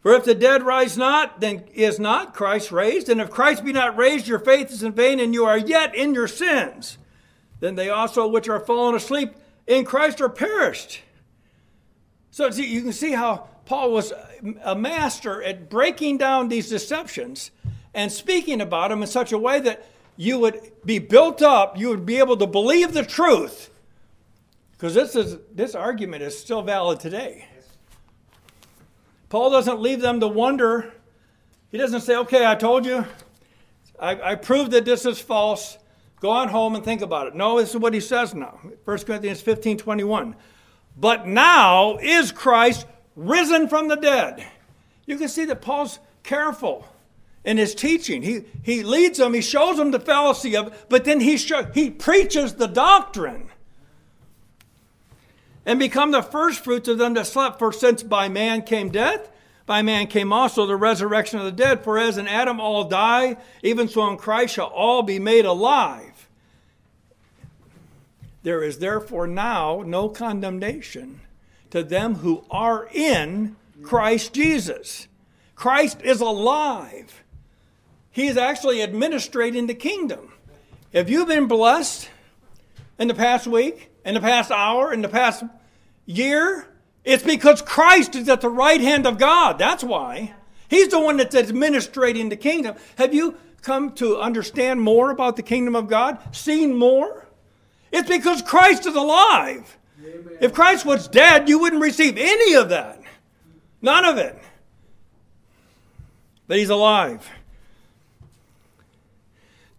For 0.00 0.12
if 0.14 0.24
the 0.24 0.34
dead 0.34 0.64
rise 0.64 0.98
not, 0.98 1.40
then 1.40 1.64
is 1.72 2.00
not 2.00 2.34
Christ 2.34 2.72
raised. 2.72 3.08
And 3.08 3.20
if 3.20 3.30
Christ 3.30 3.64
be 3.64 3.72
not 3.72 3.96
raised, 3.96 4.26
your 4.26 4.38
faith 4.40 4.72
is 4.72 4.82
in 4.82 4.92
vain, 4.92 5.20
and 5.20 5.32
you 5.32 5.44
are 5.44 5.58
yet 5.58 5.94
in 5.94 6.14
your 6.14 6.26
sins. 6.26 6.98
Then 7.60 7.76
they 7.76 7.90
also 7.90 8.26
which 8.26 8.48
are 8.48 8.58
fallen 8.58 8.96
asleep 8.96 9.34
in 9.68 9.84
Christ 9.84 10.20
are 10.20 10.28
perished. 10.28 11.02
So 12.32 12.48
you 12.48 12.82
can 12.82 12.92
see 12.92 13.12
how 13.12 13.48
Paul 13.66 13.92
was 13.92 14.12
a 14.62 14.74
master 14.74 15.42
at 15.42 15.68
breaking 15.68 16.18
down 16.18 16.48
these 16.48 16.68
deceptions 16.68 17.50
and 17.94 18.10
speaking 18.10 18.60
about 18.60 18.90
them 18.90 19.02
in 19.02 19.08
such 19.08 19.32
a 19.32 19.38
way 19.38 19.60
that 19.60 19.88
you 20.16 20.38
would 20.38 20.72
be 20.84 20.98
built 20.98 21.42
up, 21.42 21.78
you 21.78 21.88
would 21.88 22.04
be 22.04 22.18
able 22.18 22.36
to 22.36 22.46
believe 22.46 22.92
the 22.92 23.04
truth. 23.04 23.70
Because 24.72 24.94
this, 24.94 25.14
is, 25.16 25.38
this 25.52 25.74
argument 25.74 26.22
is 26.22 26.38
still 26.38 26.62
valid 26.62 27.00
today. 27.00 27.46
Paul 29.28 29.50
doesn't 29.50 29.80
leave 29.80 30.00
them 30.00 30.20
to 30.20 30.28
wonder. 30.28 30.92
He 31.70 31.78
doesn't 31.78 32.00
say, 32.00 32.16
okay, 32.16 32.46
I 32.46 32.54
told 32.54 32.84
you. 32.84 33.06
I, 33.98 34.32
I 34.32 34.34
proved 34.34 34.72
that 34.72 34.84
this 34.84 35.06
is 35.06 35.20
false. 35.20 35.78
Go 36.20 36.30
on 36.30 36.48
home 36.48 36.74
and 36.74 36.84
think 36.84 37.00
about 37.00 37.28
it. 37.28 37.34
No, 37.34 37.58
this 37.58 37.70
is 37.70 37.76
what 37.76 37.94
he 37.94 38.00
says 38.00 38.34
now. 38.34 38.58
1 38.84 38.98
Corinthians 38.98 39.40
15 39.40 39.78
21. 39.78 40.36
But 40.96 41.26
now 41.26 41.96
is 41.98 42.32
Christ 42.32 42.86
risen 43.16 43.68
from 43.68 43.88
the 43.88 43.96
dead. 43.96 44.46
You 45.06 45.16
can 45.16 45.28
see 45.28 45.44
that 45.46 45.60
Paul's 45.60 45.98
careful 46.22 46.86
in 47.44 47.56
his 47.56 47.74
teaching. 47.74 48.22
He, 48.22 48.44
he 48.62 48.82
leads 48.82 49.18
them, 49.18 49.34
he 49.34 49.40
shows 49.40 49.76
them 49.76 49.90
the 49.90 50.00
fallacy 50.00 50.56
of 50.56 50.68
it, 50.68 50.72
but 50.88 51.04
then 51.04 51.20
he, 51.20 51.36
show, 51.36 51.64
he 51.64 51.90
preaches 51.90 52.54
the 52.54 52.68
doctrine. 52.68 53.48
And 55.66 55.78
become 55.78 56.10
the 56.10 56.22
first 56.22 56.64
fruits 56.64 56.88
of 56.88 56.98
them 56.98 57.14
that 57.14 57.26
slept. 57.26 57.58
For 57.58 57.72
since 57.72 58.02
by 58.02 58.28
man 58.28 58.62
came 58.62 58.90
death, 58.90 59.30
by 59.66 59.82
man 59.82 60.06
came 60.06 60.32
also 60.32 60.66
the 60.66 60.74
resurrection 60.74 61.38
of 61.38 61.44
the 61.44 61.52
dead. 61.52 61.84
For 61.84 61.98
as 61.98 62.18
in 62.18 62.26
Adam 62.26 62.58
all 62.58 62.84
die, 62.84 63.36
even 63.62 63.86
so 63.86 64.08
in 64.08 64.16
Christ 64.16 64.54
shall 64.54 64.68
all 64.68 65.02
be 65.02 65.18
made 65.18 65.44
alive. 65.44 66.28
There 68.42 68.62
is 68.62 68.78
therefore 68.78 69.26
now 69.26 69.82
no 69.86 70.08
condemnation 70.08 71.20
to 71.70 71.82
them 71.82 72.16
who 72.16 72.44
are 72.50 72.88
in 72.92 73.56
Christ 73.82 74.32
Jesus. 74.32 75.08
Christ 75.54 76.00
is 76.02 76.20
alive. 76.20 77.22
He 78.10 78.26
is 78.26 78.36
actually 78.36 78.80
administrating 78.80 79.66
the 79.66 79.74
kingdom. 79.74 80.32
If 80.92 81.08
you've 81.08 81.28
been 81.28 81.46
blessed 81.46 82.10
in 82.98 83.08
the 83.08 83.14
past 83.14 83.46
week, 83.46 83.90
in 84.04 84.14
the 84.14 84.20
past 84.20 84.50
hour, 84.50 84.92
in 84.92 85.02
the 85.02 85.08
past 85.08 85.44
year, 86.06 86.66
it's 87.04 87.22
because 87.22 87.62
Christ 87.62 88.14
is 88.16 88.28
at 88.28 88.40
the 88.40 88.48
right 88.48 88.80
hand 88.80 89.06
of 89.06 89.18
God. 89.18 89.58
That's 89.58 89.84
why. 89.84 90.34
He's 90.68 90.88
the 90.88 91.00
one 91.00 91.16
that's 91.16 91.34
administrating 91.34 92.28
the 92.28 92.36
kingdom. 92.36 92.76
Have 92.96 93.14
you 93.14 93.36
come 93.62 93.92
to 93.94 94.18
understand 94.18 94.80
more 94.80 95.10
about 95.10 95.36
the 95.36 95.42
kingdom 95.42 95.76
of 95.76 95.88
God? 95.88 96.18
Seen 96.34 96.76
more? 96.76 97.26
It's 97.92 98.08
because 98.08 98.42
Christ 98.42 98.86
is 98.86 98.94
alive. 98.94 99.76
Amen. 100.04 100.38
If 100.40 100.52
Christ 100.52 100.86
was 100.86 101.08
dead, 101.08 101.48
you 101.48 101.58
wouldn't 101.58 101.82
receive 101.82 102.16
any 102.16 102.54
of 102.54 102.70
that. 102.70 103.00
None 103.82 104.04
of 104.04 104.18
it. 104.18 104.38
But 106.46 106.58
he's 106.58 106.70
alive. 106.70 107.28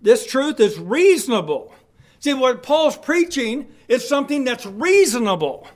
This 0.02 0.26
truth 0.26 0.60
is 0.60 0.80
reasonable. 0.80 1.74
See, 2.20 2.34
what 2.34 2.64
Paul's 2.64 2.98
preaching 2.98 3.68
is 3.88 4.08
something 4.08 4.44
that's 4.44 4.66
reasonable. 4.66 5.68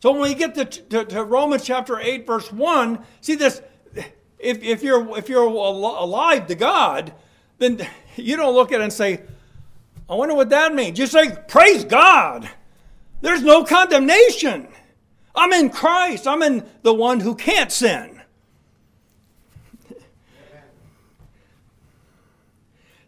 So 0.00 0.12
when 0.12 0.22
we 0.22 0.34
get 0.34 0.54
to, 0.56 0.64
to, 0.64 1.04
to 1.04 1.24
Romans 1.24 1.64
chapter 1.64 1.98
8, 1.98 2.26
verse 2.26 2.52
1, 2.52 2.98
see 3.20 3.36
this 3.36 3.62
if, 4.38 4.62
if, 4.62 4.82
you're, 4.82 5.16
if 5.16 5.30
you're 5.30 5.46
alive 5.46 6.46
to 6.48 6.54
God, 6.54 7.14
then 7.58 7.86
you 8.16 8.36
don't 8.36 8.54
look 8.54 8.72
at 8.72 8.80
it 8.80 8.84
and 8.84 8.92
say, 8.92 9.22
I 10.08 10.14
wonder 10.14 10.34
what 10.34 10.50
that 10.50 10.74
means. 10.74 10.98
You 10.98 11.06
say, 11.06 11.34
Praise 11.48 11.84
God. 11.84 12.48
There's 13.24 13.42
no 13.42 13.64
condemnation. 13.64 14.68
I'm 15.34 15.50
in 15.54 15.70
Christ. 15.70 16.26
I'm 16.26 16.42
in 16.42 16.68
the 16.82 16.92
one 16.92 17.20
who 17.20 17.34
can't 17.34 17.72
sin. 17.72 18.20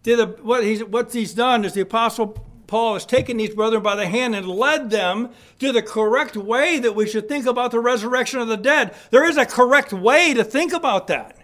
The, 0.05 0.39
what, 0.41 0.65
he's, 0.65 0.83
what 0.83 1.13
he's 1.13 1.35
done 1.35 1.67
is 1.67 1.75
the 1.75 1.83
Apostle 1.83 2.29
Paul 2.67 2.95
has 2.95 3.05
taken 3.05 3.37
these 3.37 3.55
brethren 3.55 3.83
by 3.83 3.95
the 3.95 4.07
hand 4.07 4.35
and 4.35 4.49
led 4.49 4.89
them 4.89 5.33
to 5.59 5.71
the 5.71 5.83
correct 5.83 6.35
way 6.35 6.79
that 6.79 6.95
we 6.95 7.07
should 7.07 7.29
think 7.29 7.45
about 7.45 7.71
the 7.71 7.81
resurrection 7.81 8.41
of 8.41 8.49
the 8.49 8.57
dead. 8.57 8.95
There 9.11 9.29
is 9.29 9.37
a 9.37 9.45
correct 9.45 9.93
way 9.93 10.33
to 10.33 10.45
think 10.45 10.73
about 10.73 11.09
that. 11.09 11.37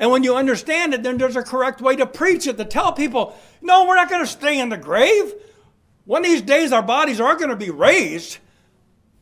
And 0.00 0.10
when 0.10 0.24
you 0.24 0.34
understand 0.34 0.94
it, 0.94 1.04
then 1.04 1.16
there's 1.16 1.36
a 1.36 1.44
correct 1.44 1.80
way 1.80 1.94
to 1.94 2.06
preach 2.06 2.48
it, 2.48 2.56
to 2.56 2.64
tell 2.64 2.92
people, 2.92 3.38
no, 3.62 3.86
we're 3.86 3.94
not 3.94 4.10
going 4.10 4.24
to 4.24 4.26
stay 4.26 4.58
in 4.58 4.68
the 4.68 4.76
grave. 4.76 5.32
One 6.04 6.24
of 6.24 6.30
these 6.30 6.42
days, 6.42 6.72
our 6.72 6.82
bodies 6.82 7.20
are 7.20 7.36
going 7.36 7.50
to 7.50 7.56
be 7.56 7.70
raised, 7.70 8.38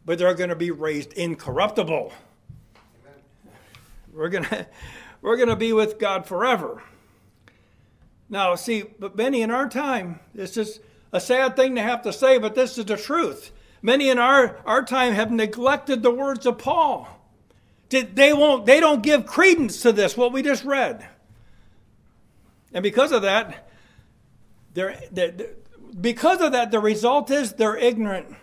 but 0.04 0.18
they're 0.18 0.34
going 0.34 0.50
to 0.50 0.56
be 0.56 0.70
raised 0.70 1.12
incorruptible. 1.12 2.12
We're 4.12 4.28
going 4.28 4.44
to, 4.44 4.66
we're 5.20 5.36
going 5.36 5.48
to 5.48 5.56
be 5.56 5.72
with 5.72 5.98
God 5.98 6.26
forever. 6.26 6.82
Now, 8.28 8.54
see, 8.54 8.84
but 8.98 9.16
many 9.16 9.42
in 9.42 9.50
our 9.50 9.68
time, 9.68 10.20
this 10.34 10.56
is 10.56 10.80
a 11.12 11.20
sad 11.20 11.56
thing 11.56 11.74
to 11.76 11.82
have 11.82 12.02
to 12.02 12.12
say, 12.12 12.38
but 12.38 12.54
this 12.54 12.76
is 12.78 12.84
the 12.84 12.96
truth. 12.96 13.52
Many 13.80 14.10
in 14.10 14.18
our, 14.18 14.58
our 14.66 14.84
time 14.84 15.14
have 15.14 15.30
neglected 15.30 16.02
the 16.02 16.10
words 16.10 16.46
of 16.46 16.58
Paul. 16.58 17.08
They, 17.88 18.34
won't, 18.34 18.66
they 18.66 18.80
don't 18.80 19.02
give 19.02 19.24
credence 19.24 19.80
to 19.82 19.92
this, 19.92 20.16
what 20.16 20.32
we 20.32 20.42
just 20.42 20.64
read. 20.64 21.08
And 22.74 22.82
because 22.82 23.12
of 23.12 23.22
that, 23.22 23.70
they're, 24.74 25.00
they're, 25.10 25.34
because 26.01 26.40
of 26.40 26.53
that, 26.53 26.70
the 26.70 26.81
result 26.81 27.31
is 27.31 27.53
they're 27.53 27.77
ignorant. 27.77 28.35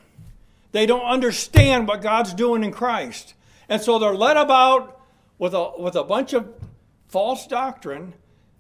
They 0.72 0.86
don't 0.86 1.06
understand 1.06 1.88
what 1.88 2.02
God's 2.02 2.34
doing 2.34 2.64
in 2.64 2.72
Christ. 2.72 3.34
And 3.70 3.82
so 3.82 3.98
they're 3.98 4.16
led 4.16 4.38
about 4.38 5.02
with 5.38 5.54
a, 5.54 5.72
with 5.78 5.96
a 5.96 6.04
bunch 6.04 6.34
of 6.34 6.48
false 7.08 7.48
doctrine 7.48 8.14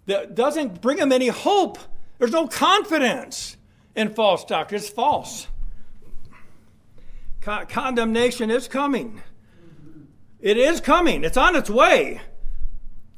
that 0.05 0.35
doesn't 0.35 0.81
bring 0.81 0.97
them 0.97 1.11
any 1.11 1.27
hope. 1.27 1.77
There's 2.17 2.31
no 2.31 2.47
confidence 2.47 3.57
in 3.95 4.13
false 4.13 4.45
doctrine. 4.45 4.79
It's 4.79 4.89
false. 4.89 5.47
Con- 7.41 7.67
condemnation 7.67 8.49
is 8.49 8.67
coming. 8.67 9.21
It 10.39 10.57
is 10.57 10.79
coming. 10.79 11.23
It's 11.23 11.37
on 11.37 11.55
its 11.55 11.69
way 11.69 12.21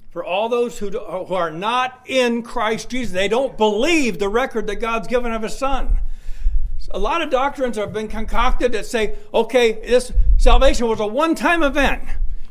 for 0.10 0.24
all 0.24 0.50
those 0.50 0.80
who, 0.80 0.90
who 0.90 1.34
are 1.34 1.52
not 1.52 2.02
in 2.06 2.42
Christ 2.44 2.90
Jesus. 2.90 3.14
They 3.14 3.28
don't 3.28 3.58
believe 3.58 4.20
the 4.20 4.30
record 4.30 4.68
that 4.68 4.78
God's 4.78 5.08
given 5.08 5.32
of 5.32 5.44
His 5.44 5.58
Son. 5.58 6.00
A 6.92 7.00
lot 7.00 7.22
of 7.22 7.30
doctrines 7.30 7.76
have 7.76 7.92
been 7.92 8.08
concocted 8.08 8.72
that 8.72 8.86
say, 8.86 9.16
okay, 9.34 9.74
this 9.74 10.14
salvation 10.38 10.88
was 10.88 11.00
a 11.00 11.08
one-time 11.08 11.62
event. 11.62 12.04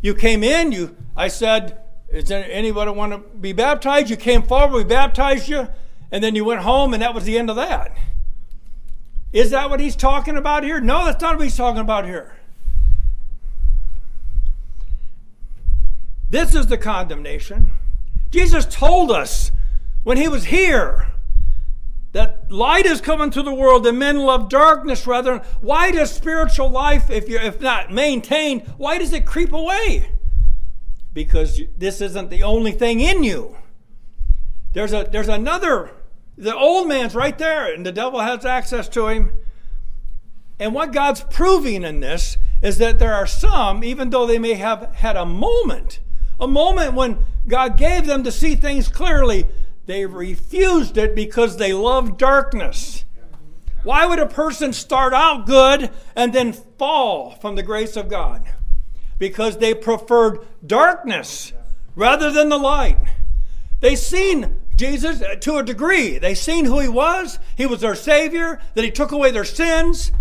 You 0.03 0.15
came 0.15 0.45
in, 0.45 0.73
you 0.73 0.95
I 1.17 1.29
said, 1.29 1.81
is 2.11 2.29
there 2.29 2.47
anybody 2.51 2.91
want 2.91 3.13
to 3.13 3.19
be 3.19 3.53
baptized? 3.53 4.11
You 4.11 4.17
came 4.17 4.43
forward, 4.43 4.77
we 4.77 4.85
baptized 4.85 5.49
you, 5.49 5.69
and 6.13 6.23
then 6.23 6.35
you 6.35 6.45
went 6.45 6.61
home, 6.61 6.93
and 6.93 7.03
that 7.03 7.15
was 7.15 7.25
the 7.25 7.39
end 7.39 7.49
of 7.49 7.57
that. 7.57 7.97
Is 9.33 9.51
that 9.51 9.71
what 9.71 9.81
he's 9.81 9.97
talking 9.97 10.37
about 10.37 10.63
here? 10.63 10.81
No, 10.81 11.07
that's 11.07 11.21
not 11.21 11.37
what 11.37 11.45
he's 11.45 11.57
talking 11.57 11.81
about 11.81 12.05
here. 12.05 12.36
This 16.37 16.55
is 16.55 16.67
the 16.67 16.77
condemnation. 16.77 17.73
Jesus 18.31 18.67
told 18.67 19.11
us 19.11 19.51
when 20.03 20.19
he 20.19 20.29
was 20.29 20.45
here 20.45 21.09
that 22.13 22.53
light 22.53 22.85
is 22.85 23.01
coming 23.01 23.31
to 23.31 23.43
the 23.43 23.55
world 23.55 23.87
and 23.87 23.99
men 23.99 24.19
love 24.19 24.51
darkness 24.51 25.07
rather. 25.07 25.39
Why 25.63 25.93
does 25.93 26.13
spiritual 26.13 26.69
life, 26.69 27.09
if 27.09 27.27
you 27.31 27.39
if 27.39 27.63
not 27.63 27.91
maintained, 27.91 28.71
why 28.77 28.99
does 28.99 29.15
it 29.15 29.25
creep 29.25 29.51
away? 29.51 30.11
Because 31.15 31.63
this 31.79 32.03
isn't 32.03 32.29
the 32.29 32.43
only 32.43 32.73
thing 32.73 33.01
in 33.01 33.25
you. 33.25 33.57
There's 34.75 34.93
a 34.93 35.09
there's 35.11 35.29
another. 35.29 35.91
The 36.37 36.55
old 36.55 36.87
man's 36.87 37.15
right 37.15 37.39
there, 37.39 37.73
and 37.73 37.87
the 37.87 37.93
devil 37.93 38.21
has 38.21 38.45
access 38.45 38.91
to 38.91 39.09
him. 39.09 39.33
And 40.59 40.75
what 40.75 40.93
God's 40.93 41.23
proving 41.23 41.83
in 41.83 42.01
this 42.01 42.37
is 42.61 42.77
that 42.77 42.99
there 42.99 43.15
are 43.15 43.27
some, 43.27 43.83
even 43.83 44.11
though 44.11 44.27
they 44.27 44.39
may 44.39 44.53
have 44.53 44.97
had 44.97 45.17
a 45.17 45.25
moment 45.25 46.01
a 46.41 46.47
moment 46.47 46.95
when 46.95 47.19
God 47.47 47.77
gave 47.77 48.07
them 48.07 48.25
to 48.25 48.33
see 48.33 48.55
things 48.55 48.89
clearly. 48.89 49.47
They 49.87 50.05
refused 50.05 50.99
it 50.99 51.15
because 51.15 51.57
they 51.57 51.73
loved 51.73 52.19
darkness. 52.19 53.05
Why 53.85 54.05
would 54.05 54.19
a 54.19 54.27
person 54.27 54.73
start 54.73 55.13
out 55.13 55.47
good 55.47 55.91
and 56.17 56.33
then 56.33 56.53
fall 56.53 57.31
from 57.31 57.55
the 57.55 57.63
grace 57.63 57.97
of 57.97 58.09
God? 58.09 58.45
Because 59.19 59.59
they 59.59 59.75
preferred 59.75 60.41
darkness 60.67 61.53
rather 61.95 62.33
than 62.33 62.49
the 62.49 62.59
light. 62.59 62.99
They 63.81 63.95
seen 63.95 64.57
Jesus 64.75 65.23
uh, 65.23 65.37
to 65.37 65.57
a 65.57 65.63
degree. 65.63 66.19
They 66.19 66.35
seen 66.35 66.65
who 66.65 66.81
he 66.81 66.89
was. 66.89 67.39
He 67.57 67.65
was 67.65 67.81
their 67.81 67.95
savior, 67.95 68.61
that 68.75 68.85
he 68.85 68.91
took 68.91 69.13
away 69.13 69.31
their 69.31 69.45
sins. 69.45 70.13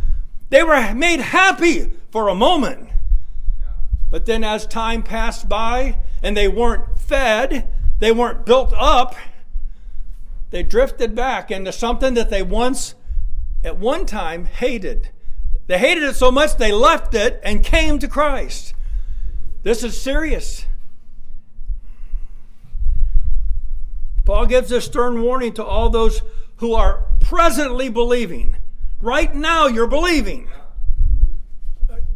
They 0.49 0.63
were 0.63 0.93
made 0.93 1.19
happy 1.19 1.91
for 2.11 2.29
a 2.29 2.35
moment. 2.35 2.89
But 4.09 4.25
then 4.25 4.43
as 4.43 4.67
time 4.67 5.03
passed 5.03 5.49
by 5.49 5.97
and 6.25 6.35
they 6.35 6.47
weren't 6.47 6.97
fed, 6.97 7.71
they 7.99 8.11
weren't 8.11 8.47
built 8.47 8.73
up, 8.75 9.15
they 10.49 10.63
drifted 10.63 11.13
back 11.13 11.51
into 11.51 11.71
something 11.71 12.15
that 12.15 12.31
they 12.31 12.41
once, 12.41 12.95
at 13.63 13.77
one 13.77 14.07
time, 14.07 14.45
hated. 14.45 15.09
They 15.67 15.77
hated 15.77 16.01
it 16.01 16.15
so 16.15 16.31
much 16.31 16.57
they 16.57 16.71
left 16.71 17.13
it 17.13 17.39
and 17.43 17.63
came 17.63 17.99
to 17.99 18.07
Christ. 18.07 18.73
This 19.61 19.83
is 19.83 20.01
serious. 20.01 20.65
Paul 24.25 24.47
gives 24.47 24.71
a 24.71 24.81
stern 24.81 25.21
warning 25.21 25.53
to 25.53 25.63
all 25.63 25.91
those 25.91 26.23
who 26.55 26.73
are 26.73 27.05
presently 27.19 27.87
believing. 27.87 28.57
Right 28.99 29.33
now, 29.35 29.67
you're 29.67 29.85
believing. 29.85 30.49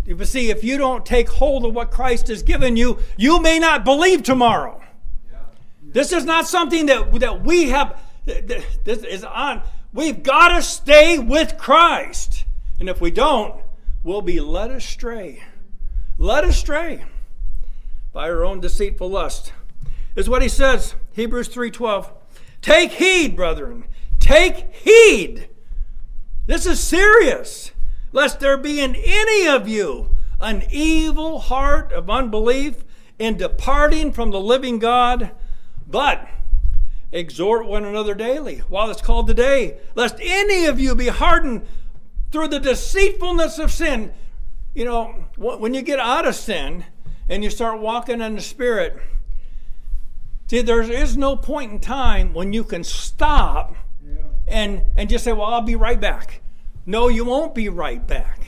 You 0.09 0.25
see, 0.25 0.49
if 0.49 0.63
you 0.63 0.79
don't 0.79 1.05
take 1.05 1.29
hold 1.29 1.65
of 1.65 1.75
what 1.75 1.91
Christ 1.91 2.29
has 2.29 2.41
given 2.41 2.75
you, 2.75 2.97
you 3.15 3.39
may 3.39 3.59
not 3.59 3.85
believe 3.85 4.23
tomorrow. 4.23 4.81
This 5.83 6.11
is 6.11 6.25
not 6.25 6.47
something 6.47 6.87
that, 6.87 7.19
that 7.19 7.43
we 7.43 7.69
have, 7.69 8.01
this 8.25 9.03
is 9.03 9.23
on. 9.23 9.61
We've 9.93 10.23
got 10.23 10.55
to 10.55 10.63
stay 10.63 11.19
with 11.19 11.59
Christ. 11.59 12.45
And 12.79 12.89
if 12.89 12.99
we 12.99 13.11
don't, 13.11 13.61
we'll 14.03 14.23
be 14.23 14.39
led 14.39 14.71
astray. 14.71 15.43
Led 16.17 16.43
astray 16.43 17.05
by 18.11 18.31
our 18.31 18.43
own 18.43 18.61
deceitful 18.61 19.11
lust. 19.11 19.53
Is 20.15 20.27
what 20.27 20.41
he 20.41 20.49
says, 20.49 20.95
Hebrews 21.13 21.49
3:12. 21.49 22.11
Take 22.63 22.93
heed, 22.93 23.35
brethren. 23.35 23.85
Take 24.19 24.73
heed. 24.73 25.49
This 26.47 26.65
is 26.65 26.79
serious 26.79 27.73
lest 28.11 28.39
there 28.39 28.57
be 28.57 28.81
in 28.81 28.95
any 28.95 29.47
of 29.47 29.67
you 29.67 30.15
an 30.41 30.63
evil 30.71 31.39
heart 31.39 31.91
of 31.91 32.09
unbelief 32.09 32.83
in 33.17 33.37
departing 33.37 34.11
from 34.11 34.31
the 34.31 34.39
living 34.39 34.79
God, 34.79 35.31
but 35.85 36.27
exhort 37.11 37.65
one 37.65 37.83
another 37.83 38.13
daily 38.13 38.59
while 38.69 38.89
it's 38.89 39.01
called 39.01 39.27
today, 39.27 39.77
lest 39.95 40.15
any 40.21 40.65
of 40.65 40.79
you 40.79 40.95
be 40.95 41.07
hardened 41.07 41.65
through 42.31 42.47
the 42.47 42.59
deceitfulness 42.59 43.59
of 43.59 43.71
sin. 43.71 44.13
You 44.73 44.85
know, 44.85 45.25
when 45.35 45.73
you 45.73 45.81
get 45.81 45.99
out 45.99 46.27
of 46.27 46.35
sin 46.35 46.85
and 47.27 47.43
you 47.43 47.49
start 47.49 47.79
walking 47.79 48.21
in 48.21 48.35
the 48.35 48.41
Spirit, 48.41 48.97
see, 50.47 50.61
there 50.61 50.81
is 50.81 51.17
no 51.17 51.35
point 51.35 51.71
in 51.71 51.79
time 51.79 52.33
when 52.33 52.53
you 52.53 52.63
can 52.63 52.83
stop 52.83 53.75
and, 54.47 54.83
and 54.95 55.09
just 55.09 55.23
say, 55.23 55.33
Well, 55.33 55.47
I'll 55.47 55.61
be 55.61 55.75
right 55.75 55.99
back. 55.99 56.41
No, 56.89 57.07
you 57.07 57.23
won't 57.23 57.53
be 57.53 57.69
right 57.69 58.07
back. 58.07 58.39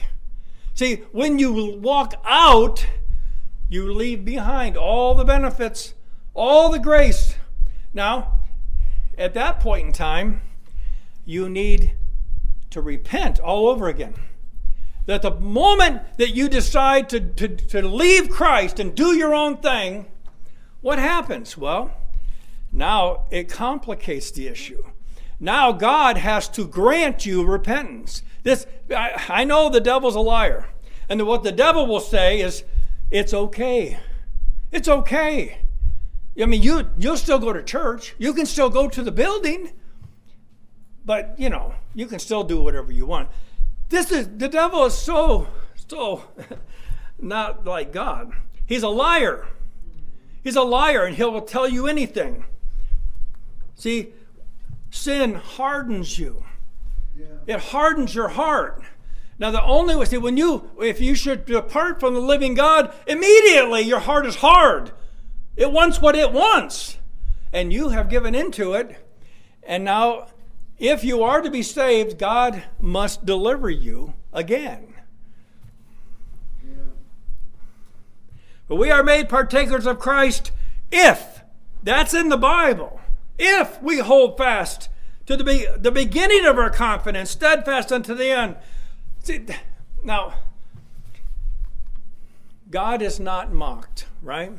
See, 0.74 1.04
when 1.12 1.38
you 1.38 1.78
walk 1.80 2.14
out, 2.24 2.84
you 3.68 3.94
leave 3.94 4.24
behind 4.24 4.76
all 4.76 5.14
the 5.14 5.24
benefits, 5.24 5.94
all 6.34 6.72
the 6.72 6.80
grace. 6.80 7.36
Now, 7.94 8.40
at 9.16 9.34
that 9.34 9.60
point 9.60 9.86
in 9.86 9.92
time, 9.92 10.42
you 11.24 11.48
need 11.48 11.94
to 12.70 12.80
repent 12.80 13.38
all 13.38 13.68
over 13.68 13.86
again. 13.86 14.14
That 15.06 15.22
the 15.22 15.30
moment 15.30 16.02
that 16.18 16.34
you 16.34 16.48
decide 16.48 17.08
to, 17.10 17.20
to, 17.20 17.46
to 17.46 17.86
leave 17.86 18.28
Christ 18.28 18.80
and 18.80 18.92
do 18.92 19.14
your 19.14 19.32
own 19.32 19.58
thing, 19.58 20.06
what 20.80 20.98
happens? 20.98 21.56
Well, 21.56 21.92
now 22.72 23.22
it 23.30 23.48
complicates 23.48 24.32
the 24.32 24.48
issue. 24.48 24.82
Now 25.38 25.70
God 25.70 26.16
has 26.16 26.48
to 26.48 26.66
grant 26.66 27.24
you 27.24 27.46
repentance. 27.46 28.22
This, 28.42 28.66
I, 28.90 29.24
I 29.28 29.44
know 29.44 29.68
the 29.68 29.80
devil's 29.80 30.16
a 30.16 30.20
liar. 30.20 30.66
And 31.08 31.26
what 31.26 31.42
the 31.42 31.52
devil 31.52 31.86
will 31.86 32.00
say 32.00 32.40
is, 32.40 32.64
it's 33.10 33.34
okay. 33.34 33.98
It's 34.70 34.88
okay. 34.88 35.58
I 36.40 36.46
mean, 36.46 36.62
you, 36.62 36.88
you'll 36.98 37.18
still 37.18 37.38
go 37.38 37.52
to 37.52 37.62
church. 37.62 38.14
You 38.18 38.32
can 38.32 38.46
still 38.46 38.70
go 38.70 38.88
to 38.88 39.02
the 39.02 39.12
building. 39.12 39.72
But, 41.04 41.34
you 41.38 41.50
know, 41.50 41.74
you 41.94 42.06
can 42.06 42.18
still 42.18 42.44
do 42.44 42.62
whatever 42.62 42.90
you 42.92 43.06
want. 43.06 43.28
This 43.88 44.10
is, 44.10 44.28
the 44.38 44.48
devil 44.48 44.86
is 44.86 44.94
so, 44.94 45.48
so 45.88 46.24
not 47.18 47.66
like 47.66 47.92
God. 47.92 48.32
He's 48.66 48.82
a 48.82 48.88
liar. 48.88 49.46
He's 50.42 50.56
a 50.56 50.62
liar 50.62 51.04
and 51.04 51.14
he'll 51.14 51.40
tell 51.42 51.68
you 51.68 51.86
anything. 51.86 52.44
See, 53.74 54.12
sin 54.90 55.34
hardens 55.34 56.18
you. 56.18 56.44
It 57.46 57.58
hardens 57.58 58.14
your 58.14 58.28
heart. 58.28 58.82
Now 59.38 59.50
the 59.50 59.62
only 59.62 59.96
way, 59.96 60.04
see, 60.04 60.18
when 60.18 60.36
you, 60.36 60.70
if 60.80 61.00
you 61.00 61.14
should 61.14 61.44
depart 61.44 61.98
from 62.00 62.14
the 62.14 62.20
living 62.20 62.54
God, 62.54 62.94
immediately 63.06 63.80
your 63.80 64.00
heart 64.00 64.26
is 64.26 64.36
hard. 64.36 64.92
It 65.56 65.72
wants 65.72 66.00
what 66.00 66.14
it 66.14 66.32
wants. 66.32 66.98
And 67.52 67.72
you 67.72 67.90
have 67.90 68.08
given 68.08 68.34
into 68.34 68.72
it. 68.74 68.96
And 69.62 69.84
now, 69.84 70.28
if 70.78 71.04
you 71.04 71.22
are 71.22 71.42
to 71.42 71.50
be 71.50 71.62
saved, 71.62 72.18
God 72.18 72.64
must 72.80 73.26
deliver 73.26 73.68
you 73.68 74.14
again. 74.32 74.94
But 78.68 78.76
we 78.76 78.90
are 78.90 79.02
made 79.02 79.28
partakers 79.28 79.86
of 79.86 79.98
Christ 79.98 80.50
if 80.90 81.42
That's 81.82 82.14
in 82.14 82.28
the 82.28 82.36
Bible. 82.36 83.00
If 83.38 83.82
we 83.82 83.98
hold 83.98 84.38
fast 84.38 84.88
to 85.26 85.36
the, 85.36 85.44
be, 85.44 85.66
the 85.76 85.90
beginning 85.90 86.46
of 86.46 86.58
our 86.58 86.70
confidence, 86.70 87.30
steadfast 87.30 87.92
unto 87.92 88.14
the 88.14 88.30
end. 88.30 88.56
See, 89.22 89.46
now, 90.02 90.34
God 92.70 93.02
is 93.02 93.20
not 93.20 93.52
mocked, 93.52 94.06
right? 94.20 94.52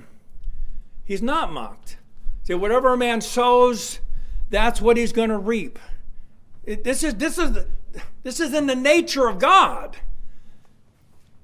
He's 1.03 1.21
not 1.21 1.51
mocked. 1.51 1.97
See, 2.43 2.53
whatever 2.53 2.93
a 2.93 2.97
man 2.97 3.21
sows, 3.21 3.99
that's 4.49 4.81
what 4.81 4.97
he's 4.97 5.11
going 5.11 5.29
to 5.29 5.37
reap. 5.37 5.79
It, 6.63 6.83
this 6.83 7.03
is 7.03 7.15
this 7.15 7.37
is 7.37 7.65
this 8.23 8.39
is 8.39 8.53
in 8.53 8.67
the 8.67 8.75
nature 8.75 9.27
of 9.27 9.39
God. 9.39 9.97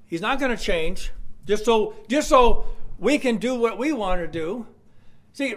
He's 0.06 0.20
not 0.20 0.38
going 0.38 0.56
to 0.56 0.62
change 0.62 1.12
just 1.46 1.64
so 1.64 1.94
just 2.08 2.28
so 2.28 2.66
we 2.98 3.18
can 3.18 3.36
do 3.36 3.54
what 3.54 3.78
we 3.78 3.92
want 3.92 4.20
to 4.20 4.26
do. 4.26 4.66
See, 5.32 5.54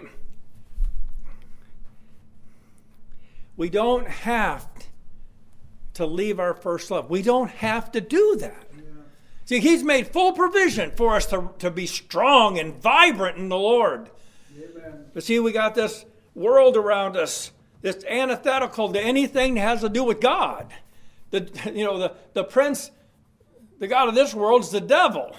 we 3.56 3.70
don't 3.70 4.08
have 4.08 4.68
to 5.94 6.06
leave 6.06 6.40
our 6.40 6.54
first 6.54 6.90
love. 6.90 7.08
We 7.08 7.22
don't 7.22 7.50
have 7.50 7.92
to 7.92 8.00
do 8.00 8.36
that. 8.36 8.68
Yeah. 8.76 8.82
See, 9.44 9.60
He's 9.60 9.82
made 9.82 10.08
full 10.08 10.32
provision 10.32 10.90
for 10.96 11.14
us 11.14 11.26
to, 11.26 11.50
to 11.60 11.70
be 11.70 11.86
strong 11.86 12.58
and 12.58 12.74
vibrant 12.74 13.38
in 13.38 13.48
the 13.48 13.56
Lord. 13.56 14.10
Amen. 14.56 15.06
But 15.12 15.22
see, 15.22 15.38
we 15.38 15.52
got 15.52 15.74
this 15.74 16.04
world 16.34 16.76
around 16.76 17.16
us 17.16 17.52
that's 17.80 18.04
antithetical 18.06 18.92
to 18.92 19.00
anything 19.00 19.54
that 19.54 19.60
has 19.60 19.80
to 19.82 19.88
do 19.88 20.02
with 20.02 20.20
God. 20.20 20.72
The, 21.30 21.50
you 21.74 21.84
know, 21.84 21.98
the, 21.98 22.14
the 22.32 22.44
prince, 22.44 22.90
the 23.78 23.86
God 23.86 24.08
of 24.08 24.14
this 24.14 24.34
world 24.34 24.62
is 24.62 24.70
the 24.70 24.80
devil. 24.80 25.36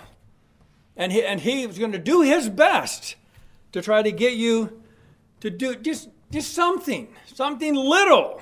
And 0.96 1.12
he, 1.12 1.24
and 1.24 1.42
he 1.42 1.68
was 1.68 1.78
going 1.78 1.92
to 1.92 2.00
do 2.00 2.22
his 2.22 2.48
best 2.48 3.16
to 3.74 3.82
try 3.82 4.02
to 4.02 4.12
get 4.12 4.36
you 4.36 4.82
to 5.42 5.50
do 5.50 5.76
just, 5.76 6.10
just 6.36 6.54
something, 6.54 7.08
something 7.34 7.74
little. 7.74 8.42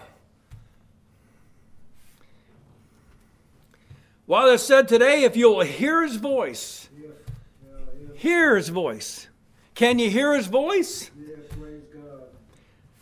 While 4.25 4.49
it's 4.49 4.63
said 4.63 4.87
today, 4.87 5.25
if 5.25 5.37
you'll 5.37 5.61
hear 5.61 6.01
his 6.01 6.15
voice, 6.15 6.89
yeah. 6.99 7.09
hear 8.15 8.55
his 8.55 8.69
voice. 8.69 9.27
Can 9.75 9.99
you 9.99 10.09
hear 10.09 10.33
his 10.33 10.47
voice? 10.47 11.11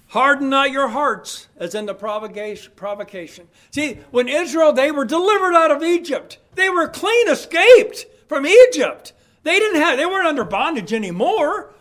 Harden 0.07 0.49
not 0.49 0.71
your 0.71 0.89
hearts, 0.89 1.47
as 1.55 1.73
in 1.73 1.85
the 1.85 1.93
provocation. 1.93 3.47
See, 3.69 3.93
when 4.11 4.27
Israel, 4.27 4.73
they 4.73 4.91
were 4.91 5.05
delivered 5.05 5.53
out 5.53 5.71
of 5.71 5.83
Egypt. 5.83 6.37
They 6.55 6.67
were 6.67 6.89
clean 6.89 7.29
escaped 7.29 8.07
from 8.27 8.45
Egypt. 8.45 9.13
They 9.43 9.57
didn't 9.57 9.81
have, 9.81 9.97
they 9.97 10.05
weren't 10.05 10.27
under 10.27 10.43
bondage 10.43 10.91
anymore. 10.91 11.73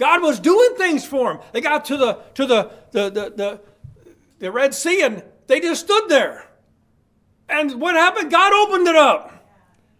God 0.00 0.22
was 0.22 0.40
doing 0.40 0.74
things 0.76 1.04
for 1.04 1.34
them. 1.34 1.42
They 1.52 1.60
got 1.60 1.84
to 1.84 1.96
the 1.98 2.14
to 2.34 2.46
the 2.46 2.70
the 2.90 3.10
the, 3.10 3.32
the, 3.36 3.60
the 4.38 4.50
Red 4.50 4.74
Sea 4.74 5.02
and 5.02 5.22
they 5.46 5.60
just 5.60 5.84
stood 5.84 6.08
there. 6.08 6.48
And 7.50 7.80
what 7.80 7.94
happened? 7.94 8.30
God 8.30 8.52
opened 8.52 8.88
it 8.88 8.96
up. 8.96 9.46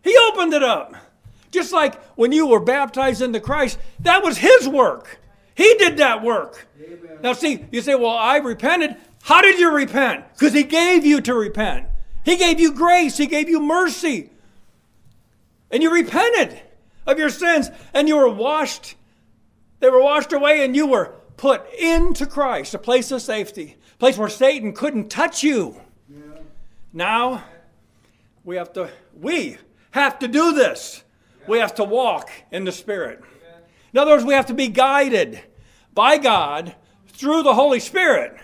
He 0.03 0.17
opened 0.29 0.55
it 0.55 0.63
up. 0.63 0.95
Just 1.51 1.73
like 1.73 2.03
when 2.15 2.33
you 2.33 2.47
were 2.47 2.61
baptized 2.61 3.21
into 3.21 3.41
Christ, 3.41 3.79
that 4.01 4.23
was 4.23 4.39
His 4.39 4.67
work. 4.67 5.21
He 5.55 5.75
did 5.75 5.99
that 5.99 6.23
work. 6.23 6.67
Amen. 6.83 7.19
Now, 7.23 7.35
see, 7.35 7.67
you 7.71 7.83
say, 7.83 7.95
well, 7.95 8.17
I 8.17 8.39
repented. 8.39 8.97
How 9.23 9.43
did 9.43 9.59
you 9.59 9.71
repent? 9.71 10.25
Because 10.33 10.55
He 10.55 10.63
gave 10.63 11.05
you 11.05 11.21
to 11.21 11.35
repent. 11.35 11.89
He 12.25 12.37
gave 12.37 12.59
you 12.59 12.73
grace, 12.73 13.19
He 13.19 13.27
gave 13.27 13.51
you 13.51 13.61
mercy. 13.61 14.31
And 15.71 15.83
you 15.83 15.93
repented 15.93 16.59
of 17.07 17.19
your 17.19 17.29
sins 17.29 17.69
and 17.93 18.09
you 18.09 18.17
were 18.17 18.31
washed. 18.31 18.95
They 19.81 19.90
were 19.90 20.03
washed 20.03 20.33
away 20.33 20.64
and 20.64 20.77
you 20.77 20.87
were 20.87 21.14
put 21.37 21.62
into 21.75 22.27
Christ, 22.27 22.75
a 22.75 22.79
place 22.79 23.11
of 23.11 23.23
safety, 23.23 23.77
a 23.95 23.97
place 23.99 24.16
where 24.16 24.29
Satan 24.29 24.73
couldn't 24.73 25.09
touch 25.09 25.43
you. 25.43 25.81
Yeah. 26.09 26.19
Now 26.93 27.45
we 28.45 28.57
have 28.57 28.73
to 28.75 28.90
we 29.19 29.57
have 29.90 30.19
to 30.21 30.29
do 30.29 30.53
this. 30.53 31.03
Yeah. 31.40 31.47
We 31.49 31.59
have 31.59 31.75
to 31.77 31.85
walk 31.85 32.31
in 32.53 32.64
the 32.64 32.73
Spirit. 32.73 33.23
In 33.93 33.99
other 33.99 34.12
words, 34.12 34.25
we 34.25 34.35
have 34.35 34.47
to 34.47 34.55
be 34.55 34.69
guided 34.69 35.40
by 35.95 36.19
God 36.19 36.77
through 37.09 37.43
the 37.43 37.55
Holy 37.55 37.81
Spirit. 37.81 38.37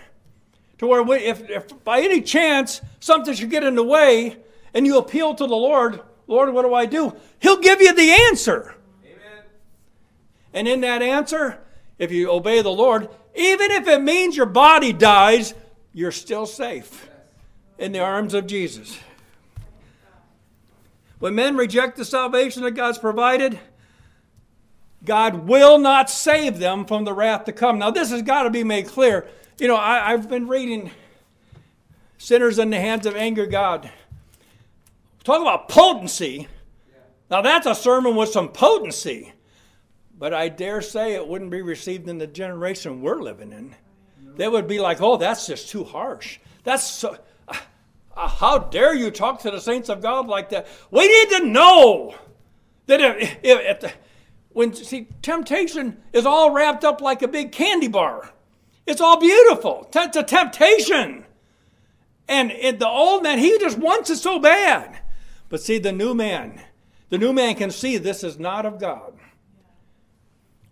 To 0.79 0.87
where 0.87 1.01
we, 1.01 1.17
if, 1.17 1.49
if 1.49 1.83
by 1.83 2.01
any 2.01 2.21
chance 2.21 2.81
something 2.99 3.33
should 3.33 3.49
get 3.49 3.63
in 3.63 3.75
the 3.75 3.83
way 3.83 4.37
and 4.73 4.85
you 4.85 4.97
appeal 4.97 5.33
to 5.33 5.47
the 5.47 5.55
Lord, 5.55 6.01
Lord, 6.27 6.53
what 6.53 6.63
do 6.63 6.73
I 6.73 6.85
do? 6.85 7.15
He'll 7.39 7.59
give 7.59 7.81
you 7.81 7.93
the 7.93 8.11
answer. 8.29 8.75
And 10.57 10.67
in 10.67 10.81
that 10.81 11.03
answer, 11.03 11.59
if 11.99 12.11
you 12.11 12.31
obey 12.31 12.63
the 12.63 12.71
Lord, 12.71 13.09
even 13.35 13.69
if 13.69 13.87
it 13.87 14.01
means 14.01 14.35
your 14.35 14.47
body 14.47 14.91
dies, 14.91 15.53
you're 15.93 16.11
still 16.11 16.47
safe 16.47 17.07
in 17.77 17.91
the 17.91 17.99
arms 17.99 18.33
of 18.33 18.47
Jesus. 18.47 18.97
When 21.19 21.35
men 21.35 21.57
reject 21.57 21.95
the 21.95 22.03
salvation 22.03 22.63
that 22.63 22.71
God's 22.71 22.97
provided, 22.97 23.59
God 25.05 25.47
will 25.47 25.77
not 25.77 26.09
save 26.09 26.57
them 26.57 26.85
from 26.85 27.05
the 27.05 27.13
wrath 27.13 27.45
to 27.45 27.51
come. 27.51 27.77
Now, 27.77 27.91
this 27.91 28.09
has 28.09 28.23
got 28.23 28.43
to 28.43 28.49
be 28.49 28.63
made 28.63 28.87
clear. 28.87 29.27
You 29.59 29.67
know, 29.67 29.77
I, 29.77 30.09
have 30.09 30.27
been 30.27 30.47
reading 30.47 30.89
Sinners 32.17 32.57
in 32.57 32.71
the 32.71 32.79
Hands 32.79 33.05
of 33.05 33.15
Angry 33.15 33.45
God. 33.45 33.91
Talk 35.23 35.39
about 35.39 35.69
potency. 35.69 36.47
Now, 37.29 37.43
that's 37.43 37.67
a 37.67 37.75
sermon 37.75 38.15
with 38.15 38.29
some 38.29 38.49
potency. 38.49 39.33
But 40.19 40.33
I 40.33 40.49
dare 40.49 40.81
say 40.81 41.13
it 41.13 41.27
wouldn't 41.27 41.51
be 41.51 41.61
received 41.61 42.09
in 42.09 42.17
the 42.17 42.27
generation 42.27 43.01
we're 43.01 43.21
living 43.21 43.51
in. 43.51 43.75
They 44.35 44.47
would 44.47 44.67
be 44.67 44.79
like, 44.79 45.01
oh, 45.01 45.17
that's 45.17 45.47
just 45.47 45.69
too 45.69 45.83
harsh. 45.83 46.39
That's 46.63 46.83
so. 46.83 47.17
Uh, 47.47 48.27
how 48.27 48.57
dare 48.57 48.95
you 48.95 49.11
talk 49.11 49.41
to 49.41 49.51
the 49.51 49.61
saints 49.61 49.89
of 49.89 50.01
God 50.01 50.27
like 50.27 50.49
that? 50.49 50.67
We 50.89 51.07
need 51.07 51.37
to 51.37 51.45
know 51.45 52.15
that 52.87 52.99
if, 52.99 53.37
if, 53.43 53.83
if 53.83 53.97
when 54.49 54.73
see 54.73 55.07
temptation 55.21 55.97
is 56.13 56.25
all 56.25 56.51
wrapped 56.51 56.83
up 56.83 56.99
like 56.99 57.21
a 57.21 57.27
big 57.27 57.51
candy 57.51 57.87
bar, 57.87 58.31
it's 58.87 59.01
all 59.01 59.19
beautiful. 59.19 59.87
It's 59.93 60.17
a 60.17 60.23
temptation, 60.23 61.25
and, 62.27 62.51
and 62.51 62.79
the 62.79 62.87
old 62.87 63.21
man 63.21 63.37
he 63.37 63.59
just 63.59 63.77
wants 63.77 64.09
it 64.09 64.17
so 64.17 64.39
bad. 64.39 64.99
But 65.49 65.61
see, 65.61 65.77
the 65.77 65.91
new 65.91 66.15
man, 66.15 66.61
the 67.09 67.17
new 67.17 67.33
man 67.33 67.55
can 67.55 67.69
see 67.69 67.97
this 67.97 68.23
is 68.23 68.39
not 68.39 68.65
of 68.65 68.79
God. 68.79 69.13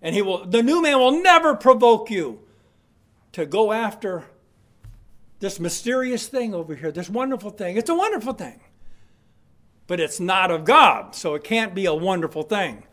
And 0.01 0.15
he 0.15 0.21
will 0.21 0.45
the 0.45 0.61
new 0.61 0.81
man 0.81 0.99
will 0.99 1.21
never 1.21 1.55
provoke 1.55 2.09
you 2.09 2.39
to 3.31 3.45
go 3.45 3.71
after 3.71 4.25
this 5.39 5.59
mysterious 5.59 6.27
thing 6.27 6.53
over 6.53 6.75
here, 6.75 6.91
this 6.91 7.09
wonderful 7.09 7.49
thing. 7.49 7.77
It's 7.77 7.89
a 7.89 7.95
wonderful 7.95 8.33
thing. 8.33 8.59
But 9.87 9.99
it's 9.99 10.19
not 10.19 10.51
of 10.51 10.65
God, 10.65 11.13
so 11.13 11.35
it 11.35 11.43
can't 11.43 11.75
be 11.75 11.85
a 11.85 11.93
wonderful 11.93 12.43
thing. 12.43 12.83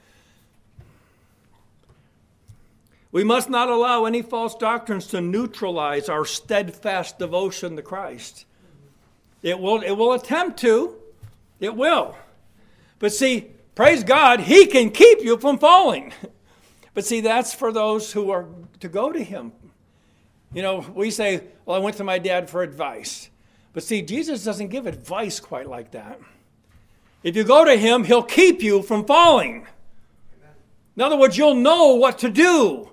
We 3.13 3.25
must 3.25 3.51
not 3.51 3.69
allow 3.69 4.07
any 4.07 4.23
false 4.23 4.55
doctrines 4.55 5.07
to 5.09 5.21
neutralize 5.21 6.09
our 6.09 6.25
steadfast 6.25 7.19
devotion 7.19 7.77
to 7.77 7.83
Christ. 7.83 8.47
It 9.43 9.59
will, 9.59 9.83
it 9.83 9.93
will 9.93 10.13
attempt 10.13 10.59
to, 10.61 10.97
it 11.61 11.77
will. 11.77 12.17
But 12.99 13.13
see, 13.13 13.49
praise 13.75 14.03
God, 14.03 14.41
He 14.41 14.67
can 14.67 14.91
keep 14.91 15.21
you 15.21 15.37
from 15.37 15.59
falling. 15.59 16.13
But 16.95 17.05
see, 17.05 17.21
that's 17.21 17.55
for 17.55 17.73
those 17.73 18.13
who 18.13 18.31
are 18.31 18.47
to 18.81 18.89
go 18.89 19.13
to 19.13 19.23
Him. 19.23 19.53
You 20.53 20.63
know, 20.63 20.81
we 20.95 21.11
say, 21.11 21.45
well, 21.65 21.77
I 21.77 21.81
went 21.81 21.97
to 21.97 22.05
my 22.05 22.19
dad 22.19 22.51
for 22.51 22.63
advice. 22.63 23.31
But 23.73 23.83
see, 23.83 24.03
Jesus 24.03 24.45
doesn't 24.45 24.69
give 24.69 24.87
advice 24.87 25.41
quite 25.41 25.69
like 25.69 25.93
that. 25.93 26.21
If 27.23 27.37
you 27.37 27.45
go 27.45 27.65
to 27.65 27.77
Him, 27.77 28.05
He'll 28.05 28.23
keep 28.23 28.63
you 28.63 28.83
from 28.83 29.05
falling. 29.05 29.67
In 30.97 31.03
other 31.03 31.17
words, 31.17 31.39
you'll 31.39 31.55
know 31.55 31.95
what 31.95 32.19
to 32.19 32.29
do. 32.29 32.91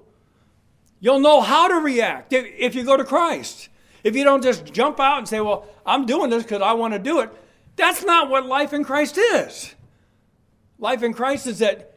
You'll 1.01 1.19
know 1.19 1.41
how 1.41 1.67
to 1.67 1.75
react 1.75 2.31
if 2.31 2.75
you 2.75 2.83
go 2.83 2.95
to 2.95 3.03
Christ. 3.03 3.69
If 4.03 4.15
you 4.15 4.23
don't 4.23 4.41
just 4.41 4.71
jump 4.71 4.99
out 4.99 5.17
and 5.17 5.27
say, 5.27 5.41
well, 5.41 5.65
I'm 5.85 6.05
doing 6.05 6.29
this 6.29 6.43
because 6.43 6.61
I 6.61 6.73
want 6.73 6.93
to 6.93 6.99
do 6.99 7.19
it, 7.19 7.29
that's 7.75 8.05
not 8.05 8.29
what 8.29 8.45
life 8.45 8.73
in 8.73 8.83
Christ 8.83 9.17
is. 9.17 9.75
Life 10.77 11.03
in 11.03 11.13
Christ 11.13 11.47
is 11.47 11.59
that 11.59 11.88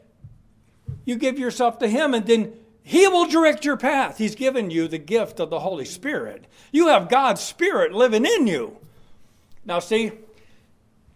you 1.04 1.16
give 1.16 1.38
yourself 1.38 1.78
to 1.78 1.88
Him 1.88 2.14
and 2.14 2.26
then 2.26 2.52
He 2.82 3.06
will 3.08 3.26
direct 3.26 3.64
your 3.64 3.76
path. 3.76 4.18
He's 4.18 4.34
given 4.34 4.70
you 4.70 4.88
the 4.88 4.98
gift 4.98 5.40
of 5.40 5.50
the 5.50 5.60
Holy 5.60 5.84
Spirit. 5.84 6.46
You 6.70 6.88
have 6.88 7.08
God's 7.08 7.40
Spirit 7.40 7.92
living 7.92 8.26
in 8.26 8.46
you. 8.46 8.78
Now, 9.64 9.78
see, 9.78 10.12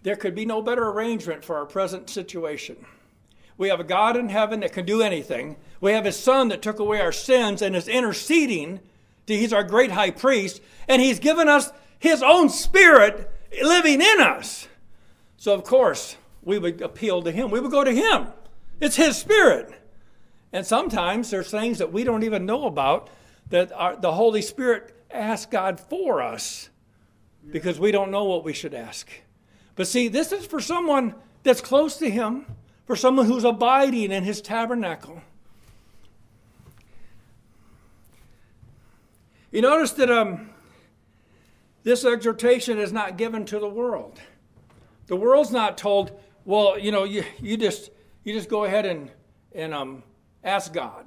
there 0.03 0.16
could 0.16 0.35
be 0.35 0.46
no 0.46 0.62
better 0.62 0.88
arrangement 0.88 1.44
for 1.44 1.57
our 1.57 1.66
present 1.66 2.09
situation. 2.09 2.77
We 3.59 3.68
have 3.68 3.81
a 3.81 3.85
God 3.85 4.16
in 4.16 4.29
heaven 4.29 4.61
that 4.61 4.72
can 4.72 4.85
do 4.85 5.03
anything. 5.03 5.57
We 5.81 5.92
have 5.92 6.05
His 6.05 6.16
Son 6.16 6.49
that 6.49 6.62
took 6.62 6.79
away 6.79 7.01
our 7.01 7.12
sins 7.12 7.62
and 7.62 7.75
is 7.75 7.88
interceding. 7.88 8.81
He's 9.27 9.53
our 9.53 9.64
great 9.64 9.90
high 9.90 10.11
priest, 10.11 10.61
and 10.88 11.03
He's 11.03 11.18
given 11.18 11.49
us 11.49 11.72
His 11.99 12.22
own 12.22 12.51
Spirit 12.51 13.31
living 13.62 14.01
in 14.01 14.20
us. 14.20 14.68
So, 15.38 15.55
of 15.55 15.64
course, 15.64 16.16
we 16.42 16.59
would 16.59 16.81
appeal 16.81 17.22
to 17.22 17.33
Him. 17.33 17.51
We 17.51 17.61
would 17.61 17.70
go 17.70 17.83
to 17.83 17.92
Him. 17.92 18.29
It's 18.80 18.96
His 18.96 19.16
Spirit. 19.16 19.72
And 20.52 20.66
sometimes 20.66 21.30
there's 21.30 21.50
things 21.50 21.78
that 21.78 21.92
we 21.92 22.04
don't 22.04 22.22
even 22.22 22.46
know 22.46 22.66
about 22.66 23.10
that 23.50 23.72
our, 23.72 23.96
the 23.96 24.12
Holy 24.12 24.42
Spirit 24.42 24.94
asks 25.10 25.50
God 25.50 25.80
for 25.80 26.22
us 26.22 26.68
because 27.50 27.78
we 27.78 27.92
don't 27.92 28.10
know 28.10 28.24
what 28.24 28.44
we 28.44 28.52
should 28.52 28.74
ask. 28.74 29.08
But 29.74 29.86
see, 29.86 30.08
this 30.08 30.32
is 30.32 30.46
for 30.46 30.60
someone 30.60 31.14
that's 31.42 31.60
close 31.60 31.96
to 31.98 32.10
Him, 32.10 32.46
for 32.86 32.96
someone 32.96 33.26
who's 33.26 33.44
abiding 33.44 34.10
in 34.10 34.24
His 34.24 34.40
tabernacle. 34.40 35.22
You 39.52 39.62
notice 39.62 39.92
that 39.92 40.10
um, 40.10 40.50
this 41.82 42.04
exhortation 42.04 42.78
is 42.78 42.92
not 42.92 43.16
given 43.16 43.44
to 43.46 43.58
the 43.58 43.68
world. 43.68 44.18
The 45.06 45.16
world's 45.16 45.52
not 45.52 45.78
told, 45.78 46.18
well, 46.44 46.78
you 46.78 46.90
know, 46.90 47.04
you, 47.04 47.24
you 47.40 47.56
just 47.56 47.90
you 48.26 48.32
just 48.32 48.48
go 48.48 48.64
ahead 48.64 48.84
and 48.84 49.10
and 49.54 49.72
um, 49.72 50.02
ask 50.44 50.72
God. 50.72 51.06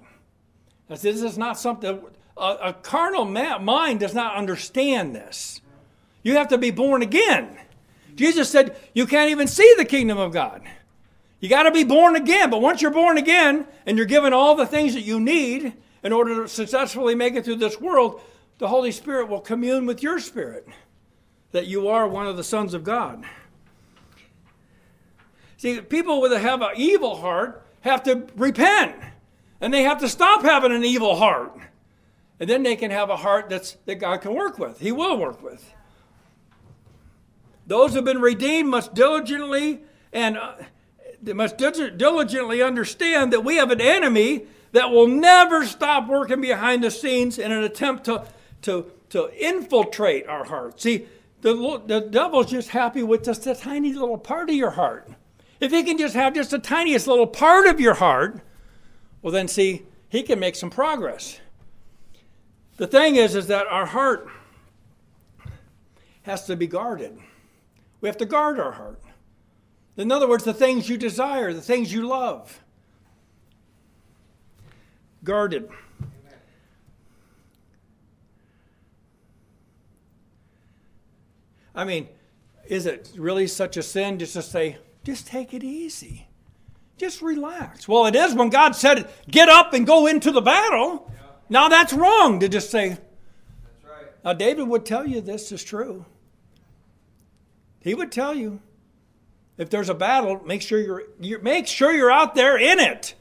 This 0.88 1.04
is 1.04 1.38
not 1.38 1.60
something 1.60 2.02
a, 2.38 2.58
a 2.62 2.74
carnal 2.74 3.26
mind 3.26 4.00
does 4.00 4.16
not 4.16 4.36
understand 4.36 5.14
this. 5.14 5.62
You 6.24 6.36
have 6.36 6.48
to 6.48 6.58
be 6.58 6.72
born 6.72 7.02
again. 7.02 7.58
Jesus 8.16 8.50
said 8.50 8.76
you 8.94 9.06
can't 9.06 9.30
even 9.30 9.48
see 9.48 9.72
the 9.78 9.86
kingdom 9.86 10.18
of 10.18 10.32
God. 10.32 10.64
You 11.42 11.50
got 11.50 11.64
to 11.64 11.72
be 11.72 11.84
born 11.84 12.16
again. 12.16 12.50
But 12.50 12.62
once 12.62 12.82
you're 12.82 12.92
born 12.92 13.18
again 13.18 13.68
and 13.86 13.98
you're 13.98 14.06
given 14.06 14.34
all 14.34 14.56
the 14.56 14.66
things 14.66 14.94
that 14.94 15.02
you 15.02 15.20
need 15.20 15.74
in 16.04 16.14
order 16.14 16.44
to 16.44 16.48
successfully 16.48 17.16
make 17.16 17.36
it 17.36 17.46
through 17.46 17.58
this 17.58 17.80
world, 17.80 18.22
the 18.58 18.68
Holy 18.70 18.92
Spirit 18.92 19.28
will 19.28 19.42
commune 19.42 19.86
with 19.86 20.02
your 20.02 20.20
spirit 20.20 20.68
that 21.52 21.68
you 21.68 21.88
are 21.88 22.08
one 22.08 22.28
of 22.28 22.38
the 22.38 22.44
sons 22.44 22.74
of 22.74 22.84
God. 22.84 23.26
See, 25.60 25.82
people 25.82 26.22
with 26.22 26.32
have 26.32 26.62
an 26.62 26.72
evil 26.78 27.18
heart 27.18 27.66
have 27.82 28.02
to 28.04 28.26
repent, 28.38 28.96
and 29.60 29.74
they 29.74 29.84
have 29.84 30.00
to 30.00 30.08
stop 30.08 30.42
having 30.42 30.72
an 30.72 30.86
evil 30.86 31.18
heart, 31.18 31.54
and 32.40 32.50
then 32.50 32.64
they 32.64 32.78
can 32.78 32.92
have 32.92 33.10
a 33.10 33.18
heart 33.18 33.50
that's 33.50 33.74
that 33.86 33.96
God 33.96 34.22
can 34.22 34.34
work 34.34 34.58
with. 34.58 34.80
He 34.80 34.94
will 34.94 35.18
work 35.18 35.44
with. 35.44 35.74
Those 37.68 37.90
who 37.90 37.98
have 37.98 38.06
been 38.06 38.22
redeemed 38.22 38.70
must 38.70 38.94
diligently 38.94 39.82
and 40.14 40.38
uh, 40.38 40.54
must 41.22 41.58
diligently 41.58 42.62
understand 42.62 43.34
that 43.34 43.44
we 43.44 43.58
have 43.58 43.70
an 43.70 43.82
enemy 43.82 44.46
that 44.72 44.92
will 44.92 45.08
never 45.08 45.66
stop 45.66 46.08
working 46.08 46.40
behind 46.40 46.86
the 46.86 46.90
scenes 46.90 47.38
in 47.38 47.52
an 47.52 47.66
attempt 47.66 48.06
to 48.06 48.26
to 48.62 48.90
to 49.10 49.30
infiltrate 49.38 50.26
our 50.26 50.46
heart. 50.46 50.80
See, 50.80 51.06
the, 51.42 51.82
the 51.86 52.00
devil's 52.00 52.50
just 52.50 52.70
happy 52.70 53.04
with 53.04 53.26
just 53.26 53.46
a 53.46 53.56
tiny 53.56 53.92
little 53.92 54.18
part 54.18 54.50
of 54.50 54.56
your 54.56 54.72
heart. 54.72 55.10
If 55.60 55.72
he 55.72 55.84
can 55.84 55.98
just 55.98 56.16
have 56.16 56.34
just 56.34 56.52
the 56.52 56.60
tiniest 56.60 57.08
little 57.08 57.28
part 57.28 57.68
of 57.68 57.80
your 57.80 57.96
heart, 57.96 58.42
well, 59.22 59.34
then 59.34 59.48
see, 59.48 59.84
he 60.08 60.24
can 60.24 60.40
make 60.40 60.56
some 60.56 60.70
progress. 60.70 61.40
The 62.78 62.88
thing 62.88 63.18
is, 63.18 63.36
is 63.36 63.48
that 63.48 63.68
our 63.68 63.86
heart 63.86 64.28
has 66.24 66.46
to 66.46 66.56
be 66.56 66.68
guarded. 66.68 67.18
We 68.00 68.08
have 68.08 68.18
to 68.18 68.26
guard 68.26 68.60
our 68.60 68.72
heart. 68.72 69.02
In 69.98 70.12
other 70.14 70.30
words, 70.30 70.46
the 70.46 70.54
things 70.54 70.88
you 70.88 70.96
desire, 70.96 71.52
the 71.52 71.62
things 71.62 71.92
you 71.92 72.08
love. 72.08 72.64
Guarded. 75.26 75.70
I 81.76 81.84
mean, 81.84 82.08
is 82.68 82.86
it 82.86 83.12
really 83.18 83.48
such 83.48 83.76
a 83.76 83.84
sin 83.84 84.20
just 84.20 84.34
to 84.34 84.42
say, 84.42 84.78
just 85.04 85.28
take 85.28 85.54
it 85.54 85.64
easy? 85.64 86.28
Just 86.98 87.22
relax. 87.22 87.88
Well, 87.88 88.06
it 88.06 88.16
is 88.16 88.34
when 88.34 88.50
God 88.50 88.76
said, 88.76 89.10
get 89.30 89.48
up 89.48 89.74
and 89.74 89.88
go 89.88 90.06
into 90.06 90.32
the 90.32 90.42
battle. 90.42 91.10
Yeah. 91.10 91.22
Now 91.50 91.70
that's 91.70 91.94
wrong 91.94 92.40
to 92.42 92.50
just 92.50 92.70
say, 92.70 92.90
that's 92.90 93.86
right. 93.86 94.24
Now, 94.24 94.34
David 94.34 94.68
would 94.68 94.86
tell 94.86 95.08
you 95.08 95.22
this 95.22 95.52
is 95.52 95.64
true. 95.64 96.06
He 97.80 97.94
would 97.94 98.12
tell 98.12 98.36
you 98.36 98.60
if 99.58 99.70
there's 99.70 99.90
a 99.90 99.94
battle, 99.94 100.42
make 100.46 100.62
sure 100.62 100.80
you're, 100.80 101.04
you 101.20 101.40
make 101.40 101.68
sure 101.68 101.94
you're 101.94 102.12
out 102.12 102.36
there 102.36 102.58
in 102.58 102.80
it. 102.80 103.16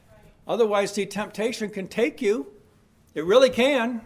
Otherwise, 0.47 0.93
the 0.93 1.07
temptation 1.07 1.71
can 1.71 1.87
take 1.87 2.21
you. 2.23 2.49
It 3.15 3.25
really 3.25 3.51
can. 3.51 4.01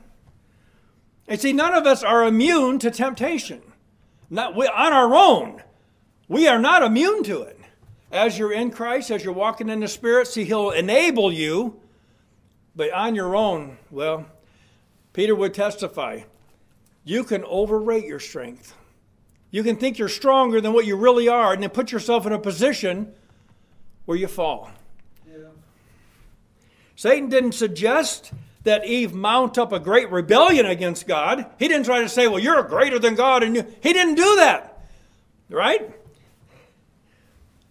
And 1.29 1.41
see, 1.41 1.53
none 1.53 1.73
of 1.73 1.87
us 1.87 2.03
are 2.03 2.25
immune 2.27 2.79
to 2.81 2.91
temptation. 2.91 3.63
Not 4.29 4.57
we, 4.57 4.67
on 4.67 4.93
our 4.93 5.15
own. 5.15 5.63
We 6.29 6.49
are 6.49 6.59
not 6.59 6.83
immune 6.83 7.23
to 7.25 7.43
it. 7.43 7.61
As 8.13 8.39
you're 8.39 8.53
in 8.53 8.71
Christ, 8.71 9.11
as 9.11 9.25
you're 9.25 9.33
walking 9.33 9.71
in 9.71 9.81
the 9.81 9.89
Spirit, 9.89 10.29
see, 10.29 10.45
He'll 10.45 10.71
enable 10.71 11.33
you. 11.33 11.81
But 12.77 12.93
on 12.93 13.15
your 13.15 13.35
own, 13.35 13.79
well, 13.91 14.27
Peter 15.13 15.35
would 15.35 15.55
testify 15.55 16.23
you 17.05 17.25
can 17.25 17.43
overrate 17.45 18.05
your 18.05 18.21
strength. 18.21 18.75
You 19.51 19.63
can 19.63 19.77
think 19.77 19.99
you're 19.99 20.09
stronger 20.09 20.61
than 20.61 20.73
what 20.73 20.87
you 20.87 20.97
really 20.97 21.29
are, 21.29 21.53
and 21.53 21.63
then 21.63 21.71
put 21.71 21.91
yourself 21.91 22.27
in 22.27 22.33
a 22.33 22.39
position 22.39 23.13
where 24.05 24.17
you 24.17 24.29
fall. 24.29 24.71
Yeah. 25.29 25.49
Satan 26.95 27.29
didn't 27.29 27.53
suggest 27.53 28.33
that 28.63 28.87
Eve 28.87 29.13
mount 29.13 29.59
up 29.59 29.73
a 29.73 29.81
great 29.81 30.11
rebellion 30.11 30.65
against 30.67 31.09
God. 31.09 31.47
He 31.59 31.67
didn't 31.67 31.85
try 31.85 32.01
to 32.01 32.09
say, 32.09 32.29
well, 32.29 32.39
you're 32.39 32.63
greater 32.63 32.99
than 32.99 33.17
God. 33.17 33.43
And 33.43 33.57
you. 33.57 33.67
He 33.83 33.93
didn't 33.93 34.15
do 34.15 34.37
that. 34.37 34.81
Right? 35.51 35.91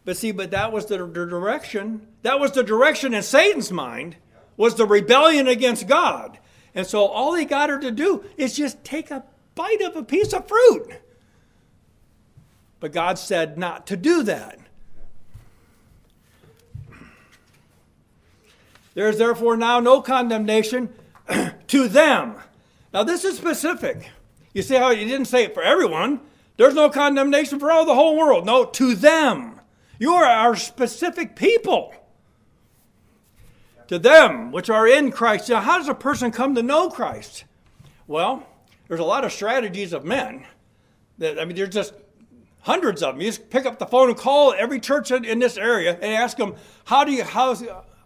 But 0.03 0.17
see, 0.17 0.31
but 0.31 0.51
that 0.51 0.71
was 0.71 0.87
the, 0.87 0.97
the 0.97 1.25
direction. 1.25 2.07
That 2.23 2.39
was 2.39 2.51
the 2.51 2.63
direction 2.63 3.13
in 3.13 3.23
Satan's 3.23 3.71
mind, 3.71 4.15
was 4.57 4.75
the 4.75 4.85
rebellion 4.85 5.47
against 5.47 5.87
God. 5.87 6.39
And 6.73 6.87
so 6.87 7.05
all 7.05 7.35
he 7.35 7.45
got 7.45 7.69
her 7.69 7.79
to 7.79 7.91
do 7.91 8.23
is 8.37 8.55
just 8.55 8.83
take 8.83 9.11
a 9.11 9.23
bite 9.55 9.81
of 9.81 9.95
a 9.95 10.03
piece 10.03 10.33
of 10.33 10.47
fruit. 10.47 10.93
But 12.79 12.93
God 12.93 13.19
said 13.19 13.57
not 13.57 13.85
to 13.87 13.97
do 13.97 14.23
that. 14.23 14.57
There 18.93 19.07
is 19.07 19.17
therefore 19.17 19.55
now 19.55 19.79
no 19.79 20.01
condemnation 20.01 20.93
to 21.67 21.87
them. 21.87 22.35
Now, 22.93 23.03
this 23.03 23.23
is 23.23 23.37
specific. 23.37 24.09
You 24.53 24.61
see 24.61 24.75
how 24.75 24.93
he 24.93 25.05
didn't 25.05 25.27
say 25.27 25.45
it 25.45 25.53
for 25.53 25.63
everyone. 25.63 26.19
There's 26.57 26.73
no 26.73 26.89
condemnation 26.89 27.59
for 27.59 27.71
all 27.71 27.85
the 27.85 27.95
whole 27.95 28.17
world. 28.17 28.45
No, 28.45 28.65
to 28.65 28.95
them. 28.95 29.50
You 30.01 30.13
are 30.13 30.25
our 30.25 30.55
specific 30.55 31.35
people. 31.35 31.93
To 33.87 33.99
them 33.99 34.51
which 34.51 34.67
are 34.67 34.87
in 34.87 35.11
Christ. 35.11 35.47
Now, 35.47 35.61
how 35.61 35.77
does 35.77 35.89
a 35.89 35.93
person 35.93 36.31
come 36.31 36.55
to 36.55 36.63
know 36.63 36.89
Christ? 36.89 37.43
Well, 38.07 38.47
there's 38.87 38.99
a 38.99 39.03
lot 39.03 39.25
of 39.25 39.31
strategies 39.31 39.93
of 39.93 40.03
men. 40.03 40.47
That, 41.19 41.39
I 41.39 41.45
mean, 41.45 41.55
there's 41.55 41.69
just 41.69 41.93
hundreds 42.61 43.03
of 43.03 43.13
them. 43.13 43.21
You 43.21 43.27
just 43.27 43.51
pick 43.51 43.67
up 43.67 43.77
the 43.77 43.85
phone 43.85 44.09
and 44.09 44.17
call 44.17 44.55
every 44.57 44.79
church 44.79 45.11
in, 45.11 45.23
in 45.23 45.37
this 45.37 45.55
area 45.55 45.93
and 45.93 46.11
ask 46.15 46.35
them, 46.35 46.55
how 46.85 47.03
do 47.03 47.11
you, 47.11 47.23
how, 47.23 47.55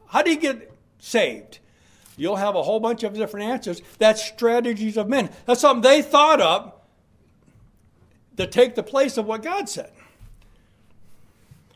how 0.07 0.21
do 0.21 0.31
you 0.31 0.37
get 0.37 0.69
saved. 0.99 1.59
You'll 2.17 2.35
have 2.35 2.55
a 2.55 2.63
whole 2.63 2.81
bunch 2.81 3.03
of 3.03 3.13
different 3.13 3.45
answers. 3.45 3.81
That's 3.99 4.21
strategies 4.21 4.97
of 4.97 5.07
men. 5.07 5.29
That's 5.45 5.61
something 5.61 5.81
they 5.81 6.01
thought 6.01 6.41
up 6.41 6.89
to 8.35 8.47
take 8.47 8.75
the 8.75 8.83
place 8.83 9.17
of 9.17 9.25
what 9.27 9.43
God 9.43 9.69
said. 9.69 9.91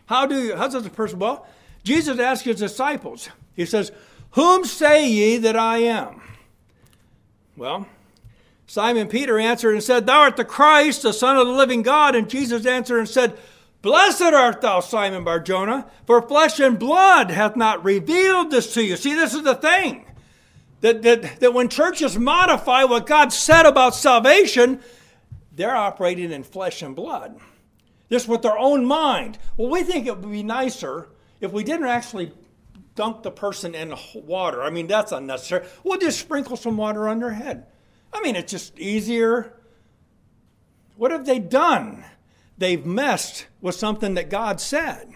How 0.10 0.26
do 0.26 0.41
you, 0.41 0.56
how 0.56 0.67
does 0.67 0.88
a 0.88 0.89
person, 0.89 1.19
well, 1.19 1.45
Jesus 1.84 2.17
asked 2.17 2.43
his 2.43 2.60
disciples, 2.60 3.30
he 3.56 3.63
says, 3.63 3.91
Whom 4.32 4.65
say 4.65 5.08
ye 5.08 5.38
that 5.38 5.56
I 5.56 5.78
am? 5.78 6.19
Well, 7.56 7.86
Simon 8.65 9.08
Peter 9.08 9.38
answered 9.38 9.74
and 9.74 9.84
said, 9.84 10.08
Thou 10.08 10.22
art 10.22 10.36
the 10.36 10.43
Christ, 10.43 11.04
the 11.04 11.13
Son 11.13 11.38
of 11.38 11.45
the 11.45 11.54
living 11.54 11.84
God. 11.84 12.15
And 12.15 12.28
Jesus 12.28 12.65
answered 12.65 12.98
and 12.98 13.08
said, 13.08 13.38
Blessed 13.84 14.24
art 14.24 14.62
thou, 14.62 14.80
Simon 14.80 15.24
Barjona, 15.24 15.86
for 16.08 16.24
flesh 16.24 16.60
and 16.60 16.80
blood 16.80 17.30
hath 17.30 17.56
not 17.56 17.84
revealed 17.84 18.50
this 18.50 18.74
to 18.74 18.84
you. 18.84 18.95
See, 18.95 19.13
this 19.13 19.36
is 19.36 19.43
the 19.43 19.54
thing. 19.54 20.08
That, 20.82 21.04
that, 21.04 21.39
that 21.39 21.54
when 21.54 21.69
churches 21.69 22.17
modify 22.17 22.84
what 22.86 23.06
God 23.06 23.32
said 23.32 23.67
about 23.67 23.93
salvation, 23.93 24.80
they're 25.55 25.76
operating 25.76 26.32
in 26.32 26.41
flesh 26.41 26.82
and 26.82 26.95
blood. 26.95 27.39
Just 28.10 28.28
with 28.28 28.41
their 28.41 28.57
own 28.57 28.86
mind. 28.86 29.38
Well, 29.57 29.70
we 29.70 29.84
think 29.84 30.07
it 30.07 30.18
would 30.18 30.32
be 30.32 30.43
nicer 30.43 31.10
if 31.41 31.51
we 31.51 31.64
didn't 31.64 31.88
actually 31.88 32.32
dunk 32.95 33.24
the 33.24 33.32
person 33.32 33.76
in 33.76 33.93
water. 34.14 34.64
I 34.64 34.70
mean, 34.70 34.88
that's 34.88 35.12
unnecessary. 35.12 35.66
We'll 35.84 35.99
just 35.99 36.20
sprinkle 36.20 36.57
some 36.57 36.78
water 36.78 37.07
on 37.07 37.20
their 37.20 37.32
head. 37.32 37.68
I 38.12 38.22
mean, 38.22 38.36
it's 38.36 38.51
just 38.51 38.80
easier. 38.80 39.53
What 40.97 41.12
have 41.12 41.26
they 41.26 41.39
done? 41.39 42.03
they've 42.60 42.86
messed 42.86 43.47
with 43.62 43.74
something 43.74 44.14
that 44.14 44.30
God 44.30 44.62
said. 44.62 45.12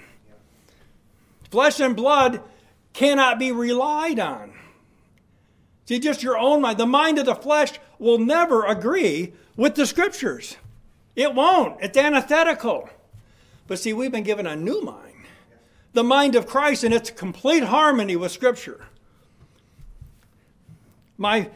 Flesh 1.51 1.79
and 1.79 1.95
blood 1.95 2.41
cannot 2.93 3.37
be 3.37 3.51
relied 3.51 4.19
on. 4.19 4.53
See, 5.85 5.99
just 5.99 6.23
your 6.23 6.37
own 6.37 6.61
mind. 6.61 6.79
The 6.79 6.87
mind 6.87 7.19
of 7.19 7.25
the 7.25 7.35
flesh 7.35 7.73
will 7.99 8.17
never 8.17 8.65
agree 8.65 9.33
with 9.55 9.75
the 9.75 9.85
scriptures. 9.85 10.57
It 11.15 11.33
won't. 11.33 11.81
It's 11.81 11.97
antithetical. 11.97 12.89
But 13.67 13.79
see, 13.79 13.93
we've 13.93 14.11
been 14.11 14.23
given 14.23 14.47
a 14.47 14.55
new 14.55 14.81
mind 14.81 15.13
the 15.93 16.03
mind 16.03 16.35
of 16.35 16.47
Christ, 16.47 16.83
and 16.83 16.93
it's 16.93 17.11
complete 17.11 17.63
harmony 17.63 18.15
with 18.15 18.31
scripture. 18.31 18.87
My 21.17 21.49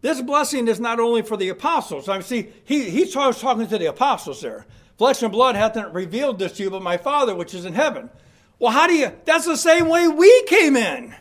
this 0.00 0.20
blessing 0.20 0.68
is 0.68 0.78
not 0.78 1.00
only 1.00 1.22
for 1.22 1.36
the 1.36 1.48
apostles. 1.48 2.08
I 2.08 2.20
see, 2.20 2.50
he, 2.64 2.90
he's 2.90 3.12
talking 3.12 3.66
to 3.66 3.78
the 3.78 3.86
apostles 3.86 4.42
there. 4.42 4.66
Flesh 4.98 5.22
and 5.22 5.32
blood 5.32 5.56
hath 5.56 5.74
not 5.76 5.94
revealed 5.94 6.38
this 6.38 6.52
to 6.52 6.62
you, 6.62 6.70
but 6.70 6.82
my 6.82 6.98
Father 6.98 7.34
which 7.34 7.54
is 7.54 7.64
in 7.64 7.72
heaven. 7.72 8.10
Well, 8.58 8.70
how 8.70 8.86
do 8.86 8.92
you? 8.92 9.12
That's 9.24 9.46
the 9.46 9.56
same 9.56 9.88
way 9.88 10.06
we 10.06 10.44
came 10.44 10.76
in. 10.76 11.14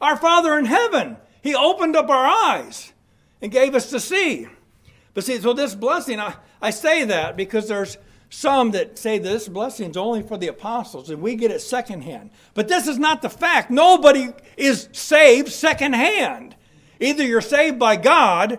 Our 0.00 0.16
Father 0.16 0.58
in 0.58 0.66
heaven. 0.66 1.16
He 1.42 1.54
opened 1.54 1.96
up 1.96 2.10
our 2.10 2.26
eyes 2.26 2.92
and 3.40 3.50
gave 3.50 3.74
us 3.74 3.88
to 3.90 3.98
see. 3.98 4.46
But 5.14 5.24
see, 5.24 5.38
so 5.38 5.54
this 5.54 5.74
blessing, 5.74 6.20
I, 6.20 6.34
I 6.60 6.70
say 6.70 7.04
that 7.04 7.36
because 7.36 7.68
there's 7.68 7.98
some 8.30 8.72
that 8.72 8.98
say 8.98 9.18
this 9.18 9.48
blessing 9.48 9.90
is 9.90 9.96
only 9.96 10.22
for 10.22 10.36
the 10.36 10.48
apostles 10.48 11.08
and 11.10 11.22
we 11.22 11.34
get 11.34 11.50
it 11.50 11.60
secondhand. 11.60 12.30
But 12.54 12.68
this 12.68 12.86
is 12.86 12.98
not 12.98 13.22
the 13.22 13.30
fact. 13.30 13.70
Nobody 13.70 14.32
is 14.56 14.88
saved 14.92 15.50
secondhand. 15.50 16.54
Either 17.00 17.24
you're 17.24 17.40
saved 17.40 17.78
by 17.78 17.96
God 17.96 18.58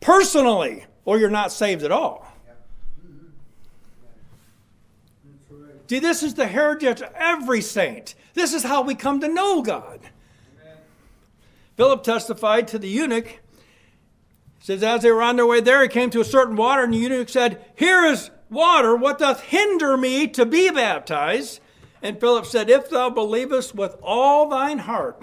personally 0.00 0.84
or 1.04 1.18
you're 1.18 1.30
not 1.30 1.52
saved 1.52 1.82
at 1.82 1.90
all. 1.90 2.26
See, 5.88 6.00
this 6.00 6.22
is 6.22 6.34
the 6.34 6.46
heritage 6.46 7.00
of 7.00 7.10
every 7.14 7.62
saint. 7.62 8.14
This 8.34 8.52
is 8.52 8.62
how 8.62 8.82
we 8.82 8.94
come 8.94 9.20
to 9.20 9.28
know 9.28 9.62
God. 9.62 10.00
Amen. 10.60 10.76
Philip 11.76 12.02
testified 12.02 12.68
to 12.68 12.78
the 12.78 12.88
eunuch. 12.88 13.40
Says, 14.60 14.82
As 14.82 15.02
they 15.02 15.10
were 15.10 15.22
on 15.22 15.36
their 15.36 15.46
way 15.46 15.60
there, 15.60 15.82
he 15.82 15.88
came 15.88 16.10
to 16.10 16.20
a 16.20 16.24
certain 16.24 16.56
water, 16.56 16.84
and 16.84 16.92
the 16.92 16.98
eunuch 16.98 17.28
said, 17.28 17.64
Here 17.76 18.04
is 18.04 18.30
water. 18.50 18.96
What 18.96 19.18
doth 19.18 19.42
hinder 19.42 19.96
me 19.96 20.28
to 20.28 20.44
be 20.44 20.70
baptized? 20.70 21.60
And 22.02 22.20
Philip 22.20 22.46
said, 22.46 22.70
If 22.70 22.90
thou 22.90 23.10
believest 23.10 23.74
with 23.74 23.96
all 24.02 24.48
thine 24.48 24.78
heart, 24.78 25.22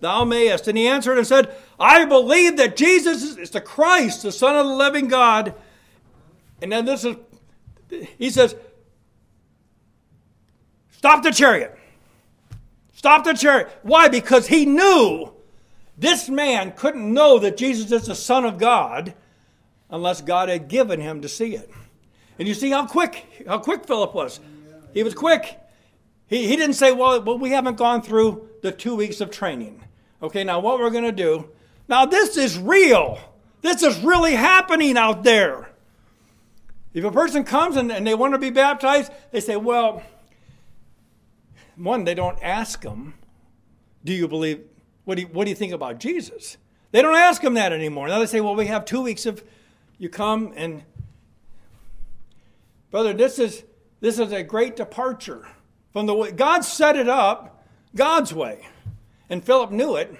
thou 0.00 0.24
mayest. 0.24 0.68
And 0.68 0.76
he 0.76 0.86
answered 0.86 1.18
and 1.18 1.26
said, 1.26 1.54
I 1.78 2.04
believe 2.04 2.56
that 2.56 2.76
Jesus 2.76 3.36
is 3.36 3.50
the 3.50 3.60
Christ, 3.60 4.22
the 4.22 4.32
Son 4.32 4.56
of 4.56 4.66
the 4.66 4.74
living 4.74 5.08
God. 5.08 5.54
And 6.60 6.72
then 6.72 6.84
this 6.84 7.04
is, 7.04 7.16
he 8.18 8.30
says, 8.30 8.56
Stop 10.90 11.22
the 11.22 11.30
chariot. 11.30 11.78
Stop 12.92 13.22
the 13.22 13.32
chariot. 13.32 13.68
Why? 13.82 14.08
Because 14.08 14.48
he 14.48 14.66
knew 14.66 15.32
this 15.98 16.28
man 16.28 16.72
couldn't 16.72 17.12
know 17.12 17.38
that 17.40 17.56
Jesus 17.56 17.90
is 17.90 18.06
the 18.06 18.14
Son 18.14 18.44
of 18.44 18.58
God 18.58 19.14
unless 19.90 20.20
God 20.20 20.48
had 20.48 20.68
given 20.68 21.00
him 21.00 21.22
to 21.22 21.28
see 21.28 21.56
it. 21.56 21.70
And 22.38 22.46
you 22.46 22.54
see 22.54 22.70
how 22.70 22.86
quick, 22.86 23.44
how 23.46 23.58
quick 23.58 23.84
Philip 23.84 24.14
was. 24.14 24.38
He 24.94 25.02
was 25.02 25.14
quick. 25.14 25.58
He, 26.28 26.46
he 26.46 26.56
didn't 26.56 26.76
say, 26.76 26.92
well, 26.92 27.20
well, 27.22 27.38
we 27.38 27.50
haven't 27.50 27.76
gone 27.76 28.02
through 28.02 28.48
the 28.62 28.70
two 28.70 28.94
weeks 28.94 29.20
of 29.20 29.30
training. 29.30 29.82
Okay, 30.22 30.44
now 30.44 30.60
what 30.60 30.78
we're 30.78 30.90
going 30.90 31.04
to 31.04 31.12
do. 31.12 31.50
Now, 31.88 32.06
this 32.06 32.36
is 32.36 32.58
real. 32.58 33.18
This 33.62 33.82
is 33.82 33.98
really 34.00 34.34
happening 34.34 34.96
out 34.96 35.24
there. 35.24 35.70
If 36.94 37.04
a 37.04 37.10
person 37.10 37.44
comes 37.44 37.76
and, 37.76 37.90
and 37.90 38.06
they 38.06 38.14
want 38.14 38.34
to 38.34 38.38
be 38.38 38.50
baptized, 38.50 39.10
they 39.30 39.40
say, 39.40 39.56
well, 39.56 40.02
one, 41.76 42.04
they 42.04 42.14
don't 42.14 42.38
ask 42.42 42.82
them, 42.82 43.14
do 44.04 44.12
you 44.12 44.28
believe, 44.28 44.64
what 45.08 45.14
do 45.14 45.22
you, 45.22 45.28
what 45.28 45.44
do 45.44 45.50
you 45.50 45.56
think 45.56 45.72
about 45.72 46.00
Jesus? 46.00 46.58
They 46.92 47.00
don't 47.00 47.14
ask 47.14 47.40
them 47.40 47.54
that 47.54 47.72
anymore. 47.72 48.08
Now 48.08 48.18
they 48.18 48.26
say, 48.26 48.42
well, 48.42 48.54
we 48.54 48.66
have 48.66 48.84
two 48.84 49.00
weeks 49.00 49.24
of, 49.24 49.42
you 49.96 50.10
come 50.10 50.52
and, 50.54 50.82
brother, 52.90 53.14
this 53.14 53.38
is, 53.38 53.64
this 54.00 54.18
is 54.18 54.32
a 54.32 54.42
great 54.42 54.76
departure 54.76 55.48
from 55.94 56.04
the 56.04 56.14
way, 56.14 56.30
God 56.32 56.60
set 56.60 56.94
it 56.94 57.08
up 57.08 57.64
God's 57.96 58.34
way. 58.34 58.68
And 59.30 59.42
Philip 59.42 59.70
knew 59.70 59.96
it. 59.96 60.14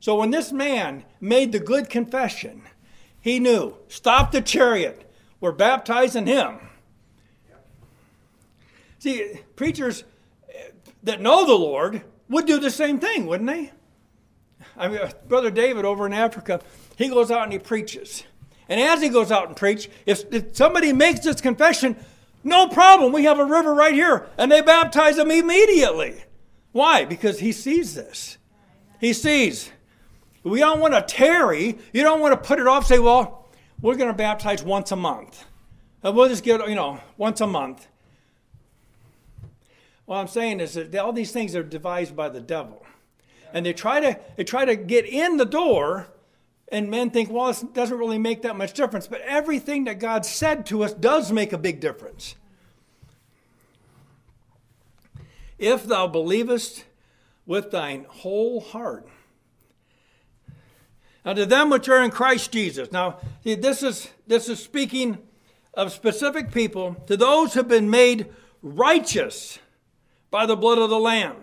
So 0.00 0.16
when 0.16 0.32
this 0.32 0.50
man 0.50 1.04
made 1.20 1.52
the 1.52 1.60
good 1.60 1.88
confession, 1.88 2.62
he 3.20 3.38
knew, 3.38 3.76
stop 3.86 4.32
the 4.32 4.40
chariot. 4.40 5.08
We're 5.40 5.52
baptizing 5.52 6.26
him. 6.26 6.58
See, 8.98 9.38
preachers 9.54 10.02
that 11.04 11.20
know 11.20 11.46
the 11.46 11.54
Lord 11.54 12.02
would 12.28 12.46
do 12.46 12.58
the 12.58 12.72
same 12.72 12.98
thing, 12.98 13.26
wouldn't 13.26 13.48
they? 13.48 13.70
I 14.82 14.88
mean, 14.88 14.98
Brother 15.28 15.52
David 15.52 15.84
over 15.84 16.06
in 16.06 16.12
Africa, 16.12 16.60
he 16.96 17.08
goes 17.08 17.30
out 17.30 17.44
and 17.44 17.52
he 17.52 17.60
preaches. 17.60 18.24
And 18.68 18.80
as 18.80 19.00
he 19.00 19.10
goes 19.10 19.30
out 19.30 19.46
and 19.46 19.56
preach, 19.56 19.88
if, 20.06 20.24
if 20.34 20.56
somebody 20.56 20.92
makes 20.92 21.20
this 21.20 21.40
confession, 21.40 21.94
no 22.42 22.66
problem. 22.66 23.12
We 23.12 23.22
have 23.24 23.38
a 23.38 23.44
river 23.44 23.72
right 23.72 23.94
here. 23.94 24.26
And 24.36 24.50
they 24.50 24.60
baptize 24.60 25.18
him 25.18 25.30
immediately. 25.30 26.24
Why? 26.72 27.04
Because 27.04 27.38
he 27.38 27.52
sees 27.52 27.94
this. 27.94 28.38
He 29.00 29.12
sees. 29.12 29.70
We 30.42 30.58
don't 30.58 30.80
want 30.80 30.94
to 30.94 31.02
tarry. 31.02 31.78
You 31.92 32.02
don't 32.02 32.18
want 32.18 32.32
to 32.32 32.48
put 32.48 32.58
it 32.58 32.66
off, 32.66 32.86
say, 32.86 32.98
well, 32.98 33.46
we're 33.80 33.94
going 33.94 34.10
to 34.10 34.16
baptize 34.16 34.64
once 34.64 34.90
a 34.90 34.96
month. 34.96 35.44
And 36.02 36.16
we'll 36.16 36.28
just 36.28 36.42
get, 36.42 36.68
you 36.68 36.74
know, 36.74 36.98
once 37.16 37.40
a 37.40 37.46
month. 37.46 37.86
What 40.06 40.16
I'm 40.16 40.26
saying 40.26 40.58
is 40.58 40.74
that 40.74 40.92
all 40.96 41.12
these 41.12 41.30
things 41.30 41.54
are 41.54 41.62
devised 41.62 42.16
by 42.16 42.28
the 42.30 42.40
devil. 42.40 42.84
And 43.52 43.66
they 43.66 43.72
try 43.72 44.00
to 44.00 44.18
they 44.36 44.44
try 44.44 44.64
to 44.64 44.76
get 44.76 45.04
in 45.04 45.36
the 45.36 45.44
door, 45.44 46.08
and 46.68 46.90
men 46.90 47.10
think, 47.10 47.30
well, 47.30 47.50
it 47.50 47.74
doesn't 47.74 47.98
really 47.98 48.18
make 48.18 48.42
that 48.42 48.56
much 48.56 48.72
difference. 48.72 49.06
But 49.06 49.20
everything 49.22 49.84
that 49.84 49.98
God 49.98 50.24
said 50.24 50.66
to 50.66 50.82
us 50.84 50.92
does 50.92 51.30
make 51.30 51.52
a 51.52 51.58
big 51.58 51.80
difference. 51.80 52.34
If 55.58 55.84
thou 55.84 56.06
believest 56.06 56.84
with 57.46 57.70
thine 57.70 58.06
whole 58.08 58.60
heart. 58.60 59.08
Now 61.24 61.34
to 61.34 61.46
them 61.46 61.70
which 61.70 61.88
are 61.88 62.02
in 62.02 62.10
Christ 62.10 62.50
Jesus. 62.52 62.90
Now, 62.90 63.18
this 63.44 63.82
is 63.82 64.10
this 64.26 64.48
is 64.48 64.60
speaking 64.60 65.18
of 65.74 65.92
specific 65.92 66.52
people, 66.52 66.96
to 67.06 67.16
those 67.16 67.54
who 67.54 67.60
have 67.60 67.68
been 67.68 67.88
made 67.88 68.26
righteous 68.62 69.58
by 70.30 70.44
the 70.46 70.56
blood 70.56 70.78
of 70.78 70.90
the 70.90 70.98
Lamb. 70.98 71.36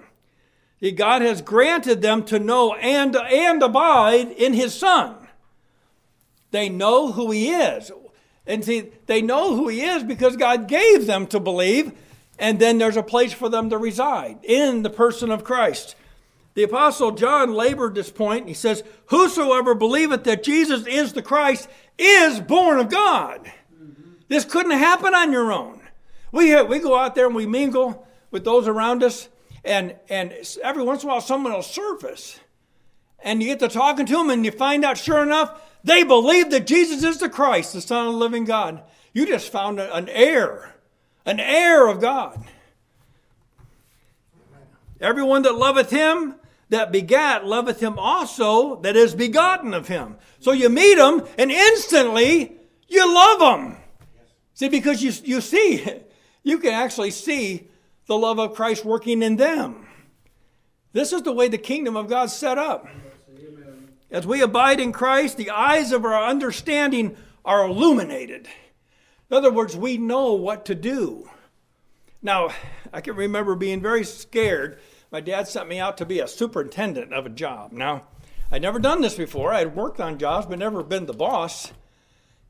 God 0.95 1.21
has 1.21 1.41
granted 1.41 2.01
them 2.01 2.23
to 2.25 2.39
know 2.39 2.73
and, 2.75 3.15
and 3.15 3.61
abide 3.61 4.31
in 4.31 4.53
His 4.53 4.73
Son. 4.73 5.15
They 6.51 6.69
know 6.69 7.11
who 7.11 7.31
He 7.31 7.49
is. 7.49 7.91
And 8.47 8.63
see, 8.63 8.91
they 9.05 9.21
know 9.21 9.55
who 9.55 9.67
He 9.67 9.81
is 9.81 10.03
because 10.03 10.35
God 10.35 10.67
gave 10.67 11.05
them 11.05 11.27
to 11.27 11.39
believe, 11.39 11.91
and 12.39 12.59
then 12.59 12.77
there's 12.77 12.97
a 12.97 13.03
place 13.03 13.33
for 13.33 13.49
them 13.49 13.69
to 13.69 13.77
reside 13.77 14.39
in 14.43 14.81
the 14.81 14.89
person 14.89 15.31
of 15.31 15.43
Christ. 15.43 15.95
The 16.55 16.63
Apostle 16.63 17.11
John 17.11 17.53
labored 17.53 17.95
this 17.95 18.09
point. 18.09 18.47
He 18.47 18.53
says, 18.53 18.83
Whosoever 19.07 19.75
believeth 19.75 20.23
that 20.23 20.43
Jesus 20.43 20.87
is 20.87 21.13
the 21.13 21.21
Christ 21.21 21.69
is 21.97 22.39
born 22.39 22.79
of 22.79 22.89
God. 22.89 23.51
Mm-hmm. 23.73 24.11
This 24.27 24.45
couldn't 24.45 24.71
happen 24.71 25.13
on 25.13 25.31
your 25.31 25.51
own. 25.51 25.81
We, 26.31 26.61
we 26.63 26.79
go 26.79 26.97
out 26.97 27.15
there 27.15 27.27
and 27.27 27.35
we 27.35 27.45
mingle 27.45 28.07
with 28.31 28.45
those 28.45 28.67
around 28.67 29.03
us, 29.03 29.29
and, 29.63 29.95
and 30.09 30.33
every 30.63 30.83
once 30.83 31.03
in 31.03 31.09
a 31.09 31.11
while 31.11 31.21
someone 31.21 31.53
will 31.53 31.61
surface. 31.61 32.39
And 33.21 33.41
you 33.41 33.49
get 33.49 33.59
to 33.59 33.67
talking 33.67 34.05
to 34.05 34.13
them, 34.13 34.29
and 34.29 34.45
you 34.45 34.51
find 34.51 34.85
out, 34.85 34.97
sure 34.97 35.21
enough, 35.21 35.61
they 35.83 36.03
believe 36.03 36.51
that 36.51 36.67
Jesus 36.67 37.03
is 37.03 37.19
the 37.19 37.29
Christ, 37.29 37.73
the 37.73 37.81
Son 37.81 38.07
of 38.07 38.13
the 38.13 38.19
living 38.19 38.45
God. 38.45 38.81
You 39.13 39.25
just 39.25 39.51
found 39.51 39.79
an 39.79 40.07
heir, 40.09 40.75
an 41.25 41.39
heir 41.39 41.87
of 41.87 41.99
God. 41.99 42.43
Everyone 45.01 45.43
that 45.43 45.55
loveth 45.55 45.89
him 45.89 46.35
that 46.69 46.91
begat 46.91 47.45
loveth 47.45 47.79
him 47.79 47.97
also 47.97 48.75
that 48.81 48.95
is 48.95 49.15
begotten 49.15 49.73
of 49.73 49.87
him. 49.87 50.17
So 50.39 50.51
you 50.51 50.69
meet 50.69 50.97
him, 50.97 51.23
and 51.37 51.51
instantly 51.51 52.53
you 52.87 53.13
love 53.13 53.59
him. 53.59 53.77
See, 54.53 54.69
because 54.69 55.01
you, 55.01 55.11
you 55.23 55.41
see, 55.41 55.85
you 56.43 56.59
can 56.59 56.73
actually 56.73 57.11
see 57.11 57.69
the 58.09 58.17
love 58.17 58.39
of 58.39 58.55
Christ 58.55 58.83
working 58.83 59.21
in 59.21 59.35
them. 59.35 59.87
This 60.93 61.13
is 61.13 61.21
the 61.21 61.31
way 61.31 61.47
the 61.47 61.59
kingdom 61.59 61.95
of 61.95 62.09
God's 62.09 62.33
set 62.33 62.57
up. 62.57 62.87
As 64.09 64.25
we 64.25 64.41
abide 64.41 64.79
in 64.79 64.91
Christ, 64.91 65.37
the 65.37 65.51
eyes 65.51 65.91
of 65.91 66.03
our 66.03 66.25
understanding 66.25 67.15
are 67.45 67.67
illuminated. 67.67 68.47
In 69.29 69.37
other 69.37 69.51
words, 69.51 69.77
we 69.77 69.97
know 69.97 70.33
what 70.33 70.65
to 70.65 70.73
do. 70.73 71.29
Now, 72.19 72.49
I 72.91 73.01
can 73.01 73.15
remember 73.15 73.53
being 73.53 73.79
very 73.79 74.03
scared. 74.03 74.79
My 75.11 75.21
dad 75.21 75.47
sent 75.47 75.69
me 75.69 75.77
out 75.77 75.95
to 75.99 76.05
be 76.05 76.19
a 76.19 76.27
superintendent 76.27 77.13
of 77.13 77.27
a 77.27 77.29
job. 77.29 77.71
Now, 77.71 78.07
I'd 78.51 78.63
never 78.63 78.79
done 78.79 79.01
this 79.01 79.15
before. 79.15 79.53
I'd 79.53 79.75
worked 79.75 80.01
on 80.01 80.17
jobs, 80.17 80.47
but 80.47 80.57
never 80.57 80.81
been 80.81 81.05
the 81.05 81.13
boss. 81.13 81.71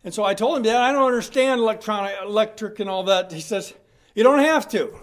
And 0.06 0.14
so 0.14 0.24
I 0.24 0.36
told 0.36 0.56
him, 0.56 0.64
Dad, 0.64 0.78
I 0.78 0.94
don't 0.94 1.06
understand 1.06 1.60
electronic, 1.60 2.16
electric 2.24 2.80
and 2.80 2.90
all 2.90 3.04
that. 3.04 3.34
He 3.34 3.42
says, 3.42 3.74
You 4.16 4.24
don't 4.24 4.40
have 4.40 4.70
to. 4.70 4.98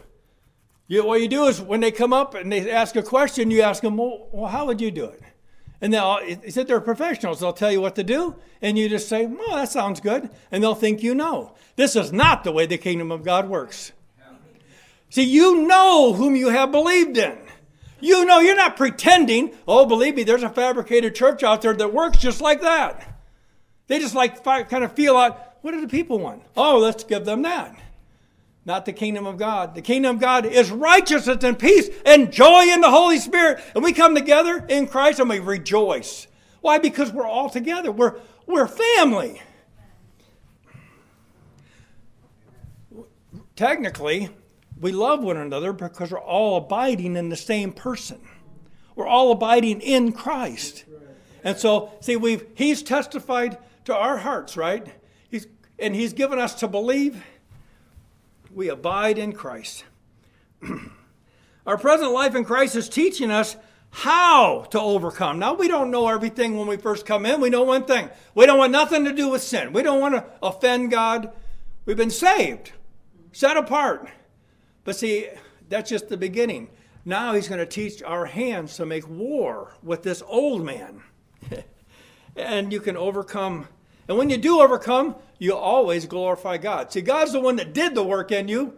You, 0.89 1.05
what 1.05 1.20
you 1.20 1.28
do 1.28 1.47
is 1.47 1.61
when 1.61 1.80
they 1.80 1.91
come 1.91 2.12
up 2.12 2.34
and 2.34 2.51
they 2.51 2.70
ask 2.70 2.95
a 2.97 3.03
question, 3.03 3.51
you 3.51 3.62
ask 3.62 3.82
them, 3.82 3.97
well, 3.97 4.28
well 4.30 4.51
how 4.51 4.66
would 4.66 4.80
you 4.80 4.91
do 4.91 5.07
it? 5.07 5.22
And 5.80 5.93
they'll, 5.93 6.05
uh, 6.05 6.22
he 6.22 6.51
said 6.51 6.66
they're 6.66 6.80
professionals. 6.80 7.41
They'll 7.41 7.53
tell 7.53 7.70
you 7.70 7.80
what 7.80 7.97
to 7.97 8.05
do, 8.05 8.37
and 8.62 8.78
you 8.78 8.89
just 8.89 9.09
say, 9.09 9.26
well, 9.26 9.57
that 9.57 9.68
sounds 9.68 10.01
good. 10.01 10.30
And 10.51 10.62
they'll 10.62 10.74
think 10.74 11.03
you 11.03 11.14
know. 11.14 11.55
This 11.76 11.97
is 11.97 12.12
not 12.12 12.45
the 12.45 12.53
way 12.53 12.66
the 12.66 12.78
kingdom 12.78 13.11
of 13.11 13.24
God 13.24 13.49
works. 13.49 13.93
See, 15.11 15.22
you 15.22 15.66
know 15.66 16.14
whom 16.14 16.34
you 16.34 16.49
have 16.49 16.72
believed 16.72 17.16
in. 17.18 17.39
You 18.01 18.24
know, 18.24 18.41
you're 18.41 18.57
not 18.57 18.76
pretending. 18.76 19.55
Oh, 19.66 19.87
believe 19.87 20.16
me, 20.16 20.24
there's 20.24 20.43
a 20.43 20.51
fabricated 20.51 21.14
church 21.14 21.43
out 21.43 21.62
there 21.62 21.74
that 21.74 21.93
works 21.93 22.18
just 22.18 22.41
like 22.41 22.61
that. 22.62 23.20
They 23.87 23.99
just 23.99 24.14
like 24.14 24.43
kind 24.45 24.84
of 24.84 24.93
feel 24.93 25.16
out 25.16 25.57
what 25.62 25.72
do 25.72 25.80
the 25.80 25.89
people 25.89 26.18
want? 26.18 26.43
Oh, 26.57 26.78
let's 26.78 27.05
give 27.05 27.24
them 27.24 27.43
that. 27.43 27.76
Not 28.66 28.84
the 28.84 28.92
kingdom 28.92 29.26
of 29.26 29.38
God. 29.38 29.76
The 29.76 29.80
kingdom 29.80 30.16
of 30.16 30.20
God 30.20 30.44
is 30.44 30.72
righteousness 30.72 31.44
and 31.44 31.56
peace 31.56 31.88
and 32.04 32.32
joy 32.32 32.64
in 32.64 32.80
the 32.80 32.90
Holy 32.90 33.18
Spirit. 33.18 33.62
And 33.76 33.84
we 33.84 33.92
come 33.92 34.16
together 34.16 34.66
in 34.68 34.88
Christ 34.88 35.20
and 35.20 35.30
we 35.30 35.38
rejoice. 35.38 36.26
Why? 36.62 36.78
Because 36.78 37.12
we're 37.12 37.28
all 37.28 37.48
together. 37.48 37.92
We're, 37.92 38.16
we're 38.44 38.66
family. 38.66 39.40
Technically, 43.54 44.30
we 44.80 44.90
love 44.90 45.22
one 45.22 45.36
another 45.36 45.72
because 45.72 46.10
we're 46.10 46.18
all 46.18 46.56
abiding 46.56 47.16
in 47.16 47.28
the 47.28 47.36
same 47.36 47.72
person. 47.72 48.20
We're 48.96 49.06
all 49.06 49.30
abiding 49.30 49.80
in 49.80 50.10
Christ. 50.10 50.84
And 51.44 51.56
so, 51.56 51.92
see, 52.00 52.16
we've 52.16 52.44
he's 52.54 52.82
testified 52.82 53.58
to 53.84 53.94
our 53.94 54.18
hearts, 54.18 54.56
right? 54.56 54.86
He's 55.30 55.46
and 55.78 55.94
he's 55.94 56.12
given 56.12 56.40
us 56.40 56.54
to 56.56 56.68
believe 56.68 57.22
we 58.57 58.70
abide 58.70 59.18
in 59.18 59.34
Christ. 59.34 59.84
our 61.66 61.76
present 61.76 62.11
life 62.11 62.34
in 62.34 62.42
Christ 62.42 62.74
is 62.74 62.88
teaching 62.88 63.30
us 63.30 63.54
how 63.90 64.62
to 64.70 64.80
overcome. 64.80 65.38
Now, 65.38 65.52
we 65.52 65.68
don't 65.68 65.90
know 65.90 66.09
everything 66.09 66.57
when 66.57 66.66
we 66.66 66.78
first 66.78 67.04
come 67.04 67.26
in. 67.26 67.42
We 67.42 67.50
know 67.50 67.62
one 67.62 67.84
thing 67.84 68.09
we 68.34 68.46
don't 68.46 68.59
want 68.59 68.72
nothing 68.72 69.04
to 69.04 69.12
do 69.12 69.28
with 69.28 69.42
sin, 69.42 69.72
we 69.74 69.82
don't 69.82 70.00
want 70.00 70.14
to 70.14 70.24
offend 70.42 70.90
God. 70.90 71.30
We've 71.84 71.96
been 71.96 72.11
saved, 72.11 72.72
set 73.30 73.57
apart. 73.57 74.09
But 74.82 74.96
see, 74.96 75.28
that's 75.68 75.90
just 75.90 76.09
the 76.09 76.16
beginning. 76.16 76.70
Now 77.04 77.34
he's 77.34 77.46
going 77.46 77.61
to 77.61 77.66
teach 77.66 78.02
our 78.02 78.24
hands 78.24 78.74
to 78.76 78.86
make 78.86 79.09
war 79.09 79.74
with 79.82 80.02
this 80.02 80.22
old 80.26 80.64
man. 80.64 81.02
and 82.36 82.72
you 82.72 82.80
can 82.80 82.96
overcome. 82.96 83.68
And 84.09 84.16
when 84.16 84.30
you 84.30 84.36
do 84.36 84.61
overcome, 84.61 85.16
you 85.38 85.54
always 85.54 86.07
glorify 86.07 86.57
God. 86.59 86.92
See, 86.92 87.00
God's 87.00 87.32
the 87.32 87.40
one 87.40 87.57
that 87.57 87.72
did 87.72 87.94
the 87.94 88.04
work 88.04 88.30
in 88.32 88.48
you. 88.48 88.74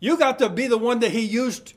You 0.00 0.16
got 0.16 0.38
to 0.38 0.48
be 0.48 0.66
the 0.66 0.78
one 0.78 1.00
that 1.00 1.10
he 1.10 1.20
used 1.20 1.74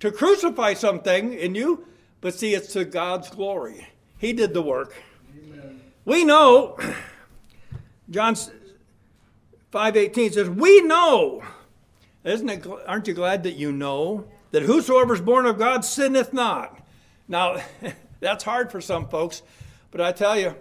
to 0.00 0.12
crucify 0.12 0.74
something 0.74 1.32
in 1.32 1.54
you. 1.54 1.86
But 2.20 2.34
see, 2.34 2.54
it's 2.54 2.72
to 2.74 2.84
God's 2.84 3.30
glory. 3.30 3.86
He 4.18 4.32
did 4.32 4.54
the 4.54 4.62
work. 4.62 4.94
Amen. 5.36 5.80
We 6.04 6.24
know, 6.24 6.78
John 8.10 8.34
5.18 8.34 10.32
says, 10.34 10.50
we 10.50 10.82
know 10.82 11.42
isn't 12.24 12.48
it, 12.48 12.66
aren't 12.86 13.08
you 13.08 13.14
glad 13.14 13.42
that 13.42 13.56
you 13.56 13.72
know 13.72 14.28
that 14.52 14.62
whosoever 14.62 15.14
is 15.14 15.20
born 15.20 15.46
of 15.46 15.58
God 15.58 15.84
sinneth 15.84 16.32
not? 16.32 16.78
Now, 17.26 17.62
that's 18.20 18.44
hard 18.44 18.70
for 18.70 18.80
some 18.80 19.08
folks, 19.08 19.42
but 19.90 20.00
I 20.00 20.12
tell 20.12 20.38
you, 20.38 20.54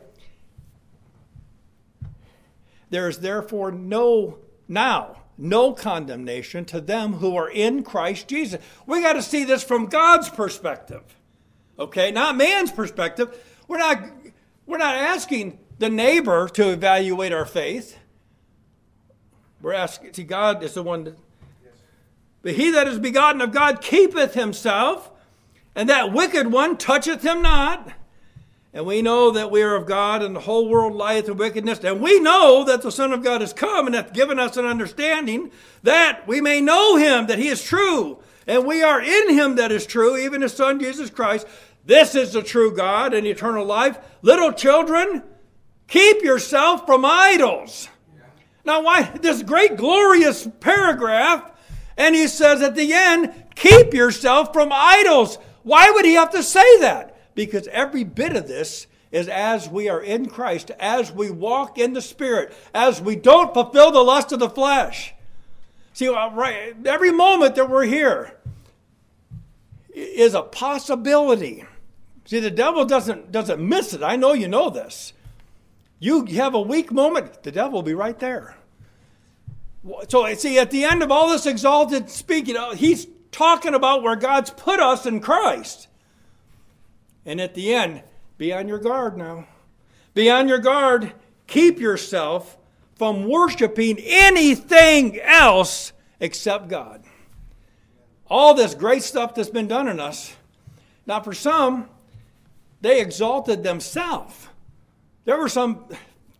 there 2.92 3.10
is 3.10 3.20
therefore 3.20 3.72
no, 3.72 4.38
now, 4.68 5.18
no 5.38 5.74
condemnation 5.74 6.66
to 6.66 6.80
them 6.80 7.14
who 7.14 7.36
are 7.36 7.50
in 7.50 7.84
Christ 7.84 8.28
Jesus. 8.28 8.62
We 8.86 9.02
got 9.02 9.14
to 9.14 9.24
see 9.24 9.44
this 9.44 9.64
from 9.64 9.88
God's 9.88 10.30
perspective, 10.30 11.02
okay, 11.80 12.12
not 12.12 12.38
man's 12.38 12.72
perspective. 12.72 13.36
We're 13.68 13.80
not, 13.80 14.04
we're 14.68 14.78
not 14.78 14.96
asking 14.96 15.58
the 15.80 15.89
neighbor 15.89 16.48
to 16.50 16.72
evaluate 16.72 17.34
our 17.34 17.46
faith. 17.46 17.98
We're 19.62 19.74
asking, 19.74 20.14
see, 20.14 20.24
God 20.24 20.62
is 20.62 20.76
the 20.76 20.84
one 20.84 21.06
that 21.06 21.18
but 22.42 22.54
he 22.54 22.72
that 22.72 22.88
is 22.88 23.00
begotten 23.00 23.42
of 23.42 23.52
God 23.52 23.82
keepeth 23.82 24.34
himself, 24.34 25.12
and 25.76 25.88
that 25.89 26.12
wicked 26.12 26.52
one 26.52 26.78
toucheth 26.78 27.24
him 27.24 27.42
not. 27.42 27.92
And 28.74 28.86
we 28.86 29.02
know 29.02 29.32
that 29.32 29.52
we 29.52 29.62
are 29.64 29.76
of 29.76 29.86
God, 29.86 30.24
and 30.24 30.36
the 30.36 30.42
whole 30.42 30.70
world 30.70 30.96
lieth 30.96 31.28
in 31.28 31.36
wickedness. 31.36 31.80
And 31.84 32.00
we 32.00 32.20
know 32.20 32.64
that 32.64 32.82
the 32.82 32.92
Son 32.92 33.12
of 33.12 33.24
God 33.24 33.42
is 33.42 33.52
come, 33.52 33.86
and 33.86 33.96
hath 33.96 34.14
given 34.14 34.40
us 34.40 34.56
an 34.56 34.66
understanding, 34.66 35.52
that 35.84 36.26
we 36.26 36.40
may 36.40 36.62
know 36.62 36.96
him, 36.96 37.28
that 37.28 37.40
he 37.40 37.50
is 37.50 37.64
true. 37.64 38.20
And 38.48 38.66
we 38.66 38.82
are 38.82 39.02
in 39.02 39.34
him 39.34 39.56
that 39.56 39.72
is 39.72 39.86
true, 39.86 40.18
even 40.18 40.42
his 40.42 40.54
Son 40.54 40.80
Jesus 40.80 41.10
Christ. 41.10 41.48
This 41.86 42.16
is 42.16 42.34
the 42.34 42.44
true 42.44 42.76
God 42.76 43.14
and 43.14 43.28
eternal 43.28 43.66
life. 43.66 43.98
Little 44.22 44.54
children, 44.54 45.24
keep 45.88 46.24
yourself 46.24 46.86
from 46.86 47.04
idols. 47.04 47.90
Now, 48.64 48.84
why 48.84 49.04
this 49.04 49.42
great 49.44 49.76
glorious 49.76 50.48
paragraph 50.60 51.52
and 51.98 52.16
he 52.16 52.28
says 52.28 52.62
at 52.62 52.76
the 52.76 52.94
end, 52.94 53.34
keep 53.56 53.94
yourself 53.94 54.54
from 54.54 54.72
idols. 54.72 55.38
Why 55.64 55.92
would 55.92 56.06
he 56.06 56.14
have 56.14 56.32
to 56.32 56.44
say 56.44 56.80
that? 56.80 57.16
Because 57.36 57.68
every 57.68 58.04
bit 58.04 58.36
of 58.36 58.48
this 58.48 58.88
is 59.12 59.28
as 59.28 59.70
we 59.70 59.90
are 59.90 60.02
in 60.02 60.28
Christ, 60.28 60.72
as 60.80 61.12
we 61.12 61.30
walk 61.30 61.78
in 61.78 61.94
the 61.94 62.02
Spirit, 62.02 62.54
as 62.74 63.02
we 63.02 63.16
don't 63.16 63.54
fulfill 63.54 63.92
the 63.92 64.04
lust 64.04 64.32
of 64.32 64.40
the 64.40 64.50
flesh. 64.50 65.14
See, 65.94 66.08
uh, 66.08 66.32
right, 66.32 66.76
every 66.86 67.12
moment 67.12 67.56
that 67.56 67.70
we're 67.70 67.86
here 67.86 68.38
is 69.94 70.34
a 70.34 70.42
possibility. 70.42 71.66
See, 72.26 72.40
the 72.40 72.52
devil 72.52 72.86
doesn't, 72.86 73.32
doesn't 73.32 73.60
miss 73.60 73.94
it. 73.94 74.02
I 74.02 74.16
know 74.16 74.34
you 74.34 74.48
know 74.48 74.70
this. 74.70 75.14
You 76.00 76.26
have 76.26 76.56
a 76.56 76.62
weak 76.62 76.92
moment, 76.92 77.44
the 77.44 77.52
devil 77.52 77.74
will 77.74 77.84
be 77.84 77.94
right 77.94 78.18
there. 78.18 78.56
So, 80.08 80.34
see, 80.36 80.58
at 80.60 80.72
the 80.72 80.84
end 80.84 81.04
of 81.04 81.12
all 81.12 81.30
this 81.30 81.46
exalted 81.46 82.10
speaking, 82.10 82.56
uh, 82.56 82.74
he's 82.74 83.08
talking 83.32 83.74
about 83.74 84.04
where 84.04 84.16
God's 84.16 84.52
put 84.52 84.80
us 84.80 85.06
in 85.06 85.20
Christ. 85.20 85.88
And 87.26 87.40
at 87.40 87.54
the 87.54 87.74
end, 87.74 88.04
be 88.38 88.52
on 88.54 88.68
your 88.68 88.80
guard 88.80 89.18
now. 89.18 89.48
Be 90.14 90.30
on 90.30 90.48
your 90.48 90.60
guard. 90.60 91.14
Keep 91.48 91.80
yourself 91.80 92.58
from 92.96 93.28
worshiping 93.28 93.98
anything 94.00 95.20
else 95.20 95.94
except 96.20 96.68
God. 96.68 97.04
All 98.28 98.54
this 98.54 98.76
great 98.76 99.04
stuff 99.04 99.36
that's 99.36 99.50
been 99.50 99.68
done 99.68 99.88
in 99.88 100.00
us. 100.00 100.36
Now, 101.06 101.20
for 101.20 101.34
some, 101.34 101.90
they 102.82 103.02
exalted 103.02 103.64
themselves. 103.64 104.48
There 105.26 105.38
were 105.38 105.50
some 105.50 105.86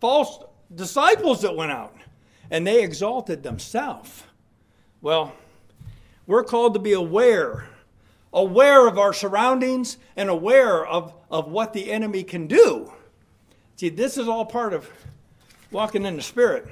false 0.00 0.38
disciples 0.74 1.42
that 1.42 1.54
went 1.54 1.72
out 1.72 1.94
and 2.50 2.66
they 2.66 2.82
exalted 2.82 3.42
themselves. 3.42 4.24
Well, 5.00 5.32
we're 6.26 6.44
called 6.44 6.74
to 6.74 6.80
be 6.80 6.92
aware, 6.92 7.68
aware 8.32 8.86
of 8.86 8.98
our 8.98 9.12
surroundings 9.12 9.98
and 10.16 10.28
aware 10.28 10.86
of, 10.86 11.14
of 11.30 11.48
what 11.48 11.72
the 11.72 11.90
enemy 11.90 12.22
can 12.22 12.46
do. 12.46 12.92
See, 13.76 13.88
this 13.88 14.16
is 14.16 14.28
all 14.28 14.44
part 14.44 14.72
of 14.72 14.88
walking 15.70 16.04
in 16.04 16.16
the 16.16 16.22
Spirit. 16.22 16.66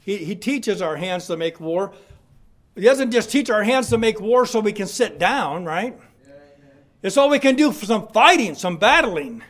He, 0.00 0.18
he 0.18 0.34
teaches 0.34 0.80
our 0.80 0.96
hands 0.96 1.26
to 1.26 1.36
make 1.36 1.60
war. 1.60 1.92
He 2.74 2.82
doesn't 2.82 3.10
just 3.10 3.30
teach 3.30 3.50
our 3.50 3.64
hands 3.64 3.88
to 3.90 3.98
make 3.98 4.20
war 4.20 4.46
so 4.46 4.60
we 4.60 4.72
can 4.72 4.86
sit 4.86 5.18
down, 5.18 5.64
right? 5.64 5.98
It's 7.02 7.16
all 7.16 7.28
we 7.28 7.38
can 7.38 7.56
do 7.56 7.72
for 7.72 7.86
some 7.86 8.08
fighting, 8.08 8.54
some 8.54 8.78
battling. 8.78 9.42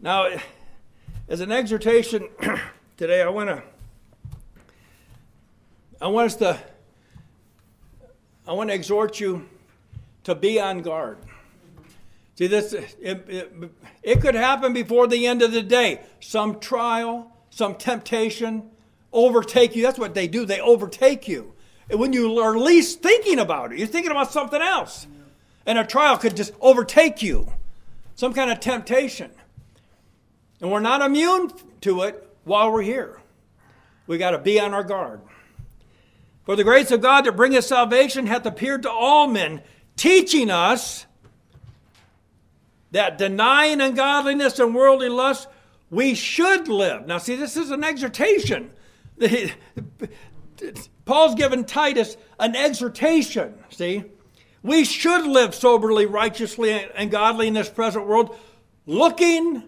Now, 0.00 0.28
as 1.28 1.40
an 1.40 1.50
exhortation 1.50 2.28
today, 2.96 3.22
I 3.22 3.28
want 3.28 3.48
to 3.48 3.62
I 6.00 6.06
want 6.08 6.26
us 6.26 6.36
to 6.36 6.60
I 8.48 8.52
want 8.52 8.70
to 8.70 8.74
exhort 8.74 9.20
you 9.20 9.46
to 10.24 10.34
be 10.34 10.58
on 10.58 10.80
guard. 10.80 11.18
See 12.36 12.46
this 12.46 12.72
it, 12.72 12.96
it, 13.02 13.52
it 14.02 14.20
could 14.22 14.34
happen 14.34 14.72
before 14.72 15.06
the 15.06 15.26
end 15.26 15.42
of 15.42 15.52
the 15.52 15.62
day. 15.62 16.00
Some 16.20 16.58
trial, 16.58 17.30
some 17.50 17.74
temptation 17.74 18.70
overtake 19.12 19.76
you. 19.76 19.82
That's 19.82 19.98
what 19.98 20.14
they 20.14 20.28
do. 20.28 20.46
They 20.46 20.60
overtake 20.60 21.28
you. 21.28 21.52
And 21.90 22.00
when 22.00 22.14
you 22.14 22.38
are 22.38 22.56
least 22.56 23.02
thinking 23.02 23.38
about 23.38 23.72
it, 23.72 23.78
you're 23.78 23.86
thinking 23.86 24.12
about 24.12 24.32
something 24.32 24.62
else. 24.62 25.06
And 25.66 25.78
a 25.78 25.84
trial 25.84 26.16
could 26.16 26.34
just 26.34 26.54
overtake 26.60 27.22
you. 27.22 27.52
Some 28.14 28.32
kind 28.32 28.50
of 28.50 28.60
temptation. 28.60 29.30
And 30.62 30.70
we're 30.70 30.80
not 30.80 31.02
immune 31.02 31.50
to 31.82 32.02
it 32.02 32.26
while 32.44 32.72
we're 32.72 32.82
here. 32.82 33.20
We 34.06 34.16
got 34.16 34.30
to 34.30 34.38
be 34.38 34.58
on 34.58 34.72
our 34.72 34.84
guard. 34.84 35.20
For 36.48 36.56
the 36.56 36.64
grace 36.64 36.90
of 36.90 37.02
God 37.02 37.26
that 37.26 37.36
bringeth 37.36 37.66
salvation 37.66 38.26
hath 38.26 38.46
appeared 38.46 38.84
to 38.84 38.90
all 38.90 39.26
men, 39.26 39.60
teaching 39.96 40.48
us 40.50 41.04
that 42.90 43.18
denying 43.18 43.82
ungodliness 43.82 44.58
and 44.58 44.74
worldly 44.74 45.10
lust, 45.10 45.46
we 45.90 46.14
should 46.14 46.66
live. 46.66 47.06
Now, 47.06 47.18
see, 47.18 47.36
this 47.36 47.58
is 47.58 47.70
an 47.70 47.84
exhortation. 47.84 48.70
Paul's 51.04 51.34
given 51.34 51.66
Titus 51.66 52.16
an 52.40 52.56
exhortation, 52.56 53.52
see? 53.68 54.04
We 54.62 54.86
should 54.86 55.26
live 55.26 55.54
soberly, 55.54 56.06
righteously, 56.06 56.70
and 56.94 57.10
godly 57.10 57.48
in 57.48 57.52
this 57.52 57.68
present 57.68 58.06
world, 58.06 58.34
looking 58.86 59.64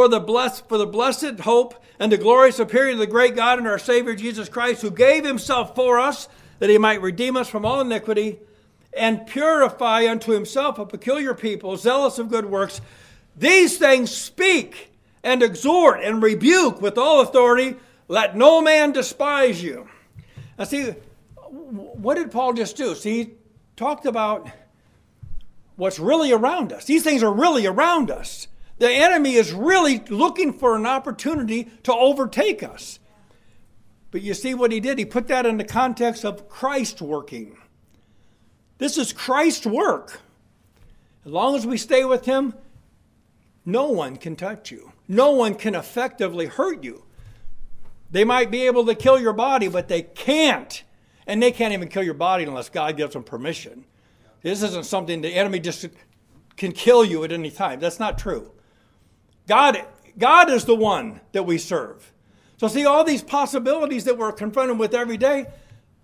for 0.00 0.08
the 0.08 0.18
blessed 0.18 0.66
for 0.66 0.78
the 0.78 0.86
blessed 0.86 1.40
hope 1.40 1.74
and 1.98 2.10
the 2.10 2.16
glorious 2.16 2.58
appearing 2.58 2.94
of 2.94 3.00
the 3.00 3.06
great 3.06 3.36
God 3.36 3.58
and 3.58 3.68
our 3.68 3.78
Savior 3.78 4.14
Jesus 4.14 4.48
Christ, 4.48 4.80
who 4.80 4.90
gave 4.90 5.26
himself 5.26 5.74
for 5.74 5.98
us 6.00 6.26
that 6.58 6.70
he 6.70 6.78
might 6.78 7.02
redeem 7.02 7.36
us 7.36 7.50
from 7.50 7.66
all 7.66 7.82
iniquity 7.82 8.38
and 8.94 9.26
purify 9.26 10.08
unto 10.08 10.32
himself 10.32 10.78
a 10.78 10.86
peculiar 10.86 11.34
people, 11.34 11.76
zealous 11.76 12.18
of 12.18 12.30
good 12.30 12.46
works. 12.46 12.80
These 13.36 13.76
things 13.76 14.10
speak 14.10 14.90
and 15.22 15.42
exhort 15.42 16.02
and 16.02 16.22
rebuke 16.22 16.80
with 16.80 16.96
all 16.96 17.20
authority. 17.20 17.76
Let 18.08 18.34
no 18.34 18.62
man 18.62 18.92
despise 18.92 19.62
you. 19.62 19.86
Now, 20.58 20.64
see, 20.64 20.94
what 21.50 22.14
did 22.14 22.30
Paul 22.30 22.54
just 22.54 22.74
do? 22.74 22.94
See, 22.94 23.24
he 23.24 23.30
talked 23.76 24.06
about 24.06 24.48
what's 25.76 25.98
really 25.98 26.32
around 26.32 26.72
us. 26.72 26.86
These 26.86 27.04
things 27.04 27.22
are 27.22 27.30
really 27.30 27.66
around 27.66 28.10
us. 28.10 28.46
The 28.80 28.90
enemy 28.90 29.34
is 29.34 29.52
really 29.52 29.98
looking 30.08 30.54
for 30.54 30.74
an 30.74 30.86
opportunity 30.86 31.70
to 31.82 31.92
overtake 31.92 32.62
us. 32.62 32.98
But 34.10 34.22
you 34.22 34.32
see 34.32 34.54
what 34.54 34.72
he 34.72 34.80
did? 34.80 34.98
He 34.98 35.04
put 35.04 35.28
that 35.28 35.44
in 35.44 35.58
the 35.58 35.64
context 35.64 36.24
of 36.24 36.48
Christ 36.48 37.02
working. 37.02 37.58
This 38.78 38.96
is 38.96 39.12
Christ's 39.12 39.66
work. 39.66 40.22
As 41.26 41.30
long 41.30 41.56
as 41.56 41.66
we 41.66 41.76
stay 41.76 42.06
with 42.06 42.24
him, 42.24 42.54
no 43.66 43.90
one 43.90 44.16
can 44.16 44.34
touch 44.34 44.70
you. 44.70 44.92
No 45.06 45.32
one 45.32 45.56
can 45.56 45.74
effectively 45.74 46.46
hurt 46.46 46.82
you. 46.82 47.04
They 48.10 48.24
might 48.24 48.50
be 48.50 48.62
able 48.62 48.86
to 48.86 48.94
kill 48.94 49.20
your 49.20 49.34
body, 49.34 49.68
but 49.68 49.88
they 49.88 50.00
can't. 50.00 50.82
And 51.26 51.42
they 51.42 51.52
can't 51.52 51.74
even 51.74 51.88
kill 51.88 52.02
your 52.02 52.14
body 52.14 52.44
unless 52.44 52.70
God 52.70 52.96
gives 52.96 53.12
them 53.12 53.24
permission. 53.24 53.84
This 54.40 54.62
isn't 54.62 54.86
something 54.86 55.20
the 55.20 55.28
enemy 55.28 55.60
just 55.60 55.86
can 56.56 56.72
kill 56.72 57.04
you 57.04 57.22
at 57.24 57.30
any 57.30 57.50
time. 57.50 57.78
That's 57.78 58.00
not 58.00 58.16
true. 58.16 58.52
God, 59.50 59.84
God 60.16 60.48
is 60.48 60.64
the 60.64 60.76
one 60.76 61.20
that 61.32 61.42
we 61.42 61.58
serve. 61.58 62.12
So, 62.56 62.68
see, 62.68 62.86
all 62.86 63.02
these 63.02 63.24
possibilities 63.24 64.04
that 64.04 64.16
we're 64.16 64.30
confronted 64.30 64.78
with 64.78 64.94
every 64.94 65.16
day, 65.16 65.46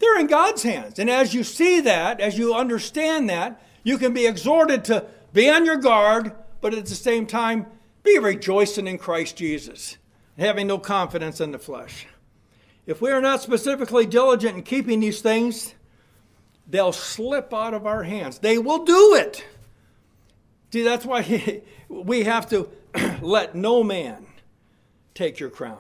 they're 0.01 0.19
in 0.19 0.27
God's 0.27 0.65
hands. 0.65 0.99
And 0.99 1.09
as 1.09 1.33
you 1.33 1.45
see 1.45 1.79
that, 1.83 2.21
as 2.21 2.37
you 2.37 2.57
understand 2.57 3.31
that, 3.31 3.63
you 3.85 3.99
can 3.99 4.13
be 4.13 4.27
exhorted 4.27 4.85
to 4.87 5.07
be 5.33 5.49
on 5.49 5.65
your 5.65 5.77
guard, 5.77 6.33
but 6.61 6.75
at 6.75 6.87
the 6.87 6.97
same 6.97 7.25
time, 7.25 7.67
be 8.03 8.19
rejoicing 8.19 8.89
in 8.89 8.99
Christ 8.99 9.37
Jesus, 9.37 9.97
having 10.37 10.67
no 10.67 10.81
confidence 10.81 11.41
in 11.41 11.53
the 11.53 11.59
flesh. 11.61 12.05
If 12.85 13.01
we 13.01 13.13
are 13.13 13.21
not 13.21 13.43
specifically 13.43 14.07
diligent 14.07 14.57
in 14.57 14.65
keeping 14.65 14.99
these 14.99 15.21
things, 15.21 15.73
they'll 16.67 16.91
slip 16.91 17.55
out 17.55 17.75
of 17.75 17.87
our 17.87 18.03
hands. 18.03 18.41
They 18.41 18.59
will 18.59 18.85
do 18.85 19.15
it. 19.15 19.45
See, 20.73 20.83
that's 20.83 21.07
why 21.07 21.63
we 21.89 22.25
have 22.25 22.51
to 22.51 22.69
let 23.21 23.55
no 23.55 23.83
man 23.83 24.27
take 25.15 25.41
your 25.41 25.51
crown. 25.51 25.79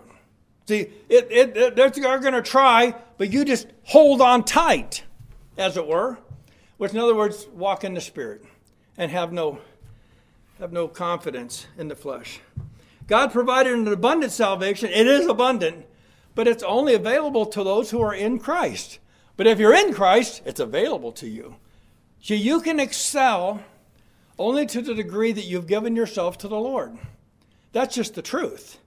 See, 0.66 0.88
it, 1.08 1.28
it, 1.30 1.56
it, 1.56 1.76
they're 1.76 1.90
going 1.90 2.34
to 2.34 2.42
try, 2.42 2.94
but 3.18 3.32
you 3.32 3.44
just 3.44 3.68
hold 3.84 4.20
on 4.20 4.44
tight, 4.44 5.04
as 5.56 5.76
it 5.76 5.86
were. 5.86 6.18
Which, 6.76 6.92
in 6.92 6.98
other 6.98 7.14
words, 7.14 7.46
walk 7.54 7.84
in 7.84 7.94
the 7.94 8.00
Spirit 8.00 8.44
and 8.98 9.10
have 9.10 9.32
no, 9.32 9.60
have 10.58 10.72
no 10.72 10.88
confidence 10.88 11.66
in 11.78 11.88
the 11.88 11.94
flesh. 11.94 12.40
God 13.06 13.32
provided 13.32 13.74
an 13.74 13.86
abundant 13.88 14.32
salvation. 14.32 14.90
It 14.90 15.06
is 15.06 15.26
abundant, 15.26 15.86
but 16.34 16.48
it's 16.48 16.62
only 16.62 16.94
available 16.94 17.46
to 17.46 17.62
those 17.62 17.90
who 17.90 18.00
are 18.00 18.14
in 18.14 18.38
Christ. 18.38 18.98
But 19.36 19.46
if 19.46 19.58
you're 19.58 19.74
in 19.74 19.94
Christ, 19.94 20.42
it's 20.44 20.60
available 20.60 21.12
to 21.12 21.28
you. 21.28 21.56
So 22.20 22.34
you 22.34 22.60
can 22.60 22.80
excel 22.80 23.62
only 24.38 24.66
to 24.66 24.82
the 24.82 24.94
degree 24.94 25.32
that 25.32 25.44
you've 25.44 25.66
given 25.66 25.96
yourself 25.96 26.38
to 26.38 26.48
the 26.48 26.58
Lord. 26.58 26.96
That's 27.72 27.94
just 27.94 28.14
the 28.14 28.22
truth. 28.22 28.78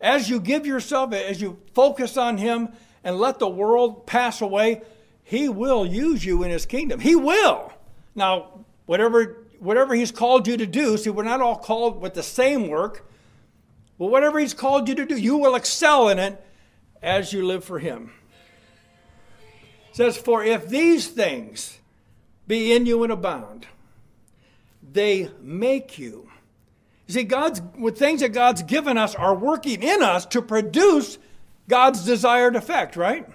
As 0.00 0.28
you 0.28 0.40
give 0.40 0.66
yourself, 0.66 1.12
as 1.12 1.40
you 1.40 1.58
focus 1.74 2.16
on 2.16 2.38
Him 2.38 2.70
and 3.04 3.18
let 3.18 3.38
the 3.38 3.48
world 3.48 4.06
pass 4.06 4.40
away, 4.40 4.82
He 5.22 5.48
will 5.48 5.86
use 5.86 6.24
you 6.24 6.42
in 6.42 6.50
His 6.50 6.66
kingdom. 6.66 7.00
He 7.00 7.14
will. 7.14 7.72
Now, 8.14 8.64
whatever 8.86 9.46
whatever 9.62 9.94
He's 9.94 10.10
called 10.10 10.48
you 10.48 10.56
to 10.56 10.66
do, 10.66 10.96
see, 10.96 11.10
we're 11.10 11.22
not 11.22 11.40
all 11.40 11.56
called 11.56 12.00
with 12.00 12.14
the 12.14 12.22
same 12.22 12.68
work, 12.68 13.08
but 13.98 14.06
whatever 14.06 14.40
He's 14.40 14.54
called 14.54 14.88
you 14.88 14.96
to 14.96 15.06
do, 15.06 15.16
you 15.16 15.36
will 15.36 15.54
excel 15.54 16.08
in 16.08 16.18
it 16.18 16.44
as 17.00 17.32
you 17.32 17.46
live 17.46 17.64
for 17.64 17.78
Him. 17.78 18.12
It 19.90 19.96
says, 19.96 20.16
For 20.16 20.42
if 20.42 20.68
these 20.68 21.06
things 21.06 21.78
be 22.48 22.72
in 22.72 22.86
you 22.86 23.04
and 23.04 23.12
abound, 23.12 23.66
they 24.92 25.30
make 25.40 25.98
you. 25.98 26.28
You 27.06 27.14
see, 27.14 27.24
God's 27.24 27.62
with 27.78 27.98
things 27.98 28.20
that 28.20 28.30
God's 28.30 28.62
given 28.62 28.96
us 28.96 29.14
are 29.14 29.34
working 29.34 29.82
in 29.82 30.02
us 30.02 30.26
to 30.26 30.42
produce 30.42 31.18
God's 31.68 32.04
desired 32.04 32.56
effect, 32.56 32.96
right? 32.96 33.26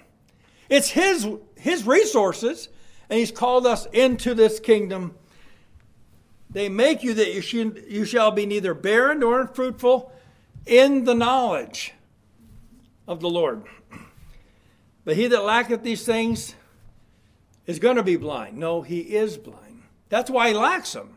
It's 0.69 0.89
His 0.89 1.27
His 1.55 1.85
resources, 1.85 2.69
and 3.09 3.19
He's 3.19 3.31
called 3.31 3.67
us 3.67 3.85
into 3.87 4.33
this 4.33 4.59
kingdom. 4.59 5.15
They 6.49 6.69
make 6.69 7.03
you 7.03 7.13
that 7.15 7.33
you, 7.33 7.41
should, 7.41 7.85
you 7.89 8.05
shall 8.05 8.31
be 8.31 8.45
neither 8.45 8.73
barren 8.73 9.19
nor 9.19 9.41
unfruitful 9.41 10.11
in 10.65 11.03
the 11.03 11.13
knowledge 11.13 11.93
of 13.07 13.19
the 13.19 13.29
Lord. 13.29 13.63
But 15.03 15.15
he 15.15 15.27
that 15.27 15.43
lacketh 15.43 15.83
these 15.83 16.05
things 16.05 16.55
is 17.65 17.79
going 17.79 17.97
to 17.97 18.03
be 18.03 18.15
blind. 18.15 18.57
No, 18.57 18.81
he 18.81 18.99
is 18.99 19.37
blind. 19.37 19.83
That's 20.09 20.29
why 20.29 20.49
he 20.49 20.53
lacks 20.53 20.93
them. 20.93 21.16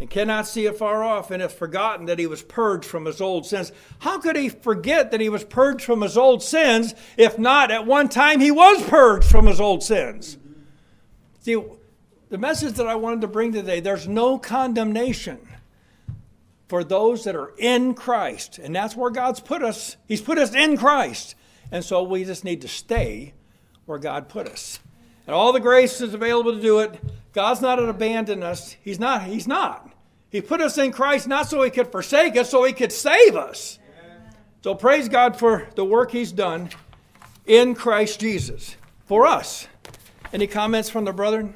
And 0.00 0.08
cannot 0.08 0.48
see 0.48 0.64
afar 0.64 1.04
off, 1.04 1.30
and 1.30 1.42
hath 1.42 1.52
forgotten 1.52 2.06
that 2.06 2.18
he 2.18 2.26
was 2.26 2.42
purged 2.42 2.86
from 2.86 3.04
his 3.04 3.20
old 3.20 3.44
sins. 3.44 3.70
How 3.98 4.18
could 4.18 4.34
he 4.34 4.48
forget 4.48 5.10
that 5.10 5.20
he 5.20 5.28
was 5.28 5.44
purged 5.44 5.84
from 5.84 6.00
his 6.00 6.16
old 6.16 6.42
sins 6.42 6.94
if 7.18 7.38
not 7.38 7.70
at 7.70 7.86
one 7.86 8.08
time 8.08 8.40
he 8.40 8.50
was 8.50 8.82
purged 8.88 9.28
from 9.28 9.46
his 9.46 9.60
old 9.60 9.82
sins? 9.82 10.38
See, 11.40 11.62
the 12.30 12.38
message 12.38 12.74
that 12.74 12.86
I 12.86 12.94
wanted 12.94 13.20
to 13.20 13.28
bring 13.28 13.52
today 13.52 13.80
there's 13.80 14.08
no 14.08 14.38
condemnation 14.38 15.38
for 16.68 16.84
those 16.84 17.24
that 17.24 17.34
are 17.34 17.52
in 17.58 17.94
Christ. 17.94 18.58
And 18.58 18.74
that's 18.74 18.96
where 18.96 19.10
God's 19.10 19.40
put 19.40 19.62
us. 19.62 19.96
He's 20.06 20.22
put 20.22 20.38
us 20.38 20.54
in 20.54 20.78
Christ. 20.78 21.34
And 21.72 21.84
so 21.84 22.04
we 22.04 22.24
just 22.24 22.44
need 22.44 22.62
to 22.62 22.68
stay 22.68 23.34
where 23.84 23.98
God 23.98 24.28
put 24.28 24.46
us. 24.46 24.78
And 25.26 25.34
all 25.34 25.52
the 25.52 25.60
grace 25.60 26.00
is 26.00 26.14
available 26.14 26.54
to 26.54 26.60
do 26.60 26.78
it. 26.78 26.98
God's 27.32 27.60
not 27.60 27.78
abandoned 27.78 28.42
us. 28.42 28.76
He's 28.82 28.98
not. 28.98 29.24
He's 29.24 29.46
not. 29.46 29.90
He 30.30 30.40
put 30.40 30.60
us 30.60 30.78
in 30.78 30.92
Christ 30.92 31.26
not 31.26 31.48
so 31.48 31.62
he 31.62 31.70
could 31.70 31.90
forsake 31.90 32.36
us, 32.36 32.50
so 32.50 32.64
he 32.64 32.72
could 32.72 32.92
save 32.92 33.36
us. 33.36 33.78
So 34.62 34.74
praise 34.74 35.08
God 35.08 35.36
for 35.36 35.68
the 35.74 35.84
work 35.84 36.12
he's 36.12 36.32
done 36.32 36.70
in 37.46 37.74
Christ 37.74 38.20
Jesus 38.20 38.76
for 39.06 39.26
us. 39.26 39.66
Any 40.32 40.46
comments 40.46 40.90
from 40.90 41.04
the 41.04 41.12
brethren? 41.12 41.48